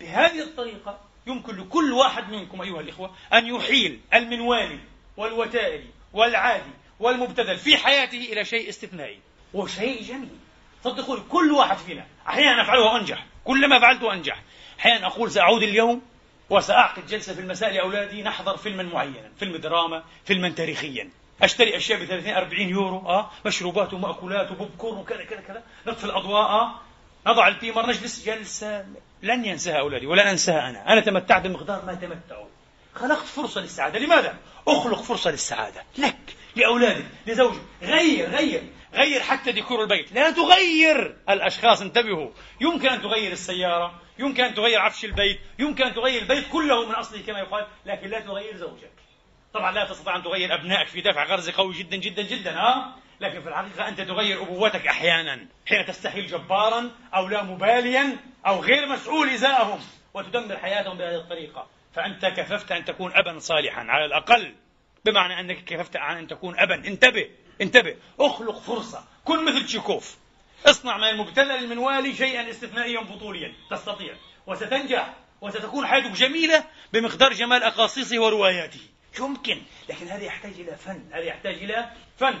بهذه 0.00 0.42
الطريقة 0.42 0.98
يمكن 1.28 1.56
لكل 1.56 1.92
واحد 1.92 2.30
منكم 2.30 2.62
أيها 2.62 2.80
الإخوة 2.80 3.10
أن 3.32 3.46
يحيل 3.46 4.00
المنوالي 4.14 4.78
والوتائري 5.16 5.90
والعادي 6.12 6.70
والمبتذل 7.00 7.56
في 7.56 7.76
حياته 7.76 8.32
إلى 8.32 8.44
شيء 8.44 8.68
استثنائي 8.68 9.18
وشيء 9.54 10.02
جميل. 10.02 10.28
صدقوني 10.84 11.20
كل 11.28 11.52
واحد 11.52 11.76
فينا 11.76 12.06
أحيانا 12.28 12.62
أفعله 12.62 12.80
وأنجح 12.80 13.26
كلما 13.44 13.78
فعلته 13.78 14.12
أنجح. 14.12 14.42
أحيانا 14.80 15.06
أقول 15.06 15.30
سأعود 15.30 15.62
اليوم 15.62 16.02
وسأعقد 16.50 17.06
جلسة 17.06 17.34
في 17.34 17.40
المساء 17.40 17.72
لأولادي 17.72 18.22
نحضر 18.22 18.56
فيلما 18.56 18.82
معينا 18.82 19.30
فيلم 19.38 19.56
دراما 19.56 20.04
فيلما 20.24 20.48
تاريخيا. 20.48 21.10
أشتري 21.42 21.76
أشياء 21.76 22.00
ب 22.00 22.04
30 22.04 22.32
40 22.32 22.68
يورو 22.68 22.98
آه 22.98 23.30
مشروبات 23.46 23.94
ومأكولات 23.94 24.50
وبوب 24.50 24.70
كورن 24.78 24.98
وكذا 24.98 25.24
كذا 25.24 25.40
كذا. 25.40 25.62
نطفي 25.86 26.04
الأضواء 26.04 26.42
آه 26.42 26.80
نضع 27.26 27.48
ال 27.48 27.53
Beamer 27.53 27.86
نجلس 27.86 28.26
جلسة 28.26 28.86
لن 29.22 29.44
ينساها 29.44 29.80
أولادي 29.80 30.06
ولن 30.06 30.26
أنساها 30.26 30.70
أنا. 30.70 30.92
أنا 30.92 31.00
تمتعت 31.00 31.46
بمقدار 31.46 31.84
ما 31.84 31.94
تمتعوا. 31.94 32.46
خلقت 32.94 33.26
فرصة 33.26 33.60
للسعادة. 33.60 33.98
لماذا؟ 33.98 34.38
أخلق 34.68 35.02
فرصة 35.02 35.30
للسعادة. 35.30 35.84
لك 35.98 36.36
لأولادك 36.56 37.06
لزوجك. 37.26 37.60
غير 37.82 38.30
غير 38.30 38.62
غير 38.94 39.20
حتى 39.20 39.52
ديكور 39.52 39.82
البيت. 39.82 40.12
لا 40.12 40.30
تغير. 40.30 41.16
الأشخاص 41.28 41.80
انتبهوا. 41.80 42.30
يمكن 42.60 42.88
أن 42.88 43.02
تغير 43.02 43.32
السيارة 43.32 44.00
يمكن 44.18 44.44
أن 44.44 44.54
تغير 44.54 44.80
عفش 44.80 45.04
البيت 45.04 45.40
يمكن 45.58 45.84
أن 45.84 45.94
تغير 45.94 46.22
البيت 46.22 46.48
كله 46.48 46.86
من 46.86 46.94
أصله 46.94 47.22
كما 47.22 47.38
يقال 47.38 47.66
لكن 47.86 48.08
لا 48.08 48.20
تغير 48.20 48.56
زوجك. 48.56 48.92
طبعا 49.54 49.72
لا 49.72 49.84
تستطيع 49.84 50.16
أن 50.16 50.22
تغير 50.22 50.54
أبنائك 50.54 50.88
في 50.88 51.00
دفع 51.00 51.24
غرز 51.24 51.50
قوي 51.50 51.74
جدا 51.74 51.96
جدا 51.96 52.22
جدا 52.22 52.58
ها؟ 52.58 52.96
لكن 53.20 53.42
في 53.42 53.48
الحقيقة 53.48 53.88
أنت 53.88 54.00
تغير 54.00 54.42
أبوتك 54.42 54.86
أحيانا 54.86 55.46
حين 55.66 55.86
تستحيل 55.86 56.26
جبارا 56.26 56.90
أو 57.14 57.28
لا 57.28 57.42
مباليا 57.42 58.16
أو 58.46 58.60
غير 58.60 58.86
مسؤول 58.86 59.28
إزاءهم 59.28 59.80
وتدمر 60.14 60.56
حياتهم 60.56 60.98
بهذه 60.98 61.16
الطريقة. 61.16 61.66
فأنت 61.94 62.26
كففت 62.26 62.72
أن 62.72 62.84
تكون 62.84 63.12
أبا 63.14 63.38
صالحا. 63.38 63.80
على 63.80 64.04
الأقل 64.04 64.54
بمعنى 65.04 65.40
أنك 65.40 65.64
كففت 65.64 65.96
عن 65.96 66.16
أن 66.16 66.26
تكون 66.26 66.58
أبا. 66.58 66.74
انتبه 66.74 67.30
انتبه. 67.60 67.96
اخلق 68.20 68.58
فرصة. 68.58 69.04
كن 69.24 69.44
مثل 69.44 69.66
تشيكوف. 69.66 70.16
اصنع 70.66 70.96
من 70.96 71.04
المبتلى 71.04 71.58
المنوالي 71.58 72.14
شيئا 72.14 72.50
استثنائيا 72.50 73.00
بطوليا. 73.00 73.52
تستطيع. 73.70 74.14
وستنجح. 74.46 75.14
وستكون 75.40 75.86
حياتك 75.86 76.10
جميلة 76.10 76.64
بمقدار 76.92 77.32
جمال 77.32 77.62
أقاصيصه 77.62 78.18
ورواياته. 78.18 78.80
يمكن. 79.20 79.62
لكن 79.88 80.08
هذا 80.08 80.24
يحتاج 80.24 80.52
إلى 80.52 80.76
فن. 80.76 81.10
هذا 81.12 81.24
يحتاج 81.24 81.54
إلى 81.54 81.90
فن. 82.18 82.34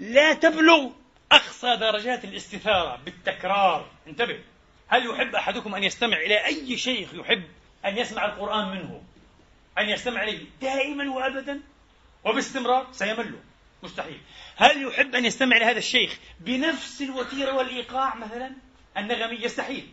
لا 0.00 0.32
تبلغ 0.32 0.90
أقصى 1.32 1.76
درجات 1.76 2.24
الاستثارة 2.24 3.00
بالتكرار. 3.04 3.90
انتبه. 4.06 4.40
هل 4.88 5.06
يحب 5.10 5.34
أحدكم 5.34 5.74
أن 5.74 5.84
يستمع 5.84 6.16
إلى 6.16 6.46
أي 6.46 6.78
شيخ 6.78 7.14
يحب 7.14 7.44
أن 7.84 7.98
يسمع 7.98 8.24
القرآن 8.24 8.68
منه؟ 8.68 9.02
أن 9.78 9.88
يستمع 9.88 10.22
إليه 10.22 10.46
دائما 10.60 11.10
وأبدا؟ 11.10 11.60
وباستمرار؟ 12.24 12.86
سيمل 12.92 13.34
مستحيل. 13.82 14.20
هل 14.56 14.82
يحب 14.82 15.14
أن 15.14 15.24
يستمع 15.24 15.56
إلى 15.56 15.64
هذا 15.64 15.78
الشيخ 15.78 16.18
بنفس 16.40 17.02
الوتيرة 17.02 17.52
والإيقاع 17.52 18.16
مثلا؟ 18.16 18.50
النغمي 18.96 19.36
يستحيل. 19.36 19.88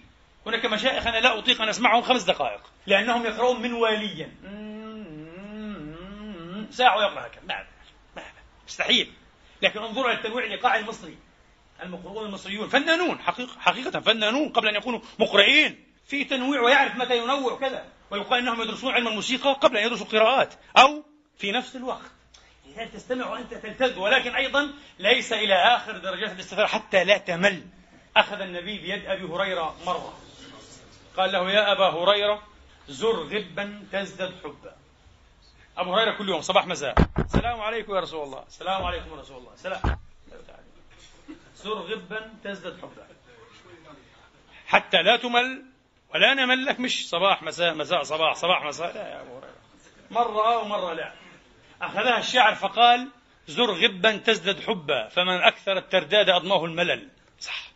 هناك 0.45 0.65
مشايخ 0.65 1.07
أنا 1.07 1.17
لا 1.17 1.39
أطيق 1.39 1.61
أن 1.61 1.69
أسمعهم 1.69 2.01
خمس 2.01 2.23
دقائق 2.23 2.61
لأنهم 2.85 3.25
يقرؤون 3.25 3.61
منواليا 3.61 4.31
ساعة 6.71 6.97
ويقرأ 6.97 7.27
هكذا. 7.27 7.67
مستحيل. 8.67 9.13
لكن 9.61 9.79
انظروا 9.79 10.11
التنويع 10.11 10.45
الإيقاعي 10.45 10.79
المصري. 10.79 11.17
المقرؤون 11.83 12.25
المصريون 12.25 12.69
فنانون 12.69 13.19
حقيقة, 13.19 13.59
حقيقة 13.59 13.99
فنانون 13.99 14.49
قبل 14.49 14.67
أن 14.67 14.75
يكونوا 14.75 14.99
مقرئين. 15.19 15.83
في 16.07 16.23
تنويع 16.23 16.61
ويعرف 16.61 16.95
متى 16.95 17.17
ينوع 17.17 17.59
كذا. 17.59 17.85
ويقال 18.11 18.39
أنهم 18.39 18.61
يدرسون 18.61 18.93
علم 18.93 19.07
الموسيقى 19.07 19.53
قبل 19.53 19.77
أن 19.77 19.85
يدرسوا 19.85 20.05
قراءات. 20.05 20.53
أو 20.77 21.03
في 21.37 21.51
نفس 21.51 21.75
الوقت. 21.75 22.11
لذلك 22.67 22.89
تستمع 22.89 23.31
وأنت 23.31 23.53
تلتذ 23.53 23.99
ولكن 23.99 24.35
أيضا 24.35 24.73
ليس 24.99 25.33
إلى 25.33 25.53
آخر 25.53 25.97
درجات 25.97 26.31
الاستثارة 26.31 26.67
حتى 26.67 27.03
لا 27.03 27.17
تمل. 27.17 27.63
أخذ 28.17 28.41
النبي 28.41 28.77
بيد 28.77 29.05
أبي 29.05 29.25
هريرة 29.25 29.75
مرة. 29.85 30.17
قال 31.17 31.31
له 31.31 31.51
يا 31.51 31.71
أبا 31.71 31.89
هريرة 31.89 32.43
زر 32.87 33.23
غبا 33.23 33.83
تزدد 33.91 34.33
حبا. 34.43 34.76
أبو 35.77 35.93
هريرة 35.93 36.17
كل 36.17 36.29
يوم 36.29 36.41
صباح 36.41 36.67
مساء 36.67 36.95
السلام 37.19 37.61
عليكم 37.61 37.95
يا 37.95 37.99
رسول 37.99 38.23
الله. 38.23 38.43
السلام 38.47 38.83
عليكم 38.83 39.09
يا 39.09 39.15
رسول 39.15 39.37
الله. 39.37 39.55
سلام 39.55 39.81
زر 41.55 41.73
غبا 41.73 42.33
تزدد 42.43 42.81
حبا. 42.81 43.07
حتى 44.67 44.97
لا 45.01 45.17
تمل 45.17 45.65
ولا 46.13 46.33
نمل 46.33 46.65
لك 46.65 46.79
مش. 46.79 47.09
صباح 47.09 47.43
مساء 47.43 47.73
مساء 47.73 48.03
صباح 48.03 48.33
صباح 48.33 48.65
مساء 48.65 48.93
لا 48.93 49.09
يا 49.09 49.21
أبو 49.21 49.37
هريرة. 49.37 49.55
مرة 50.11 50.57
ومرة 50.57 50.93
لا. 50.93 51.13
أخذها 51.81 52.17
الشاعر 52.17 52.55
فقال 52.55 53.09
زر 53.47 53.71
غبا 53.71 54.17
تزدد 54.17 54.59
حبا. 54.59 55.07
فمن 55.07 55.43
أكثر 55.43 55.77
الترداد 55.77 56.29
أضماه 56.29 56.65
الملل. 56.65 57.09
صح. 57.39 57.71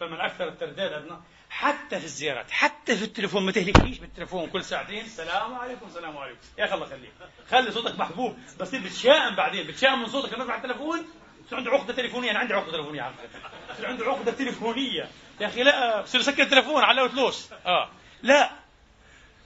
فمن 0.00 0.20
أكثر 0.20 0.48
الترداد 0.48 0.92
أضماه 0.92 1.20
حتى 1.50 1.98
في 1.98 2.04
الزيارات 2.04 2.50
حتى 2.50 2.96
في 2.96 3.04
التليفون 3.04 3.46
ما 3.46 3.52
تهلكنيش 3.52 3.98
بالتليفون 3.98 4.50
كل 4.50 4.64
ساعتين. 4.64 5.04
السلام 5.04 5.54
عليكم 5.54 5.86
السلام 5.86 6.18
عليكم. 6.18 6.38
يا 6.58 6.64
أخي 6.64 6.74
الله 6.74 6.86
يخليك. 6.86 7.12
خلي 7.50 7.72
صوتك 7.72 7.98
محبوب 7.98 8.38
بس 8.60 8.74
بتشائم 8.74 9.34
بعدين. 9.34 9.66
بتشائم 9.66 9.98
من 9.98 10.06
صوتك 10.08 10.32
لما 10.32 10.44
تسمع 10.44 10.56
التليفون؟ 10.56 11.06
بصير 11.46 11.58
عنده 11.58 11.70
عقدة 11.70 11.92
تليفونية؟ 11.94 12.30
أنا 12.30 12.38
عندي 12.38 12.54
عقدة 12.54 12.72
تليفونية 12.72 13.10
فكره 13.10 13.50
بصير 13.74 13.86
عنده 13.86 14.04
عقدة 14.06 14.32
تليفونية. 14.32 15.08
يا 15.40 15.46
أخي 15.46 15.62
لا 15.62 16.00
بصير 16.00 16.20
يسكر 16.20 16.42
التليفون 16.42 16.82
على 16.82 17.02
وتلوس 17.02 17.52
آه. 17.66 17.90
لا. 18.22 18.50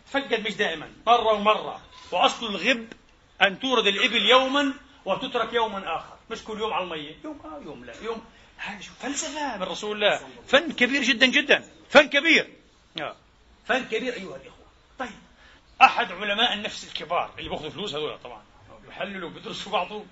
فقد 0.06 0.46
مش 0.46 0.54
دائما 0.54 0.88
مرة 1.06 1.32
ومرة. 1.32 1.80
وأصل 2.12 2.46
الغب 2.46 2.86
أن 3.42 3.58
تورد 3.60 3.86
الإبل 3.86 4.22
يوما 4.30 4.74
وتترك 5.04 5.52
يوما 5.52 5.96
آخر. 5.96 6.16
مش 6.30 6.44
كل 6.44 6.58
يوم 6.58 6.72
على 6.72 6.84
الميه 6.84 7.16
يوم 7.24 7.40
آه 7.44 7.62
يوم 7.64 7.84
لا 7.84 7.92
يوم 8.02 8.24
هذا 8.64 8.80
شو 8.80 8.92
فلسفة 8.94 9.56
من 9.56 9.62
رسول 9.62 9.96
الله. 9.96 10.28
فن 10.48 10.72
كبير 10.72 11.02
جدا 11.02 11.26
جدا. 11.26 11.70
فن 11.90 12.08
كبير. 12.08 12.50
آه. 13.00 13.16
فن 13.66 13.84
كبير 13.84 14.14
أيها 14.14 14.36
الإخوة. 14.36 14.66
طيب. 14.98 15.18
أحد 15.82 16.12
علماء 16.12 16.54
النفس 16.54 16.84
الكبار 16.84 17.34
اللي 17.38 17.50
بياخذوا 17.50 17.70
فلوس 17.70 17.94
هذول 17.94 18.18
طبعا. 18.18 18.42
يحللوا 18.88 19.30
بيدرسوا 19.30 19.72
بعضه 19.72 20.04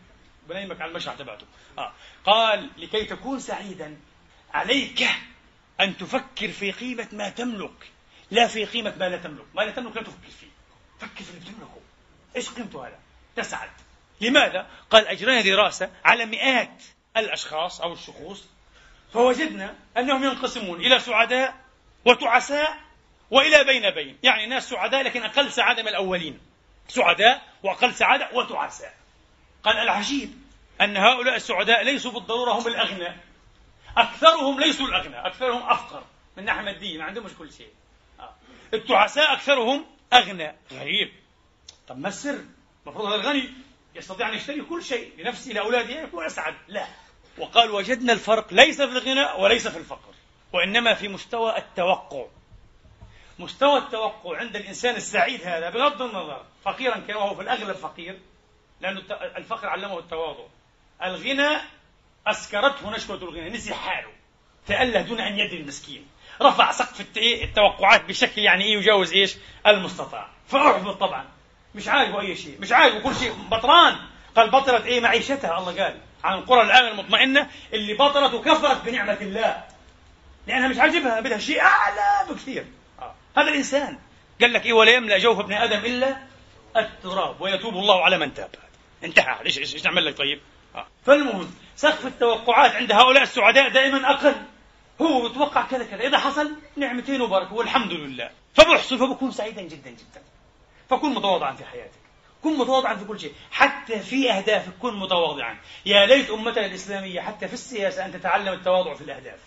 بنيمك 0.48 0.80
على 0.80 0.90
المشعر 0.90 1.16
تبعته. 1.16 1.46
آه. 1.78 1.92
قال 2.24 2.70
لكي 2.76 3.04
تكون 3.04 3.40
سعيدا 3.40 3.96
عليك 4.54 5.08
أن 5.80 5.96
تفكر 5.96 6.48
في 6.48 6.72
قيمة 6.72 7.08
ما 7.12 7.28
تملك. 7.28 7.90
لا 8.30 8.46
في 8.46 8.64
قيمة 8.64 8.94
ما 8.98 9.08
لا 9.08 9.16
تملك. 9.16 9.46
ما 9.54 9.62
لا 9.62 9.70
تملك 9.70 9.96
لا 9.96 10.02
تفكر 10.02 10.30
فيه. 10.40 10.46
فكر 11.00 11.24
في 11.24 11.30
اللي 11.30 11.40
بتملكه. 11.40 11.80
إيش 12.36 12.48
قيمته 12.48 12.86
هذا؟ 12.86 12.98
تسعد. 13.36 13.70
لماذا؟ 14.20 14.66
قال 14.90 15.06
أجرينا 15.06 15.40
دراسة 15.40 15.90
على 16.04 16.26
مئات 16.26 16.82
الأشخاص 17.16 17.80
أو 17.80 17.92
الشخوص 17.92 18.44
فوجدنا 19.12 19.74
أنهم 19.96 20.24
ينقسمون 20.24 20.80
إلى 20.80 20.98
سعداء 20.98 21.54
وتعساء 22.04 22.78
وإلى 23.30 23.64
بين 23.64 23.90
بين. 23.90 24.18
يعني 24.22 24.46
ناس 24.46 24.68
سعداء 24.68 25.02
لكن 25.02 25.22
أقل 25.22 25.52
سعادة 25.52 25.82
من 25.82 25.88
الأولين. 25.88 26.40
سعداء 26.88 27.42
وأقل 27.62 27.94
سعادة 27.94 28.28
وتعساء. 28.32 28.94
قال 29.64 29.76
العجيب 29.76 30.42
أن 30.80 30.96
هؤلاء 30.96 31.36
السعداء 31.36 31.82
ليسوا 31.82 32.12
بالضرورة 32.12 32.52
هم 32.52 32.66
الأغنى. 32.66 33.16
أكثرهم 33.96 34.60
ليسوا 34.60 34.86
الأغنى 34.86 35.26
أكثرهم 35.26 35.62
أفقر 35.62 36.04
من 36.36 36.44
ناحية 36.44 36.62
مادية 36.62 36.98
ما 36.98 37.04
عندهم 37.04 37.28
كل 37.38 37.52
شيء. 37.52 37.72
آه. 38.20 38.34
التعساء 38.74 39.32
أكثرهم 39.32 39.86
أغنى. 40.12 40.54
غريب. 40.72 41.12
طب 41.88 41.98
ما 41.98 42.08
السر؟ 42.08 42.44
المفروض 42.86 43.06
هذا 43.06 43.14
الغني 43.14 43.50
يستطيع 43.94 44.28
أن 44.28 44.34
يشتري 44.34 44.62
كل 44.62 44.84
شيء 44.84 45.12
لنفسه 45.18 45.52
لأولاده 45.52 46.02
يكون 46.02 46.24
أسعد. 46.24 46.54
لا. 46.68 46.86
وقال 47.38 47.70
وجدنا 47.70 48.12
الفرق 48.12 48.52
ليس 48.54 48.82
في 48.82 48.92
الغنى 48.92 49.42
وليس 49.42 49.68
في 49.68 49.78
الفقر 49.78 50.14
وإنما 50.52 50.94
في 50.94 51.08
مستوى 51.08 51.56
التوقع. 51.58 52.26
مستوى 53.38 53.78
التوقع 53.78 54.38
عند 54.38 54.56
الإنسان 54.56 54.94
السعيد 54.96 55.40
هذا 55.44 55.70
بغض 55.70 56.02
النظر 56.02 56.44
فقيرا 56.64 56.98
كان 56.98 57.16
وهو 57.16 57.34
في 57.34 57.42
الأغلب 57.42 57.76
فقير 57.76 58.18
لأن 58.80 59.02
الفقر 59.36 59.68
علمه 59.68 59.98
التواضع. 59.98 60.44
الغنى 61.04 61.58
أسكرته 62.26 62.90
نشوة 62.90 63.16
الغنى 63.16 63.50
نسي 63.50 63.74
حاله. 63.74 64.10
تأله 64.66 65.00
دون 65.00 65.20
أن 65.20 65.38
يدري 65.38 65.60
المسكين. 65.60 66.06
رفع 66.42 66.72
سقف 66.72 67.06
التوقعات 67.16 68.04
بشكل 68.04 68.42
يعني 68.42 68.64
إيه 68.64 68.78
يجاوز 68.78 69.12
إيش؟ 69.12 69.36
المستطاع. 69.66 70.28
فأحبط 70.48 70.96
طبعا. 71.00 71.28
مش 71.74 71.88
عاجبه 71.88 72.20
أي 72.20 72.36
شيء 72.36 72.60
مش 72.60 72.72
عاجبه 72.72 73.00
كل 73.00 73.14
شيء 73.14 73.32
بطران. 73.32 73.96
قال 74.36 74.50
بطلت 74.50 74.86
إيه 74.86 75.00
معيشتها؟ 75.00 75.58
الله 75.58 75.82
قال. 75.84 76.00
عن 76.24 76.38
القرى 76.38 76.62
الآمنة 76.62 76.90
المطمئنة 76.90 77.48
اللي 77.72 77.94
بطلت 77.94 78.34
وكفرت 78.34 78.84
بنعمة 78.84 79.18
الله. 79.20 79.64
لأنها 80.46 80.68
مش 80.68 80.78
عاجبها 80.78 81.20
بدها 81.20 81.38
شيء 81.38 81.60
أعلى 81.60 82.30
بكثير. 82.30 82.66
آه. 82.98 83.14
هذا 83.36 83.48
الإنسان. 83.48 83.98
قال 84.40 84.52
لك 84.52 84.66
إيه 84.66 84.72
ولا 84.72 84.92
يملأ 84.92 85.18
جوف 85.18 85.38
ابن 85.38 85.52
آدم 85.52 85.78
إلا 85.78 86.16
التراب 86.76 87.40
ويتوب 87.40 87.74
الله 87.74 88.04
على 88.04 88.18
من 88.18 88.34
تاب. 88.34 88.50
انتهى. 89.04 89.44
ليش 89.44 89.58
إيش 89.58 89.84
نعمل 89.84 90.04
لك 90.04 90.18
طيب؟ 90.18 90.40
آه. 90.74 90.86
فالمهم 91.06 91.54
سقف 91.76 92.06
التوقعات 92.06 92.72
عند 92.72 92.92
هؤلاء 92.92 93.22
السعداء 93.22 93.68
دائما 93.68 94.10
أقل. 94.10 94.34
هو 95.02 95.28
بيتوقع 95.28 95.62
كذا 95.62 95.84
كذا. 95.84 96.00
إذا 96.00 96.18
حصل 96.18 96.52
نعمتين 96.76 97.20
وبركة 97.20 97.54
والحمد 97.54 97.92
لله. 97.92 98.30
فبحصل 98.54 98.98
فبكون 98.98 99.30
سعيدا 99.30 99.62
جدا 99.62 99.90
جدا. 99.90 100.22
فكن 100.90 101.14
متواضعا 101.14 101.52
في 101.52 101.64
حياتك. 101.64 102.01
كن 102.42 102.58
متواضعا 102.58 102.96
في 102.96 103.04
كل 103.04 103.20
شيء 103.20 103.32
حتى 103.50 104.00
في 104.00 104.32
أهدافك 104.32 104.72
كن 104.82 104.94
متواضعا. 104.94 105.56
يا 105.86 106.06
ليت 106.06 106.30
أمتنا 106.30 106.66
الإسلامية 106.66 107.20
حتى 107.20 107.48
في 107.48 107.54
السياسة 107.54 108.04
أن 108.04 108.12
تتعلم 108.12 108.52
التواضع 108.52 108.94
في 108.94 109.00
الأهداف. 109.00 109.38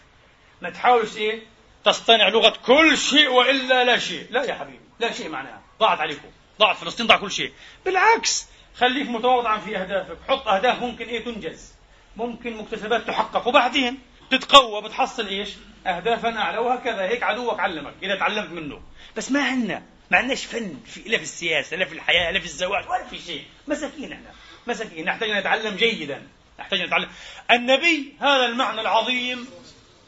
ما 0.62 0.70
تحاولش 0.70 1.18
إيه؟ 1.18 1.42
تصطنع 1.84 2.30
لغة 2.30 2.54
كل 2.66 2.98
شيء 2.98 3.28
وإلا 3.28 3.84
لا 3.84 3.98
شيء. 3.98 4.28
لا 4.30 4.44
يا 4.44 4.54
حبيبي 4.54 4.86
لا 5.00 5.12
شيء 5.12 5.30
معناها. 5.30 5.62
ضاعت 5.80 6.00
عليكم 6.00 6.30
ضاعت 6.60 6.78
فلسطين 6.78 7.08
ضاع 7.08 7.18
كل 7.18 7.32
شيء. 7.32 7.54
بالعكس 7.86 8.48
خليك 8.76 9.10
متواضعا 9.10 9.58
في 9.58 9.78
أهدافك. 9.78 10.18
حط 10.28 10.48
أهداف 10.48 10.82
ممكن 10.82 11.06
إيه 11.06 11.24
تنجز. 11.24 11.74
ممكن 12.16 12.58
مكتسبات 12.58 13.08
تحقق 13.08 13.48
وبعدين 13.48 14.00
تتقوى 14.32 14.82
بتحصل 14.82 15.28
إيش؟ 15.28 15.50
أهدافا 15.88 16.38
أعلى 16.38 16.58
وهكذا. 16.58 17.02
هيك 17.02 17.24
عدوك 17.24 17.60
علمك 17.60 17.94
إذا 18.04 18.16
تعلمت 18.16 18.52
منه. 18.52 18.82
بس 19.18 19.32
ما 19.32 19.44
عندنا. 19.44 19.84
ما 20.12 20.18
عندناش 20.18 20.46
فن 20.46 20.80
في 20.86 21.10
لا 21.10 21.18
في 21.18 21.24
السياسة 21.24 21.78
لا 21.78 21.86
في 21.86 21.94
الحياة 21.94 22.32
لا 22.32 22.40
في 22.40 22.46
الزواج 22.46 22.90
ولا 22.90 23.04
في 23.04 23.20
شيء. 23.20 23.46
مساكين 23.68 24.12
إحنا 24.12 24.32
مساكين 24.68 25.06
نحتاج 25.06 25.30
أن 25.30 25.40
نتعلم 25.40 25.76
جيدا. 25.76 26.28
نحتاج 26.60 26.80
أن 26.80 26.86
نتعلم. 26.86 27.10
النبي 27.52 28.14
هذا 28.20 28.46
المعنى 28.46 28.82
العظيم 28.82 29.48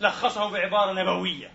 لخصه 0.01 0.49
بعبارة 0.49 0.91
نبوية. 0.91 1.51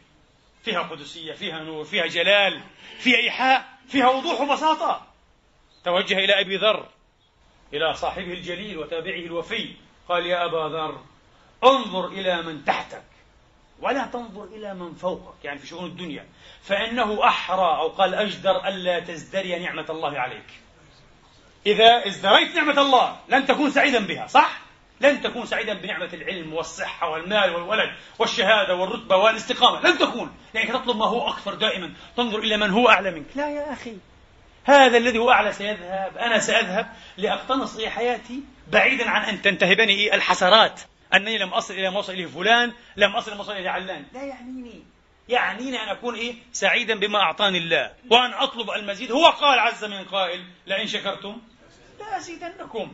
فيها 0.64 0.82
قدسية 0.82 1.32
فيها 1.32 1.59
نور 1.59 1.84
فيها 1.84 2.07
جلال 2.07 2.62
فيها 2.99 3.16
إيحاء 3.16 3.78
فيها 3.88 4.09
وضوح 4.11 4.40
وبساطة. 4.40 5.07
توجه 5.84 6.18
إلى 6.18 6.40
أبي 6.40 6.57
ذر 6.57 6.88
إلى 7.72 7.95
صاحبه 7.95 8.32
الجليل 8.32 8.78
وتابعه 8.78 9.18
الوفي. 9.18 9.74
قال 10.09 10.26
يا 10.26 10.45
أبا 10.45 10.76
ذر 10.76 11.05
انظر 11.64 12.07
إلى 12.07 12.43
من 12.43 12.64
تحتك. 12.64 13.11
ولا 13.82 14.06
تنظر 14.06 14.44
إلى 14.44 14.74
من 14.74 14.94
فوقك 14.94 15.44
يعني 15.44 15.58
في 15.58 15.66
شؤون 15.66 15.84
الدنيا. 15.84 16.26
فإنه 16.62 17.28
أحرى 17.28 17.76
أو 17.76 17.88
قال 17.88 18.14
أجدر 18.14 18.68
ألا 18.68 19.00
تزدري 19.00 19.58
نعمة 19.58 19.86
الله 19.90 20.18
عليك. 20.18 20.46
إذا 21.66 22.06
ازدريت 22.06 22.54
نعمة 22.54 22.80
الله 22.80 23.16
لن 23.28 23.46
تكون 23.46 23.70
سعيدا 23.70 24.06
بها 24.06 24.26
صح؟ 24.26 24.58
لن 25.00 25.22
تكون 25.22 25.46
سعيدا 25.46 25.74
بنعمة 25.74 26.08
العلم 26.12 26.54
والصحة 26.54 27.10
والمال 27.10 27.54
والولد 27.54 27.90
والشهادة 28.18 28.74
والرتبة 28.74 29.16
والاستقامة 29.16 29.80
لن 29.88 29.98
تكون. 29.98 30.32
لأنك 30.54 30.68
تطلب 30.68 30.96
ما 30.96 31.06
هو 31.06 31.28
أكثر 31.28 31.54
دائما. 31.54 31.92
تنظر 32.16 32.38
إلى 32.38 32.56
من 32.56 32.70
هو 32.70 32.88
أعلى 32.88 33.10
منك. 33.10 33.26
لا 33.34 33.50
يا 33.50 33.72
أخي. 33.72 33.96
هذا 34.64 34.96
الذي 34.96 35.18
هو 35.18 35.30
أعلى 35.30 35.52
سيذهب 35.52 36.16
أنا 36.16 36.38
سأذهب 36.38 36.92
لأقتنص 37.16 37.80
حياتي 37.84 38.40
بعيدا 38.72 39.10
عن 39.10 39.22
أن 39.22 39.42
تنتهبني 39.42 40.14
الحسرات. 40.14 40.80
أنني 41.14 41.38
لم 41.38 41.48
أصل 41.48 41.74
إلى 41.74 41.90
ما 41.90 41.98
وصل 41.98 42.12
إليه 42.12 42.26
فلان 42.26 42.72
لم 42.96 43.16
أصل 43.16 43.28
إلى 43.28 43.36
ما 43.36 43.42
وصل 43.42 43.52
إليه 43.52 43.70
علان. 43.70 44.06
لا 44.12 44.22
يعنيني. 44.22 44.82
يعنيني 45.28 45.82
أن 45.82 45.88
أكون 45.88 46.14
إيه؟ 46.14 46.34
سعيدا 46.52 46.94
بما 46.94 47.18
أعطاني 47.18 47.58
الله. 47.58 47.94
وأن 48.10 48.32
أطلب 48.32 48.70
المزيد. 48.70 49.12
هو 49.12 49.26
قال 49.26 49.58
عز 49.58 49.84
من 49.84 50.04
قائل 50.04 50.44
لئن 50.66 50.86
شكرتم 50.86 51.40
لأزيدنكم 52.00 52.92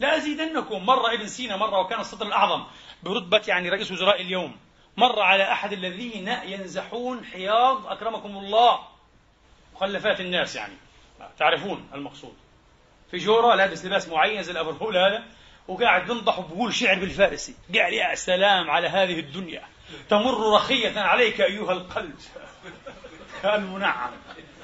لأزيدنكم 0.00 0.86
مر 0.86 1.14
ابن 1.14 1.26
سينا 1.26 1.56
مرة 1.56 1.80
وكان 1.80 2.00
السطر 2.00 2.26
الأعظم. 2.26 2.64
برتبة 3.02 3.42
يعني 3.48 3.68
رئيس 3.68 3.92
وزراء 3.92 4.20
اليوم. 4.20 4.56
مر 4.96 5.20
على 5.20 5.52
أحد 5.52 5.72
الذين 5.72 6.28
ينزحون 6.28 7.24
حياض 7.24 7.86
أكرمكم 7.86 8.36
الله. 8.36 8.78
مخلفات 9.74 10.20
الناس 10.20 10.56
يعني. 10.56 10.74
تعرفون 11.38 11.88
المقصود. 11.94 12.34
في 13.10 13.16
جورة 13.16 13.54
لابس 13.54 13.84
لباس 13.84 14.08
معين 14.08 14.42
زي 14.42 14.52
الأبرهول 14.52 14.96
هذا. 14.96 15.24
وقاعد 15.68 16.10
ينضح 16.10 16.38
وبقول 16.38 16.74
شعر 16.74 16.98
بالفارسي. 16.98 17.54
قال 17.74 17.94
يا 17.94 18.14
سلام 18.14 18.70
على 18.70 18.88
هذه 18.88 19.18
الدنيا. 19.18 19.62
تمر 20.10 20.54
رخية 20.54 21.00
عليك 21.00 21.40
أيها 21.40 21.72
القلب. 21.72 22.14
قال 23.44 23.66
منعم 23.66 24.10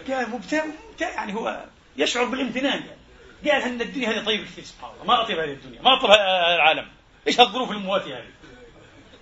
مبتع 0.08 0.64
يعني 1.00 1.34
هو 1.34 1.64
يشعر 1.96 2.24
بالامتنان. 2.24 2.84
قال 3.44 3.62
ان 3.62 3.80
الدنيا 3.80 4.10
هذه 4.10 4.24
طيبة 4.24 4.44
كثير 4.44 4.64
سبحان 4.64 4.90
الله 4.92 5.04
ما 5.04 5.22
أطيب 5.22 5.38
هذه 5.38 5.52
الدنيا. 5.52 5.82
ما 5.82 5.90
هذا 5.90 6.54
العالم. 6.54 6.88
إيش 7.26 7.40
هالظروف 7.40 7.70
المواتية 7.70 8.16
هذه؟ 8.16 8.30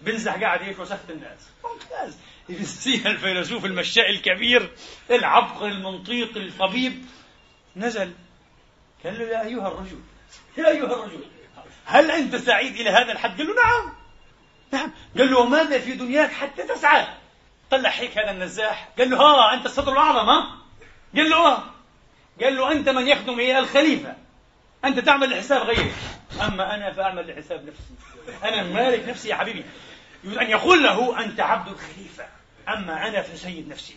بنزح 0.02 0.40
قاعد 0.40 0.62
هيك 0.62 0.78
وسخت 0.78 1.10
الناس. 1.10 1.48
ممتاز. 1.64 2.18
ابن 2.50 2.64
سينا 2.64 3.10
الفيلسوف 3.10 3.64
المشاء 3.64 4.10
الكبير 4.10 4.70
العبقري 5.10 5.70
المنطيق 5.70 6.36
الطبيب. 6.36 7.04
نزل. 7.76 8.12
قال 9.04 9.18
له 9.18 9.24
يا 9.24 9.46
أيها 9.46 9.68
الرجل 9.68 10.00
يا 10.58 10.68
أيها 10.68 10.84
الرجل 10.84 11.37
هل 11.88 12.10
أنت 12.10 12.36
سعيد 12.36 12.74
إلى 12.74 12.90
هذا 12.90 13.12
الحد؟ 13.12 13.38
قال 13.38 13.46
له 13.46 13.54
نعم. 13.54 13.92
نعم. 14.72 14.92
قال 15.18 15.30
له 15.30 15.38
وماذا 15.38 15.78
في 15.78 15.92
دنياك 15.92 16.32
حتى 16.32 16.62
تسعى؟ 16.62 17.06
طلع 17.70 17.90
هيك 17.90 18.18
هذا 18.18 18.30
النزاح. 18.30 18.88
قال 18.98 19.10
له 19.10 19.16
ها 19.16 19.54
أنت 19.54 19.66
الصدر 19.66 19.92
الأعظم 19.92 20.28
ها؟ 20.28 20.58
قال 21.16 21.30
له 21.30 21.36
آه. 21.36 21.62
قال 22.42 22.56
له 22.56 22.72
أنت 22.72 22.88
من 22.88 23.08
يخدم 23.08 23.38
إيه 23.38 23.58
الخليفة. 23.58 24.16
أنت 24.84 24.98
تعمل 24.98 25.30
لحساب 25.30 25.62
غيرك 25.62 25.94
أما 26.40 26.74
أنا 26.74 26.92
فأعمل 26.92 27.30
لحساب 27.30 27.66
نفسي. 27.66 27.94
أنا 28.44 28.62
مالك 28.62 29.08
نفسي 29.08 29.28
يا 29.28 29.34
حبيبي. 29.34 29.64
يريد 30.24 30.38
أن 30.38 30.50
يقول 30.50 30.82
له 30.82 31.24
أنت 31.24 31.40
عبد 31.40 31.68
الخليفة. 31.68 32.26
أما 32.68 33.08
أنا 33.08 33.22
فسيد 33.22 33.68
نفسي. 33.68 33.96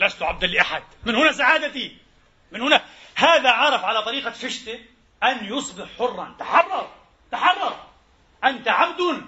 لست 0.00 0.22
عبدا 0.22 0.46
لأحد. 0.46 0.82
من 1.04 1.16
هنا 1.16 1.32
سعادتي. 1.32 1.96
من 2.52 2.60
هنا. 2.60 2.84
هذا 3.14 3.50
عرف 3.50 3.84
على 3.84 4.02
طريقة 4.02 4.30
فشته 4.30 4.78
أن 5.22 5.44
يصبح 5.44 5.88
حرا. 5.98 6.36
تحرر. 6.38 7.01
تحرر. 7.32 7.76
أنت 8.44 8.68
عبد 8.68 9.22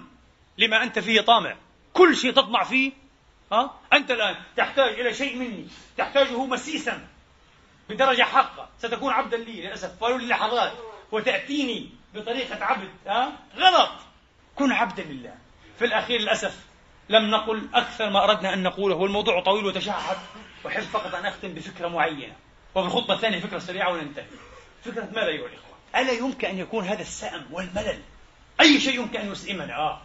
لما 0.57 0.83
أنت 0.83 0.99
فيه 0.99 1.21
طامع. 1.21 1.55
كل 1.93 2.15
شيء 2.15 2.31
تطمع 2.31 2.63
فيه. 2.63 2.91
ها؟ 3.51 3.79
أنت 3.93 4.11
الآن 4.11 4.35
تحتاج 4.57 4.99
إلى 4.99 5.13
شيء 5.13 5.35
مني. 5.37 5.67
تحتاجه 5.97 6.45
مسيسا. 6.45 7.07
بدرجة 7.89 8.23
حقة. 8.23 8.69
ستكون 8.79 9.13
عبدا 9.13 9.37
لي 9.37 9.61
للأسف. 9.61 10.03
ولو 10.03 10.17
للحظات 10.17 10.73
وتأتيني 11.11 11.89
بطريقة 12.13 12.65
عبد. 12.65 12.89
ها؟ 13.07 13.31
غلط. 13.55 13.91
كن 14.55 14.71
عبدا 14.71 15.03
لله. 15.03 15.35
في 15.79 15.85
الأخير 15.85 16.21
للأسف 16.21 16.65
لم 17.09 17.31
نقل 17.31 17.67
أكثر 17.73 18.09
ما 18.09 18.23
أردنا 18.23 18.53
أن 18.53 18.63
نقوله. 18.63 18.95
والموضوع 18.95 19.41
طويل 19.41 19.65
وتشعب. 19.65 20.17
أحب 20.67 20.81
فقط 20.81 21.15
أن 21.15 21.25
أختم 21.25 21.53
بفكرة 21.53 21.87
معينة. 21.87 22.35
وفي 22.75 22.87
الخطبة 22.87 23.13
الثانية 23.13 23.39
فكرة 23.39 23.59
سريعة 23.59 23.91
وننتهي. 23.91 24.25
فكرة 24.85 25.09
ماذا 25.15 25.27
أيها 25.27 25.47
الإخوة 25.47 25.74
ألا 25.95 26.11
يمكن 26.11 26.47
أن 26.47 26.59
يكون 26.59 26.85
هذا 26.85 27.01
السأم 27.01 27.45
والملل؟ 27.51 27.99
أي 28.61 28.79
شيء 28.79 28.95
يمكن 28.95 29.19
أن 29.19 29.31
يسئمنا 29.31 29.77
آه. 29.77 30.01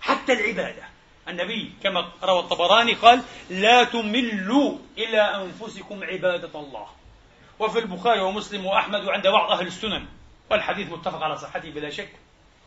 حتى 0.00 0.32
العبادة. 0.32 0.82
النبي 1.28 1.72
كما 1.82 2.12
روى 2.22 2.38
الطبراني 2.38 2.92
قال 2.92 3.22
لا 3.50 3.84
تملوا 3.84 4.78
إلى 4.98 5.20
أنفسكم 5.20 6.04
عبادة 6.04 6.60
الله. 6.60 6.86
وفي 7.58 7.78
البخاري 7.78 8.20
ومسلم 8.20 8.66
وأحمد 8.66 9.04
وعند 9.04 9.26
بعض 9.26 9.50
أهل 9.50 9.66
السنن. 9.66 10.06
والحديث 10.50 10.90
متفق 10.90 11.22
على 11.22 11.36
صحته 11.36 11.70
بلا 11.70 11.90
شك. 11.90 12.10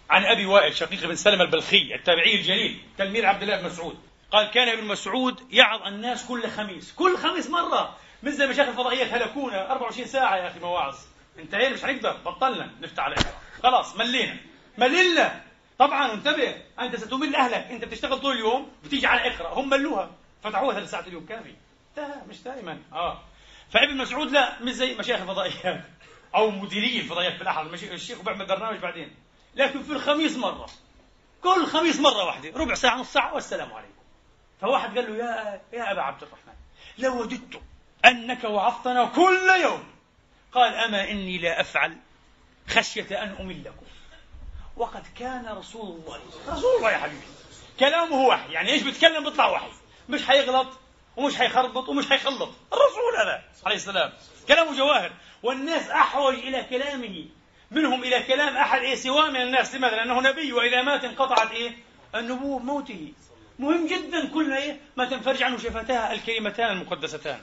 عن 0.10 0.26
أبي 0.26 0.46
وائل 0.46 0.76
شقيق 0.76 1.06
بن 1.06 1.16
سلم 1.16 1.42
البلخي 1.42 1.96
التابعي 1.96 2.36
الجليل 2.36 2.82
تلميذ 2.98 3.26
عبد 3.26 3.44
الله 3.44 3.58
بن 3.58 3.66
مسعود. 3.66 3.98
قال 4.32 4.52
كان 4.52 4.70
ابن 4.70 4.84
مسعود 4.84 5.42
يعظ 5.52 5.88
الناس 5.88 6.26
كل 6.26 6.50
خميس. 6.50 6.94
كل 6.94 7.18
خميس 7.18 7.50
مرة. 7.50 7.98
مثل 8.24 8.50
مشايخ 8.50 8.70
الفضائيات 8.70 9.14
هلكونا 9.14 9.72
24 9.72 10.08
ساعة 10.08 10.38
يا 10.38 10.48
أخي 10.48 10.60
مواعظ. 10.60 10.96
انتهينا 11.40 11.70
مش 11.70 11.84
حنقدر 11.84 12.18
بطلنا 12.26 12.72
نفتح 12.82 13.04
على 13.04 13.16
خلاص 13.64 13.96
ملينا. 13.96 14.38
مللنا 14.78 15.44
طبعا 15.80 16.14
انتبه 16.14 16.56
أنت 16.80 16.96
ستمل 16.96 17.36
اهلك 17.36 17.68
انت 17.72 17.86
بتشتغل 17.86 18.20
طول 18.20 18.34
اليوم 18.36 18.72
بتيجي 18.84 19.08
على 19.08 19.34
اقرا 19.34 19.54
هم 19.54 19.70
ملوها. 19.70 20.12
فتحوها 20.44 20.76
ثلاث 20.76 20.92
ساعات 20.92 21.08
اليوم 21.08 21.26
كافي 21.26 21.56
مش 22.30 22.42
دائما 22.42 22.80
آه. 22.94 23.22
فابن 23.70 23.98
مسعود 23.98 24.32
لا 24.32 24.62
مش 24.62 24.72
زي 24.72 24.96
مشايخ 24.96 25.22
الفضائيات. 25.22 25.84
أو 26.36 26.52
مديري 26.52 27.00
الفضائيات 27.00 27.42
الاحد 27.42 27.66
الشيخ 27.66 28.22
بيعمل 28.22 28.46
برنامج 28.46 28.80
بعدين. 28.80 29.16
لكن 29.56 29.84
في 29.84 29.92
الخميس 29.92 30.38
مرة. 30.38 30.70
كل 31.44 31.66
خميس 31.66 32.00
مرة 32.00 32.26
واحدة. 32.26 32.52
ربع 32.56 32.74
ساعة 32.74 32.98
نص 32.98 33.14
ساعة 33.14 33.34
والسلام 33.34 33.74
عليكم. 33.74 33.94
فواحد 34.62 34.98
قال 34.98 35.12
له 35.12 35.18
يا 35.18 35.62
يا 35.74 35.92
أبا 35.92 36.02
عبد 36.02 36.24
الرحمن 36.24 36.54
لو 36.98 37.22
وددت 37.22 37.62
أنك 38.06 38.44
وعظتنا 38.44 39.06
كل 39.06 39.50
يوم 39.62 39.84
قال 40.52 40.74
أما 40.74 41.12
إني 41.12 41.38
لا 41.38 41.62
أفعل 41.62 41.98
خشية 42.68 43.24
أن 43.24 43.36
أملكم 43.40 43.86
وقد 44.78 45.04
كان 45.20 45.48
رسول 45.48 45.82
الله 45.82 46.20
رسول 46.48 46.78
الله 46.78 46.92
يا 46.92 46.98
حبيبي 46.98 47.26
كلامه 47.80 48.22
وحي 48.22 48.52
يعني 48.54 48.72
إيش 48.72 48.84
بيتكلم؟ 48.84 49.24
بيطلع 49.24 49.50
وحي. 49.50 49.70
مش 50.10 50.26
حيغلط 50.26 50.68
ومش 51.16 51.36
حيخربط 51.36 51.90
ومش 51.90 52.10
حيخلط. 52.10 52.50
الرسول 52.74 53.18
هذا 53.20 53.44
عليه 53.66 53.76
السلام 53.76 54.14
كلامه 54.48 54.78
جواهر. 54.78 55.12
والناس 55.44 55.90
أحوج 55.90 56.34
إلى 56.34 56.64
كلامه 56.64 57.26
منهم 57.72 58.04
إلى 58.04 58.24
كلام 58.24 58.58
أحد 58.58 58.82
إيه 58.82 58.96
سواء 58.96 59.32
من 59.32 59.42
الناس 59.42 59.76
لماذا؟ 59.76 59.96
لأنه 59.96 60.22
نبي 60.22 60.54
وإذا 60.54 60.82
مات 60.82 61.04
انقطعت 61.04 61.52
إيه 61.52 61.78
النبوة 62.16 62.60
بموته. 62.60 63.14
مهم 63.60 63.88
جدا 63.88 64.28
كلنا 64.34 64.58
إيه 64.58 64.80
ما 64.98 65.06
تنفرج 65.06 65.44
عنه 65.44 65.58
شفتاه 65.58 66.14
الكلمتان 66.14 66.72
المقدستان. 66.72 67.42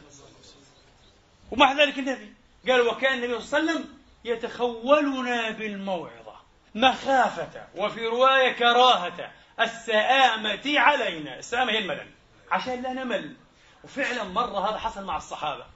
ومع 1.50 1.72
ذلك 1.72 1.98
النبي 1.98 2.34
قال 2.68 2.80
وكان 2.80 3.14
النبي 3.24 3.40
صلى 3.40 3.60
الله 3.60 3.70
عليه 3.70 3.80
وسلم 3.80 3.98
يتخولنا 4.24 5.50
بالموعظة 5.50 6.34
مخافة 6.74 7.66
وفي 7.76 8.06
رواية 8.06 8.52
كراهة. 8.52 9.30
السآمة 9.60 10.78
علينا. 10.80 11.38
السآمة 11.38 11.72
هي 11.72 11.78
الملل. 11.78 12.10
عشان 12.50 12.82
لا 12.82 12.92
نمل. 12.92 13.36
وفعلا 13.84 14.24
مرة 14.24 14.70
هذا 14.70 14.78
حصل 14.78 15.04
مع 15.04 15.16
الصحابة. 15.16 15.66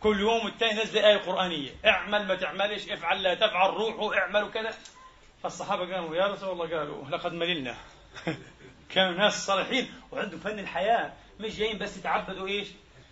كل 0.00 0.20
يوم 0.20 0.46
الثاني 0.46 0.82
نزل 0.82 0.98
آية 0.98 1.16
قرآنية. 1.16 1.70
اعمل 1.86 2.26
ما 2.26 2.34
تعملش 2.34 2.88
افعل 2.88 3.22
لا 3.22 3.34
تفعل 3.34 3.70
روحوا 3.70 4.14
اعملوا 4.14 4.48
كذا 4.48 4.74
فالصحابة 5.42 5.94
قالوا 5.94 6.16
يا 6.16 6.26
رسول 6.26 6.50
الله 6.50 6.78
قالوا 6.78 7.04
لقد 7.08 7.32
مللنا. 7.32 7.76
كانوا 8.94 9.18
ناس 9.18 9.46
صالحين. 9.46 9.92
وعندهم 10.12 10.40
فن 10.40 10.58
الحياة. 10.58 11.12
مش 11.40 11.56
جايين 11.56 11.78
بس 11.78 11.96
يتعبدوا 11.96 12.46
إيش؟ 12.46 12.68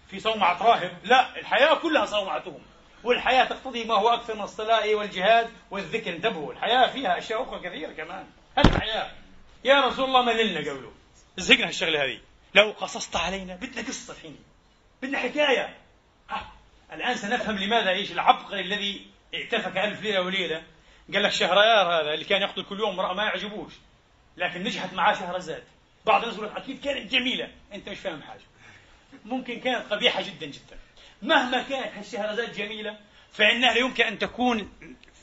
في 0.09 0.21
صومعة 0.21 0.63
راهب 0.63 0.99
لا 1.05 1.39
الحياة 1.39 1.75
كلها 1.75 2.07
صومعتهم 2.07 2.63
والحياة 3.05 3.45
تقتضي 3.45 3.85
ما 3.85 3.95
هو 3.95 4.09
أكثر 4.09 4.35
من 4.35 4.43
الصلاة 4.43 4.95
والجهاد 4.95 5.51
والذكر. 5.71 6.13
انتبهوا 6.13 6.53
الحياة 6.53 6.93
فيها 6.93 7.19
أشياء 7.19 7.43
أخرى 7.43 7.61
كثيرة 7.69 7.93
كمان. 7.93 8.27
هذه 8.59 8.67
الحياة. 8.67 9.11
يا 9.65 9.81
رسول 9.81 10.05
الله 10.05 10.23
مللنا 10.23 10.71
قولوا 10.71 10.93
زهقنا 11.37 11.69
هالشغلة 11.69 12.05
هذه. 12.05 12.21
لو 12.55 12.71
قصصت 12.71 13.17
علينا 13.17 13.57
بدنا 13.57 13.89
قصة 13.89 14.13
الحين. 14.13 14.39
بدنا 15.03 15.19
حكاية. 15.19 15.77
آه. 16.31 16.47
الآن 16.93 17.15
سنفهم 17.15 17.59
لماذا 17.59 17.91
إيش 17.91 18.13
العبقري 18.13 18.61
الذي 18.61 19.07
اعتفك 19.35 19.77
ألف 19.77 20.03
ليلة 20.03 20.21
وليلة. 20.21 20.63
قال 21.15 21.23
لك 21.23 21.31
شهريار 21.31 22.03
هذا 22.03 22.15
اللي 22.15 22.25
كان 22.25 22.43
يقتل 22.43 22.65
كل 22.65 22.79
يوم 22.79 22.91
امرأة 22.91 23.15
ما 23.15 23.25
يعجبوش. 23.25 23.73
لكن 24.37 24.63
نجحت 24.63 24.93
معاه 24.95 25.15
شهرزاد 25.15 25.65
بعض 26.07 26.23
الناس 26.23 26.37
يقول 26.39 26.49
أكيد 26.57 26.85
كانت 26.85 27.13
جميلة. 27.13 27.49
أنت 27.73 27.89
مش 27.89 27.99
فاهم 27.99 28.23
حاجة. 28.23 28.41
ممكن 29.25 29.61
كانت 29.61 29.93
قبيحة 29.93 30.23
جدا 30.23 30.47
جدا. 30.47 30.79
مهما 31.23 31.63
كانت 31.63 31.97
هالشهرزاد 31.97 32.53
جميلة؟ 32.53 32.99
فإنها 33.33 33.75
لا 33.75 33.81
يمكن 33.81 34.05
أن 34.05 34.19
تكون 34.19 34.73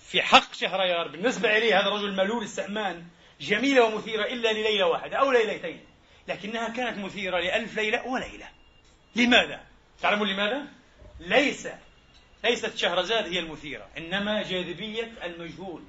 في 0.10 0.22
حق 0.22 0.54
شهريار. 0.54 1.08
بالنسبة 1.08 1.58
إليه 1.58 1.80
هذا 1.80 1.88
الرجل 1.88 2.06
الملول 2.06 2.44
السأمان 2.44 3.06
جميلة 3.42 3.86
ومثيرة 3.86 4.26
إلا 4.26 4.54
لليلة 4.54 4.86
واحدة 4.86 5.18
أو 5.18 5.32
ليلتين. 5.32 5.86
لكنها 6.28 6.70
كانت 6.70 6.98
مثيرة 6.98 7.40
لألف 7.40 7.76
ليلة 7.76 8.08
وليلة. 8.08 8.50
لماذا؟ 9.16 9.62
تعلمون 10.02 10.28
لماذا؟ 10.28 10.68
ليس 11.20 11.68
ليست 12.44 12.78
شهرزاد 12.78 13.28
هي 13.28 13.40
المثيرة 13.40 13.88
إنما 13.98 14.44
جاذبية 14.44 15.12
المجهول 15.24 15.84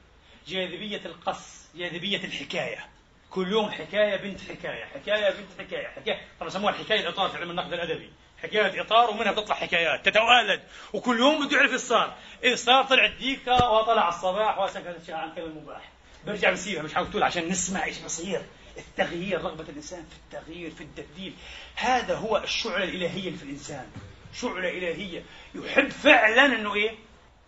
جاذبية 0.49 1.01
القص 1.05 1.67
جاذبية 1.75 2.25
الحكاية. 2.25 2.87
كل 3.31 3.53
يوم 3.53 3.71
حكاية 3.71 4.17
بنت 4.17 4.41
حكاية 4.41 4.85
حكاية 4.85 5.31
بنت 5.31 5.49
حكاية 5.59 5.89
حكاية. 5.89 6.29
طبعا 6.41 6.51
سموها 6.51 6.73
الحكاية 6.73 7.01
الإطار 7.01 7.29
في 7.29 7.37
علم 7.37 7.51
النقد 7.51 7.73
الأدبي. 7.73 8.11
حكاية 8.43 8.81
إطار 8.81 9.11
ومنها 9.11 9.33
بتطلع 9.33 9.55
حكايات 9.55 10.09
تتوالد. 10.09 10.63
وكل 10.93 11.19
يوم 11.19 11.47
بده 11.47 11.57
يعرف 11.57 11.73
الصار 11.73 12.15
إذا 12.45 12.57
صار 12.57 12.85
طلعت 12.85 13.13
ديكا 13.19 13.69
وطلع 13.69 14.09
الصباح 14.09 14.59
وسكت 14.59 14.97
الشيء 15.01 15.15
عن 15.15 15.35
كلام 15.35 15.49
المباح 15.49 15.91
برجع 16.27 16.51
بسيبها 16.51 16.83
مش 16.83 16.95
حاول 16.95 17.23
عشان 17.23 17.49
نسمع 17.49 17.85
إيش 17.85 17.99
بصير. 17.99 18.43
التغيير 18.79 19.43
رغبة 19.43 19.65
الإنسان 19.69 20.05
في 20.11 20.17
التغيير 20.39 20.71
في 20.71 20.81
التبديل. 20.81 21.35
هذا 21.77 22.15
هو 22.15 22.37
الشعلة 22.37 22.85
الإلهية 22.85 23.37
في 23.37 23.43
الإنسان. 23.43 23.87
شعلة 24.35 24.69
إلهية. 24.69 25.23
يحب 25.55 25.89
فعلا 25.89 26.47
أنه 26.47 26.75
إيه؟ 26.75 26.95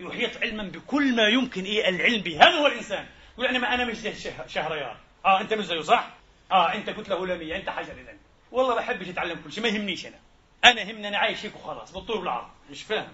يحيط 0.00 0.36
علما 0.36 0.62
بكل 0.62 1.16
ما 1.16 1.28
يمكن 1.28 1.64
إيه؟ 1.64 1.88
العلم 1.88 2.22
به. 2.22 2.36
هذا 2.36 2.54
هو 2.54 2.66
الإنسان. 2.66 3.06
أنا 3.38 3.58
ما 3.58 3.74
أنا 3.74 3.84
مش 3.84 3.96
زي 3.96 4.14
شهريار. 4.48 4.96
آه 5.24 5.40
أنت 5.40 5.54
مش 5.54 5.64
زيه 5.64 5.80
صح؟ 5.80 6.10
آه 6.52 6.74
أنت 6.74 6.90
كتلة 6.90 7.24
هلامية 7.24 7.56
أنت 7.56 7.68
حجر 7.68 7.92
إذا 7.92 8.12
والله 8.52 8.74
بحبش 8.74 9.08
أتعلم 9.08 9.40
كل 9.44 9.52
شيء 9.52 9.62
ما 9.62 9.68
يهمنيش 9.68 10.06
أنا. 10.06 10.18
أنا 10.64 10.80
يهمني 10.80 11.08
أنا 11.08 11.18
عايش 11.18 11.44
هيك 11.44 11.56
وخلاص 11.56 11.92
بالطول 11.92 12.18
بالعرض 12.18 12.48
مش 12.70 12.82
فاهم. 12.82 13.12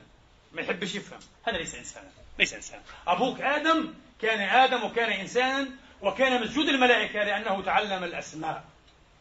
ما 0.53 0.63
يحبش 0.63 0.95
يفهم. 0.95 1.19
هذا 1.45 1.57
ليس 1.57 1.75
إنسانا 1.75 2.11
ليس 2.39 2.55
إنسان. 2.55 2.81
أبوك 3.07 3.41
آدم 3.41 3.95
كان 4.23 4.41
آدم 4.41 4.85
وكان 4.85 5.11
إنسانا 5.11 5.69
وكان 6.03 6.43
مسجود 6.43 6.69
الملائكة 6.69 7.25
لأنه 7.25 7.63
تعلم 7.63 8.05
الأسماء. 8.05 8.65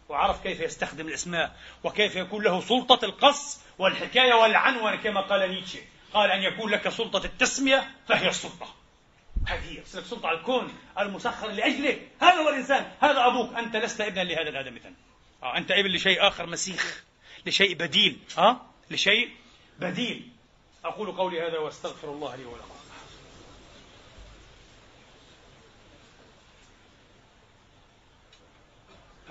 وعرف 0.09 0.43
كيف 0.43 0.59
يستخدم 0.59 1.07
الأسماء 1.07 1.55
وكيف 1.83 2.15
يكون 2.15 2.43
له 2.43 2.61
سلطة 2.61 3.05
القص 3.05 3.61
والحكاية 3.77 4.33
والعنوان 4.33 4.95
كما 4.95 5.21
قال 5.21 5.51
نيتشه. 5.51 5.79
قال 6.13 6.31
أن 6.31 6.43
يكون 6.43 6.71
لك 6.71 6.89
سلطة 6.89 7.25
التسمية 7.25 7.91
فهي 8.07 8.29
السلطة. 8.29 8.75
هذه 9.47 9.79
هي. 9.79 9.85
سلطة 9.85 10.27
على 10.27 10.37
الكون 10.37 10.73
المسخر 10.99 11.47
لأجلك. 11.47 12.07
هذا 12.21 12.33
هو 12.33 12.49
الإنسان. 12.49 12.91
هذا 13.01 13.27
أبوك. 13.27 13.53
أنت 13.53 13.75
لست 13.75 14.01
ابنا 14.01 14.23
لهذا 14.23 14.49
الآدم 14.49 14.75
إذن. 14.75 14.93
آه 15.43 15.57
أنت 15.57 15.71
ابن 15.71 15.89
لشيء 15.89 16.27
آخر 16.27 16.45
مسيخ 16.45 17.06
لشيء 17.47 17.75
بديل 17.75 18.19
آه؟ 18.37 18.61
لشيء 18.91 19.29
بديل. 19.79 20.29
أقول 20.85 21.11
قولي 21.11 21.41
هذا 21.41 21.57
وأستغفر 21.57 22.11
الله 22.11 22.35
لي 22.35 22.45
ولكم. 22.45 22.77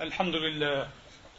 الحمد 0.00 0.34
لله 0.34 0.88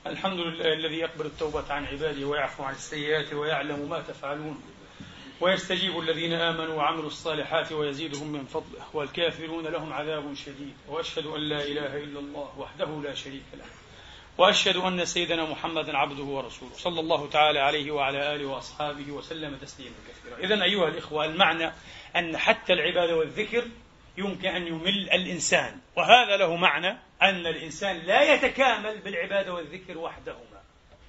الحمد 0.08 0.40
لله 0.40 0.74
الذي 0.74 0.96
يقبل 0.96 1.26
التوبة 1.26 1.74
عن 1.74 1.86
عباده 1.86 2.28
ويعفو 2.28 2.64
عن 2.64 2.74
السيئات 2.74 3.34
ويعلم 3.34 3.90
ما 3.90 4.02
تفعلون. 4.02 4.62
ويستجيب 5.42 6.00
الذين 6.00 6.34
آمنوا 6.34 6.76
وعملوا 6.76 7.08
الصالحات 7.08 7.72
ويزيدهم 7.72 8.28
من 8.28 8.46
فضله 8.46 8.86
والكافرون 8.94 9.68
لهم 9.68 9.94
عذاب 9.94 10.34
شديد. 10.34 10.74
وأشهد 10.88 11.26
أن 11.26 11.42
لا 11.42 11.64
إله 11.64 11.98
إلا 11.98 12.20
الله 12.20 12.60
وحده 12.60 13.02
لا 13.04 13.14
شريك 13.14 13.44
له. 13.54 13.66
وأشهد 14.38 14.76
أن 14.76 15.06
سيدنا 15.06 15.46
محمدا 15.46 15.98
عبده 15.98 16.24
ورسوله. 16.24 16.74
صلى 16.74 17.00
الله 17.00 17.30
تعالى 17.30 17.60
عليه 17.60 17.92
وعلى 17.92 18.36
آله 18.36 18.46
وأصحابه 18.46 19.12
وسلم 19.12 19.56
تسليما 19.56 19.96
كثيرا. 20.10 20.38
إذا 20.38 20.64
أيها 20.64 20.88
الإخوة 20.88 21.26
المعنى 21.26 21.72
أن 22.16 22.38
حتى 22.38 22.74
العبادة 22.74 23.16
والذكر 23.16 23.64
يمكن 24.18 24.48
أن 24.48 24.68
يمل 24.68 25.10
الإنسان. 25.10 25.80
وهذا 25.96 26.38
له 26.38 26.56
معنى 26.56 26.98
أن 27.22 27.48
الإنسان 27.48 27.98
لا 27.98 28.34
يتكامل 28.34 28.98
بالعبادة 28.98 29.54
والذكر 29.54 29.98
وحدهما. 29.98 30.58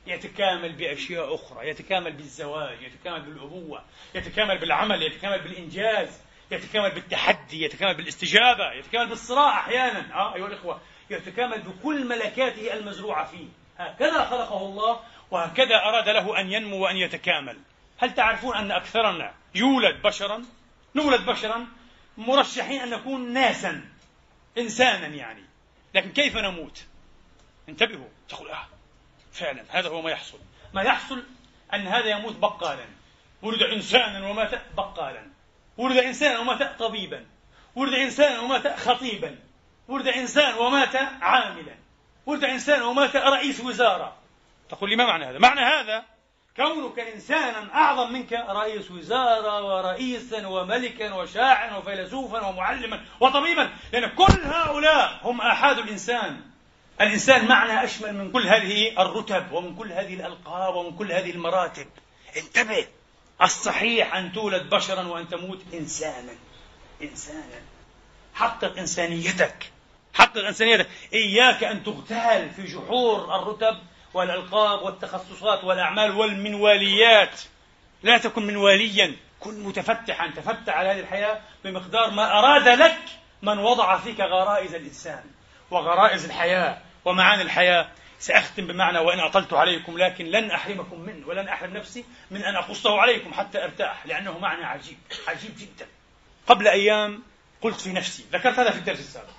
يتكامل 0.07 0.73
بأشياء 0.73 1.35
أخرى 1.35 1.69
يتكامل 1.69 2.13
بالزواج 2.13 2.83
يتكامل 2.83 3.21
بالأبوة 3.21 3.85
يتكامل 4.15 4.59
بالعمل 4.59 5.03
يتكامل 5.03 5.39
بالإنجاز 5.39 6.21
يتكامل 6.51 6.91
بالتحدي 6.91 7.65
يتكامل 7.65 7.95
بالاستجابة 7.95 8.73
يتكامل 8.73 9.09
بالصراع 9.09 9.61
أحيانا. 9.61 10.15
آه 10.15 10.35
أيها 10.35 10.47
الإخوة 10.47 10.81
يتكامل 11.11 11.61
بكل 11.61 12.09
ملكاته 12.09 12.75
المزروعة 12.75 13.27
فيه. 13.27 13.47
هكذا 13.79 14.25
خلقه 14.25 14.67
الله 14.67 15.01
وهكذا 15.31 15.77
أراد 15.77 16.09
له 16.09 16.41
أن 16.41 16.53
ينمو 16.53 16.85
وأن 16.85 16.97
يتكامل. 16.97 17.57
هل 17.99 18.15
تعرفون 18.15 18.57
أن 18.57 18.73
أكثرنا 18.73 19.35
يولد 19.55 20.03
بشرا؟ 20.03 20.45
نولد 20.95 21.27
بشرا 21.27 21.67
مرشحين 22.17 22.81
أن 22.81 22.91
نكون 22.91 23.33
ناسا 23.33 23.85
إنسانا 24.59 25.07
يعني. 25.07 25.43
لكن 25.95 26.13
كيف 26.13 26.37
نموت؟ 26.37 26.85
انتبهوا 27.69 28.09
تقول 28.29 28.51
آه 28.51 28.67
فعلا 29.33 29.65
هذا 29.69 29.89
هو 29.89 30.03
ما 30.03 30.11
يحصل. 30.11 30.39
ما 30.75 30.83
يحصل 30.83 31.23
أن 31.75 31.87
هذا 31.87 32.07
يموت 32.07 32.37
بقالا. 32.37 32.85
ولد 33.43 33.63
إنسانا 33.63 34.29
ومات 34.29 34.75
بقالا. 34.77 35.27
ولد 35.77 35.97
إنسانا 35.97 36.39
ومات 36.39 36.79
طبيبا. 36.79 37.27
ولد 37.75 37.95
إنسانا 37.95 38.41
ومات 38.41 38.81
خطيبا. 38.81 39.37
ولد 39.89 40.09
إنسان 40.09 40.55
ومات 40.55 40.97
عاملا. 41.21 41.75
ولد 42.27 42.45
إنسان 42.45 42.83
ومات 42.83 43.17
رئيس 43.17 43.61
وزارة. 43.61 44.17
تقول 44.69 44.91
لي 44.91 44.97
ما 44.97 45.07
معنى 45.07 45.25
هذا؟ 45.25 45.39
معنى 45.39 45.61
هذا 45.61 46.05
كونك 46.57 46.99
إنسانا 46.99 47.75
أعظم 47.75 48.13
منك 48.13 48.33
رئيس 48.33 48.91
وزارة 48.91 49.65
ورئيسا 49.65 50.47
وملكا 50.47 51.15
وشاعرا 51.15 51.77
وفيلسوفا 51.77 52.47
ومعلما 52.47 53.05
وطبيبا. 53.21 53.71
لأن 53.93 54.09
كل 54.09 54.41
هؤلاء 54.45 55.21
هم 55.23 55.41
آحاد 55.41 55.79
الإنسان. 55.79 56.41
الإنسان 57.01 57.49
معنى 57.49 57.85
أشمل 57.85 58.15
من 58.15 58.33
كل 58.33 58.47
هذه 58.47 59.03
الرتب 59.03 59.53
ومن 59.53 59.77
كل 59.77 59.93
هذه 59.93 60.15
الألقاب 60.15 60.75
ومن 60.75 60.97
كل 60.97 61.13
هذه 61.13 61.31
المراتب. 61.31 61.87
انتبه 62.37 62.87
الصحيح 63.43 64.15
أن 64.15 64.33
تولد 64.33 64.71
بشرا 64.71 65.03
وأن 65.03 65.29
تموت 65.29 65.61
إنسانا. 65.75 66.33
إنسانا. 67.03 67.61
حقق 68.35 68.79
إنسانيتك. 68.79 69.73
حقق 70.19 70.47
إنسانيتك 70.47 70.89
إياك 71.13 71.65
أن 71.65 71.85
تغتال 71.85 72.51
في 72.51 72.65
جحور 72.65 73.37
الرتب 73.37 73.79
والألقاب 74.15 74.83
والتخصصات 74.83 75.65
والأعمال 75.65 76.17
والمنواليات. 76.17 77.41
لا 78.03 78.19
تكن 78.19 78.47
منواليا. 78.47 79.17
كن 79.41 79.61
متفتحا. 79.63 80.31
تفتح 80.37 80.77
على 80.77 80.89
هذه 80.89 81.01
الحياة 81.01 81.41
بمقدار 81.65 82.11
ما 82.11 82.39
أراد 82.39 82.69
لك 82.69 82.99
من 83.43 83.59
وضع 83.59 83.99
فيك 83.99 84.21
غرائز 84.21 84.75
الإنسان 84.75 85.25
وغرائز 85.71 86.25
الحياة 86.25 86.79
ومعاني 87.05 87.43
الحياة. 87.43 87.89
سأختم 88.21 88.67
بمعنى 88.67 88.99
وإن 88.99 89.21
أطلت 89.21 89.53
عليكم 89.53 89.99
لكن 89.99 90.25
لن 90.25 90.51
أحرمكم 90.51 91.01
منه 91.01 91.29
ولن 91.29 91.49
أحرم 91.49 91.77
نفسي 91.77 92.05
من 92.31 92.45
أن 92.45 92.57
أقصه 92.57 93.01
عليكم 93.01 93.35
حتى 93.35 93.65
أرتاح 93.65 94.07
لأنه 94.07 94.39
معنى 94.39 94.65
عجيب 94.65 94.99
عجيب 95.29 95.51
جدا. 95.59 95.87
قبل 96.47 96.69
أيام 96.69 97.23
قلت 97.63 97.81
في 97.81 97.93
نفسي 97.93 98.25
ذكرت 98.33 98.59
هذا 98.59 98.71
في 98.71 98.79
الدرس 98.79 98.99
السابق. 98.99 99.38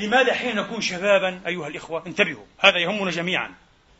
لماذا 0.00 0.34
حين 0.34 0.56
نكون 0.56 0.80
شبابا 0.80 1.40
أيها 1.46 1.66
الإخوة 1.66 2.06
انتبهوا 2.06 2.44
هذا 2.58 2.78
يهمنا 2.78 3.10
جميعا. 3.10 3.54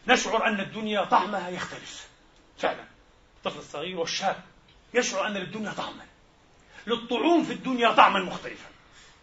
نشعر 0.06 0.46
أن 0.46 0.60
الدنيا 0.60 1.04
طعمها 1.04 1.48
يختلف. 1.48 2.08
فعلا. 2.58 2.84
الطفل 3.36 3.58
الصغير 3.58 3.98
والشاب 3.98 4.36
يشعر 4.94 5.26
أن 5.26 5.32
للدنيا 5.32 5.72
طعما. 5.72 6.06
للطعوم 6.86 7.44
في 7.44 7.52
الدنيا 7.52 7.92
طعما 7.92 8.20
مختلفا. 8.20 8.68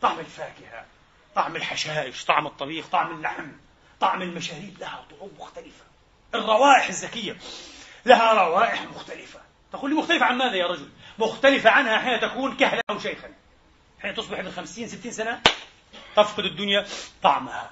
طعم 0.01 0.19
الفاكهة 0.19 0.86
طعم 1.36 1.55
الحشائش 1.55 2.25
طعم 2.25 2.47
الطبيخ 2.47 2.88
طعم 2.88 3.15
اللحم 3.15 3.47
طعم 3.99 4.21
المشاريب 4.21 4.78
لها 4.80 5.05
طعوم 5.11 5.32
مختلفة. 5.39 5.84
الروائح 6.36 6.88
الزكية 6.88 7.38
لها 8.05 8.34
روائح 8.34 8.82
مختلفة. 8.82 9.39
تقول 9.71 9.89
لي 9.89 9.95
مختلفة 9.95 10.25
عن 10.25 10.38
ماذا 10.38 10.55
يا 10.55 10.67
رجل؟ 10.67 10.89
مختلفة 11.19 11.69
عنها 11.69 11.99
حين 11.99 12.19
تكون 12.19 12.57
كهلا 12.57 12.82
أو 12.89 12.99
شيخا. 12.99 13.34
حين 14.01 14.15
تصبح 14.15 14.39
ابن 14.39 14.51
خمسين 14.51 14.88
ستين 14.88 15.11
سنة 15.11 15.41
تفقد 16.18 16.45
الدنيا 16.45 16.86
طعمها 17.24 17.72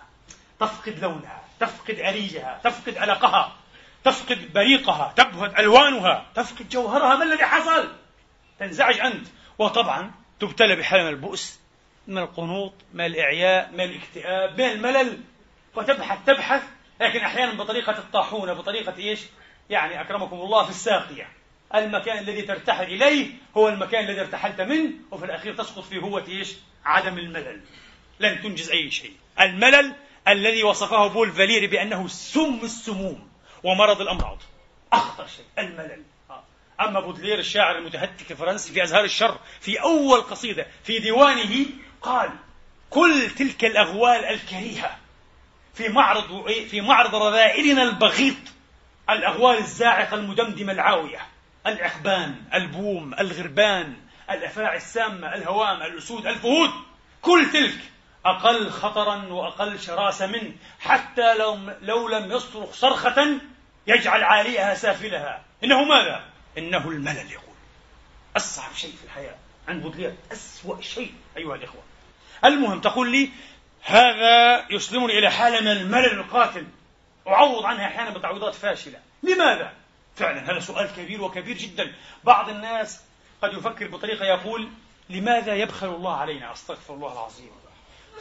تفقد 0.60 1.00
لونها 1.00 1.43
تفقد 1.60 2.00
أريجها 2.00 2.62
تفقد 2.64 2.98
علقها 2.98 3.56
تفقد 4.04 4.54
بريقها 4.54 5.14
تبهت 5.16 5.60
ألوانها 5.60 6.26
تفقد 6.36 6.70
جوهرها. 6.70 7.16
ما 7.16 7.24
الذي 7.24 7.46
حصل؟ 7.46 7.91
تنزعج 8.60 9.00
أنت. 9.00 9.28
وطبعا 9.60 10.12
تبتلى 10.39 10.76
بحالة 10.76 11.04
من 11.04 11.10
البؤس 11.10 11.60
من 12.08 12.18
القنوط 12.18 12.74
من 12.93 13.06
الإعياء 13.06 13.72
من 13.72 13.82
الاكتئاب 13.82 14.62
من 14.62 14.66
الملل. 14.66 15.20
وتبحث 15.76 16.26
تبحث. 16.26 16.64
لكن 17.02 17.20
أحيانا 17.20 17.54
بطريقة 17.54 17.98
الطاحونة 17.98 18.54
بطريقة 18.54 18.98
إيش؟ 18.98 19.20
يعني 19.70 20.02
أكرمكم 20.02 20.36
الله 20.36 20.64
في 20.64 20.70
الساقية. 20.70 21.28
المكان 21.76 22.18
الذي 22.18 22.41
ترتحل 22.41 22.84
إليه 22.84 23.32
هو 23.58 23.70
المكان 23.70 24.06
الذي 24.06 24.22
ارتحلت 24.22 24.62
منه 24.62 24.91
وفي 25.12 25.26
الأخير 25.26 25.56
تسقط 25.56 25.84
في 25.84 25.98
هوة 25.98 26.28
إيش؟ 26.28 26.54
عدم 26.86 27.18
الملل. 27.18 27.62
لن 28.20 28.41
تنجز 28.41 28.70
أي 28.70 28.91
شيء. 28.91 29.13
الملل 29.39 29.93
الذي 30.28 30.63
وصفه 30.63 31.07
بول 31.07 31.32
فاليري 31.32 31.68
بأنه 31.68 32.07
سم 32.07 32.59
السموم 32.63 33.30
ومرض 33.63 34.01
الأمراض. 34.01 34.38
أخطر 34.93 35.28
شيء 35.28 35.45
الملل. 35.59 36.03
آه. 36.30 36.43
أما 36.82 36.99
بودلير 36.99 37.39
الشاعر 37.39 37.78
المتهتك 37.78 38.32
الفرنسي 38.32 38.74
في 38.74 38.84
أزهار 38.84 39.03
الشر 39.03 39.39
في 39.61 39.82
أول 39.82 40.22
قصيدة 40.22 40.68
في 40.84 40.99
ديوانه 40.99 41.66
قال 42.01 42.30
كل 42.89 43.30
تلك 43.30 43.66
الأغوال 43.66 44.26
الكريهة 44.26 44.97
في 45.74 45.89
معرض 45.89 46.51
في 46.70 46.82
معرض 46.82 47.16
رذائلنا 47.16 47.84
البغيض 47.84 48.36
الأغوال 49.09 49.57
الزاعقة 49.57 50.16
المدمدمة 50.16 50.72
العاوية 50.74 51.28
العخبان 51.68 52.36
البوم 52.53 53.13
الغربان 53.13 53.93
الأفاعي 54.30 54.78
السامة 54.78 55.36
الهوام 55.36 55.82
الأسود 55.82 56.28
الفهود 56.28 56.70
كل 57.22 57.51
تلك 57.53 57.80
أقل 58.26 58.70
خطرا 58.70 59.26
وأقل 59.28 59.80
شراسة 59.80 60.28
منه 60.28 60.54
حتى 60.80 61.34
لو, 61.38 61.58
لو 61.82 62.08
لم 62.08 62.32
يصرخ 62.32 62.74
صرخة 62.74 63.40
يجعل 63.88 64.24
عاليها 64.24 64.76
سافلها. 64.76 65.44
إنه 65.64 65.84
ماذا؟ 65.84 66.26
إنه 66.58 66.90
الملل 66.90 67.32
يقول. 67.32 67.56
أصعب 68.38 68.74
شيء 68.76 68.96
في 68.96 69.04
الحياة 69.04 69.36
عن 69.68 69.82
بودلير 69.82 70.16
أسوأ 70.32 70.82
شيء 70.82 71.14
أيها 71.38 71.56
الإخوة. 71.56 71.84
المهم 72.46 72.82
تقول 72.82 73.12
لي 73.12 73.30
هذا 73.84 74.66
يسلمني 74.72 75.20
إلى 75.20 75.32
حالة 75.32 75.62
من 75.62 75.68
الملل 75.68 76.20
القاتل. 76.20 76.68
أعوض 77.28 77.66
عنها 77.66 77.86
أحيانا 77.86 78.10
بتعويضات 78.10 78.56
فاشلة. 78.56 79.00
لماذا؟ 79.24 79.74
فعلا 80.16 80.52
هذا 80.52 80.60
سؤال 80.60 80.90
كبير 80.98 81.22
وكبير 81.22 81.58
جدا. 81.58 81.94
بعض 82.24 82.50
الناس 82.50 83.02
قد 83.42 83.54
يفكر 83.54 83.88
بطريقة 83.88 84.26
يقول 84.26 84.70
لماذا 85.10 85.56
يبخل 85.56 85.88
الله 85.88 86.18
علينا؟ 86.18 86.54
أستغفر 86.54 86.94
الله 86.94 87.14
العظيم. 87.14 87.52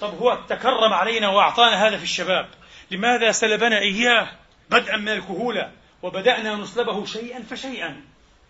طب 0.01 0.19
هو 0.19 0.39
تكرم 0.49 0.93
علينا 0.93 1.29
وأعطانا 1.29 1.89
هذا 1.89 1.97
في 1.97 2.05
الشباب. 2.05 2.49
لماذا 2.91 3.33
سلبنا 3.33 3.79
إياه 3.79 4.29
بدءا 4.71 4.97
من 4.97 5.09
الكهولة 5.09 5.73
وبدأنا 6.03 6.57
نسلبه 6.57 7.05
شيئا 7.05 7.43
فشيئا 7.43 8.03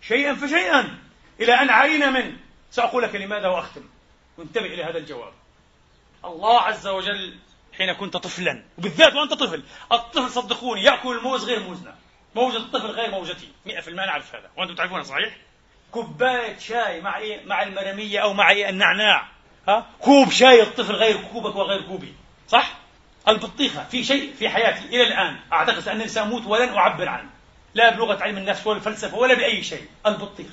شيئا 0.03 0.35
فشيئا 0.35 0.99
إلى 1.41 1.53
أن 1.53 1.71
عانينا 1.71 2.11
منه. 2.11 2.37
سأقول 2.71 3.03
لك 3.03 3.15
لماذا 3.15 3.49
وأختم. 3.49 3.85
وانتبه 4.39 4.67
إلى 4.67 4.85
هذا 4.85 4.99
الجواب. 4.99 5.33
الله 6.25 6.61
عز 6.61 6.87
وجل 6.87 7.35
حين 7.79 7.93
كنت 7.93 8.17
طفلا 8.17 8.65
وبالذات 8.79 9.15
وأنت 9.15 9.35
طفل 9.35 9.63
الطفل 9.93 10.31
صدقوني 10.31 10.83
يأكل 10.83 11.17
الموز 11.17 11.45
غير 11.45 11.61
موزنا 11.61 11.95
موجة 12.35 12.57
الطفل 12.57 12.87
غير 12.87 13.11
موجتي 13.11 13.49
100% 13.67 13.89
نعرف 13.89 14.35
هذا. 14.35 14.51
وأنتم 14.57 14.75
تعرفونها 14.75 15.03
صحيح؟ 15.03 15.37
كوباية 15.91 16.59
شاي 16.59 17.01
مع 17.01 17.19
إيه؟ 17.19 17.45
مع 17.47 17.63
المرمية 17.63 18.19
أو 18.19 18.33
مع 18.33 18.51
إيه؟ 18.51 18.69
النعناع. 18.69 19.34
ها؟ 19.69 19.87
كوب 20.01 20.31
شاي 20.31 20.63
الطفل 20.63 20.93
غير 20.93 21.17
كوبك 21.33 21.57
وغير 21.57 21.83
كوبي. 21.83 22.15
صح؟ 22.49 22.75
البطيخة. 23.29 23.85
في 23.85 24.05
شيء 24.05 24.35
في 24.39 24.49
حياتي 24.49 24.85
إلى 24.85 25.03
الآن 25.03 25.37
أعتقد 25.53 25.89
أنني 25.89 26.09
سأموت 26.09 26.47
ولن 26.47 26.69
أعبر 26.69 27.09
عنه. 27.09 27.31
لا 27.75 27.91
بلغة 27.91 28.23
علم 28.23 28.39
النفس 28.39 28.67
ولا 28.67 28.79
الفلسفة 28.79 29.17
ولا 29.17 29.35
بأي 29.35 29.63
شيء. 29.63 29.87
البطيخ 30.07 30.51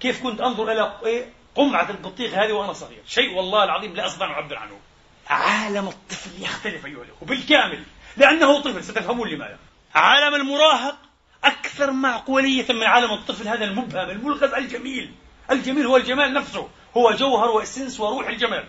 كيف 0.00 0.22
كنت 0.22 0.40
أنظر 0.40 0.72
إلى 0.72 0.92
إيه؟ 1.06 1.30
قمعة 1.54 1.90
البطيخ 1.90 2.34
هذه 2.34 2.52
وأنا 2.52 2.72
صغير. 2.72 3.02
شيء 3.06 3.34
والله 3.34 3.64
العظيم 3.64 3.94
لا 3.94 4.06
أستطيع 4.06 4.26
أن 4.26 4.32
أعبر 4.32 4.56
عنه. 4.56 4.80
عالم 5.26 5.88
الطفل 5.88 6.42
يختلف 6.42 6.86
أيها 6.86 7.02
الأخوة. 7.02 7.28
بالكامل. 7.28 7.82
لأنه 8.16 8.60
طفل. 8.60 8.84
ستفهمون 8.84 9.28
لماذا. 9.28 9.58
عالم 9.94 10.34
المراهق 10.34 10.96
أكثر 11.44 11.90
معقولية 11.90 12.72
من 12.72 12.82
عالم 12.82 13.12
الطفل. 13.12 13.48
هذا 13.48 13.64
المبهم 13.64 14.10
الملغز 14.10 14.54
الجميل. 14.54 15.12
الجميل 15.52 15.86
هو 15.86 15.96
الجمال 15.96 16.34
نفسه. 16.34 16.68
هو 16.96 17.10
جوهر 17.10 17.50
وإسنس 17.50 18.00
وروح 18.00 18.28
الجمال 18.28 18.68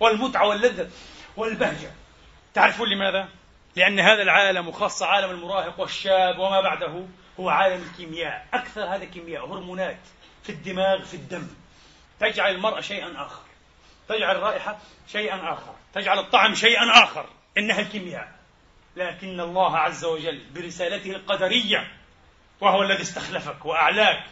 والمتعة 0.00 0.46
واللذة 0.46 0.90
والبهجة. 1.36 1.90
تعرفون 2.54 2.88
لماذا؟ 2.88 3.28
لأن 3.76 4.00
هذا 4.00 4.22
العالم 4.22 4.68
وخاصة 4.68 5.06
عالم 5.06 5.30
المراهق 5.30 5.80
والشاب 5.80 6.38
وما 6.38 6.60
بعده 6.60 7.06
هو 7.40 7.48
عالم 7.48 7.82
الكيمياء. 7.82 8.46
أكثر 8.54 8.84
هذا 8.84 9.04
كيمياء 9.04 9.46
هرمونات 9.46 10.00
في 10.42 10.52
الدماغ 10.52 11.04
في 11.04 11.14
الدم. 11.14 11.48
تجعل 12.20 12.54
المرأة 12.54 12.80
شيئا 12.80 13.26
آخر. 13.26 13.42
تجعل 14.08 14.36
الرائحة 14.36 14.78
شيئا 15.08 15.52
آخر. 15.52 15.74
تجعل 15.94 16.18
الطعم 16.18 16.54
شيئا 16.54 17.04
آخر. 17.04 17.26
إنها 17.58 17.80
الكيمياء. 17.80 18.32
لكن 18.96 19.40
الله 19.40 19.78
عز 19.78 20.04
وجل 20.04 20.42
برسالته 20.54 21.10
القدرية 21.10 21.92
وهو 22.60 22.82
الذي 22.82 23.02
استخلفك 23.02 23.66
وأعلاك 23.66 24.24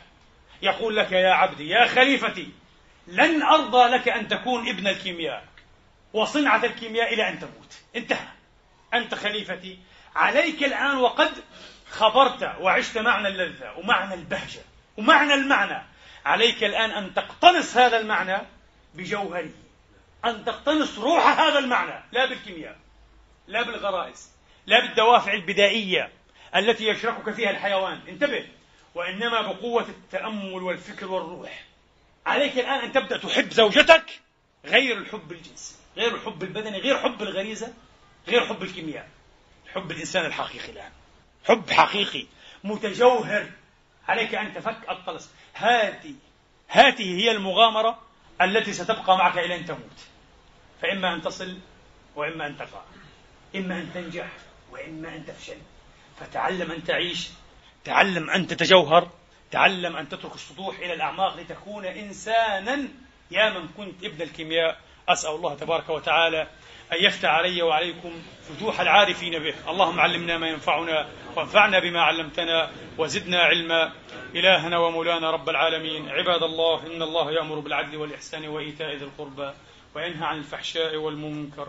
يقول 0.63 0.97
لك 0.97 1.13
يا 1.13 1.31
عبدي 1.31 1.69
يا 1.69 1.87
خليفتي 1.87 2.49
لن 3.07 3.43
أرضى 3.43 3.89
لك 3.89 4.09
أن 4.09 4.29
تكون 4.29 4.69
ابن 4.69 4.87
الكيمياء 4.87 5.45
وصنعة 6.13 6.65
الكيمياء 6.65 7.15
إلى 7.15 7.29
أن 7.29 7.39
تموت. 7.39 7.81
انتهى. 7.97 8.29
أنت 8.95 9.15
خليفتي 9.15 9.79
عليك 10.17 10.65
الآن 10.65 10.97
وقد 10.97 11.31
خبرت 11.91 12.43
وعشت 12.61 12.99
معنى 12.99 13.29
اللذة 13.29 13.73
ومعنى 13.79 14.15
البهجة 14.15 14.61
ومعنى 14.97 15.35
المعنى. 15.35 15.83
عليك 16.25 16.65
الآن 16.65 16.91
أن 16.91 17.15
تقتنص 17.15 17.77
هذا 17.77 17.99
المعنى 17.99 18.39
بجوهره 18.95 19.51
أن 20.25 20.45
تقتنص 20.45 20.99
روح 20.99 21.41
هذا 21.41 21.59
المعنى 21.59 22.05
لا 22.13 22.27
بالكيمياء 22.27 22.77
لا 23.47 23.63
بالغرائز 23.63 24.31
لا 24.67 24.81
بالدوافع 24.81 25.33
البدائية 25.33 26.13
التي 26.57 26.89
يشركك 26.89 27.31
فيها 27.31 27.51
الحيوان. 27.51 28.01
انتبه. 28.09 28.47
وإنما 28.95 29.41
بقوة 29.41 29.89
التأمل 29.89 30.63
والفكر 30.63 31.11
والروح. 31.11 31.65
عليك 32.27 32.59
الآن 32.59 32.81
أن 32.81 32.93
تبدأ 32.93 33.17
تحب 33.17 33.53
زوجتك 33.53 34.21
غير 34.65 34.99
الحب 34.99 35.33
الجنسي 35.33 35.75
غير 35.97 36.15
الحب 36.15 36.43
البدني 36.43 36.79
غير 36.79 36.99
حب 36.99 37.23
الغريزة 37.23 37.73
غير 38.29 38.47
حب 38.47 38.63
الكيمياء. 38.63 39.09
حب 39.75 39.91
الإنسان 39.91 40.27
الحقيقي 40.27 40.73
الآن. 40.73 40.93
حب 41.45 41.71
حقيقي 41.71 42.27
متجوهر. 42.65 43.51
عليك 44.09 44.35
أن 44.35 44.55
تفك 44.55 44.91
الطلس. 44.91 45.31
هذه 45.55 46.15
هذه 46.69 47.21
هي 47.21 47.31
المغامرة 47.31 48.03
التي 48.41 48.73
ستبقى 48.73 49.17
معك 49.19 49.39
إلى 49.39 49.57
أن 49.57 49.67
تموت. 49.67 49.99
فإما 50.83 51.15
أن 51.15 51.23
تصل 51.23 51.59
وإما 52.17 52.47
أن 52.47 52.59
تقع. 52.59 52.83
إما 53.57 53.79
أن 53.79 53.91
تنجح 53.95 54.29
وإما 54.71 55.15
أن 55.15 55.27
تفشل. 55.27 55.59
فتعلم 56.21 56.71
أن 56.71 56.85
تعيش 56.85 57.29
تعلم 57.85 58.31
أن 58.31 58.47
تتجوهر 58.47 59.09
تعلم 59.51 59.97
أن 59.97 60.09
تترك 60.09 60.35
السطوح 60.35 60.79
إلى 60.79 60.93
الأعماق 60.95 61.37
لتكون 61.37 61.85
إنسانا. 61.85 62.89
يا 63.31 63.51
من 63.51 63.69
كنت 63.69 64.05
ابن 64.05 64.23
الكيمياء 64.23 64.81
أسأل 65.09 65.35
الله 65.35 65.55
تبارك 65.55 65.89
وتعالى 65.89 66.43
أن 66.93 67.05
يفتح 67.05 67.29
علي 67.29 67.63
وعليكم 67.63 68.23
فتوح 68.49 68.81
العارفين 68.81 69.39
به. 69.39 69.55
اللهم 69.69 70.01
علمنا 70.01 70.39
ما 70.39 70.49
ينفعنا 70.49 71.09
وانفعنا 71.37 71.79
بما 71.79 72.03
علمتنا 72.03 72.71
وزدنا 72.99 73.43
علما. 73.43 73.93
إلهنا 74.35 74.79
ومولانا 74.79 75.31
رب 75.31 75.49
العالمين 75.49 76.09
عباد 76.09 76.43
الله 76.43 76.87
إن 76.87 77.03
الله 77.03 77.33
يأمر 77.33 77.59
بالعدل 77.59 77.97
والإحسان 77.97 78.49
وإيتاء 78.49 78.97
ذي 78.97 79.05
القربى 79.05 79.53
وينهى 79.95 80.27
عن 80.27 80.39
الفحشاء 80.39 80.97
والمنكر 80.97 81.69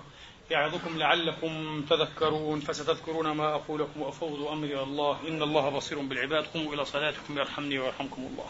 يعظكم 0.54 0.98
لعلكم 0.98 1.82
تذكرون 1.90 2.60
فستذكرون 2.60 3.32
ما 3.32 3.56
أقول 3.56 3.82
لكم 3.82 4.02
وأفوض 4.02 4.48
أمري 4.48 4.84
الله. 4.84 5.28
إن 5.28 5.42
الله 5.42 5.70
بصير 5.70 6.00
بالعباد. 6.00 6.44
قوموا 6.54 6.74
إلى 6.74 6.86
صلاتكم 6.86 7.38
يرحمني 7.38 7.80
ويرحمكم 7.80 8.22
الله. 8.22 8.48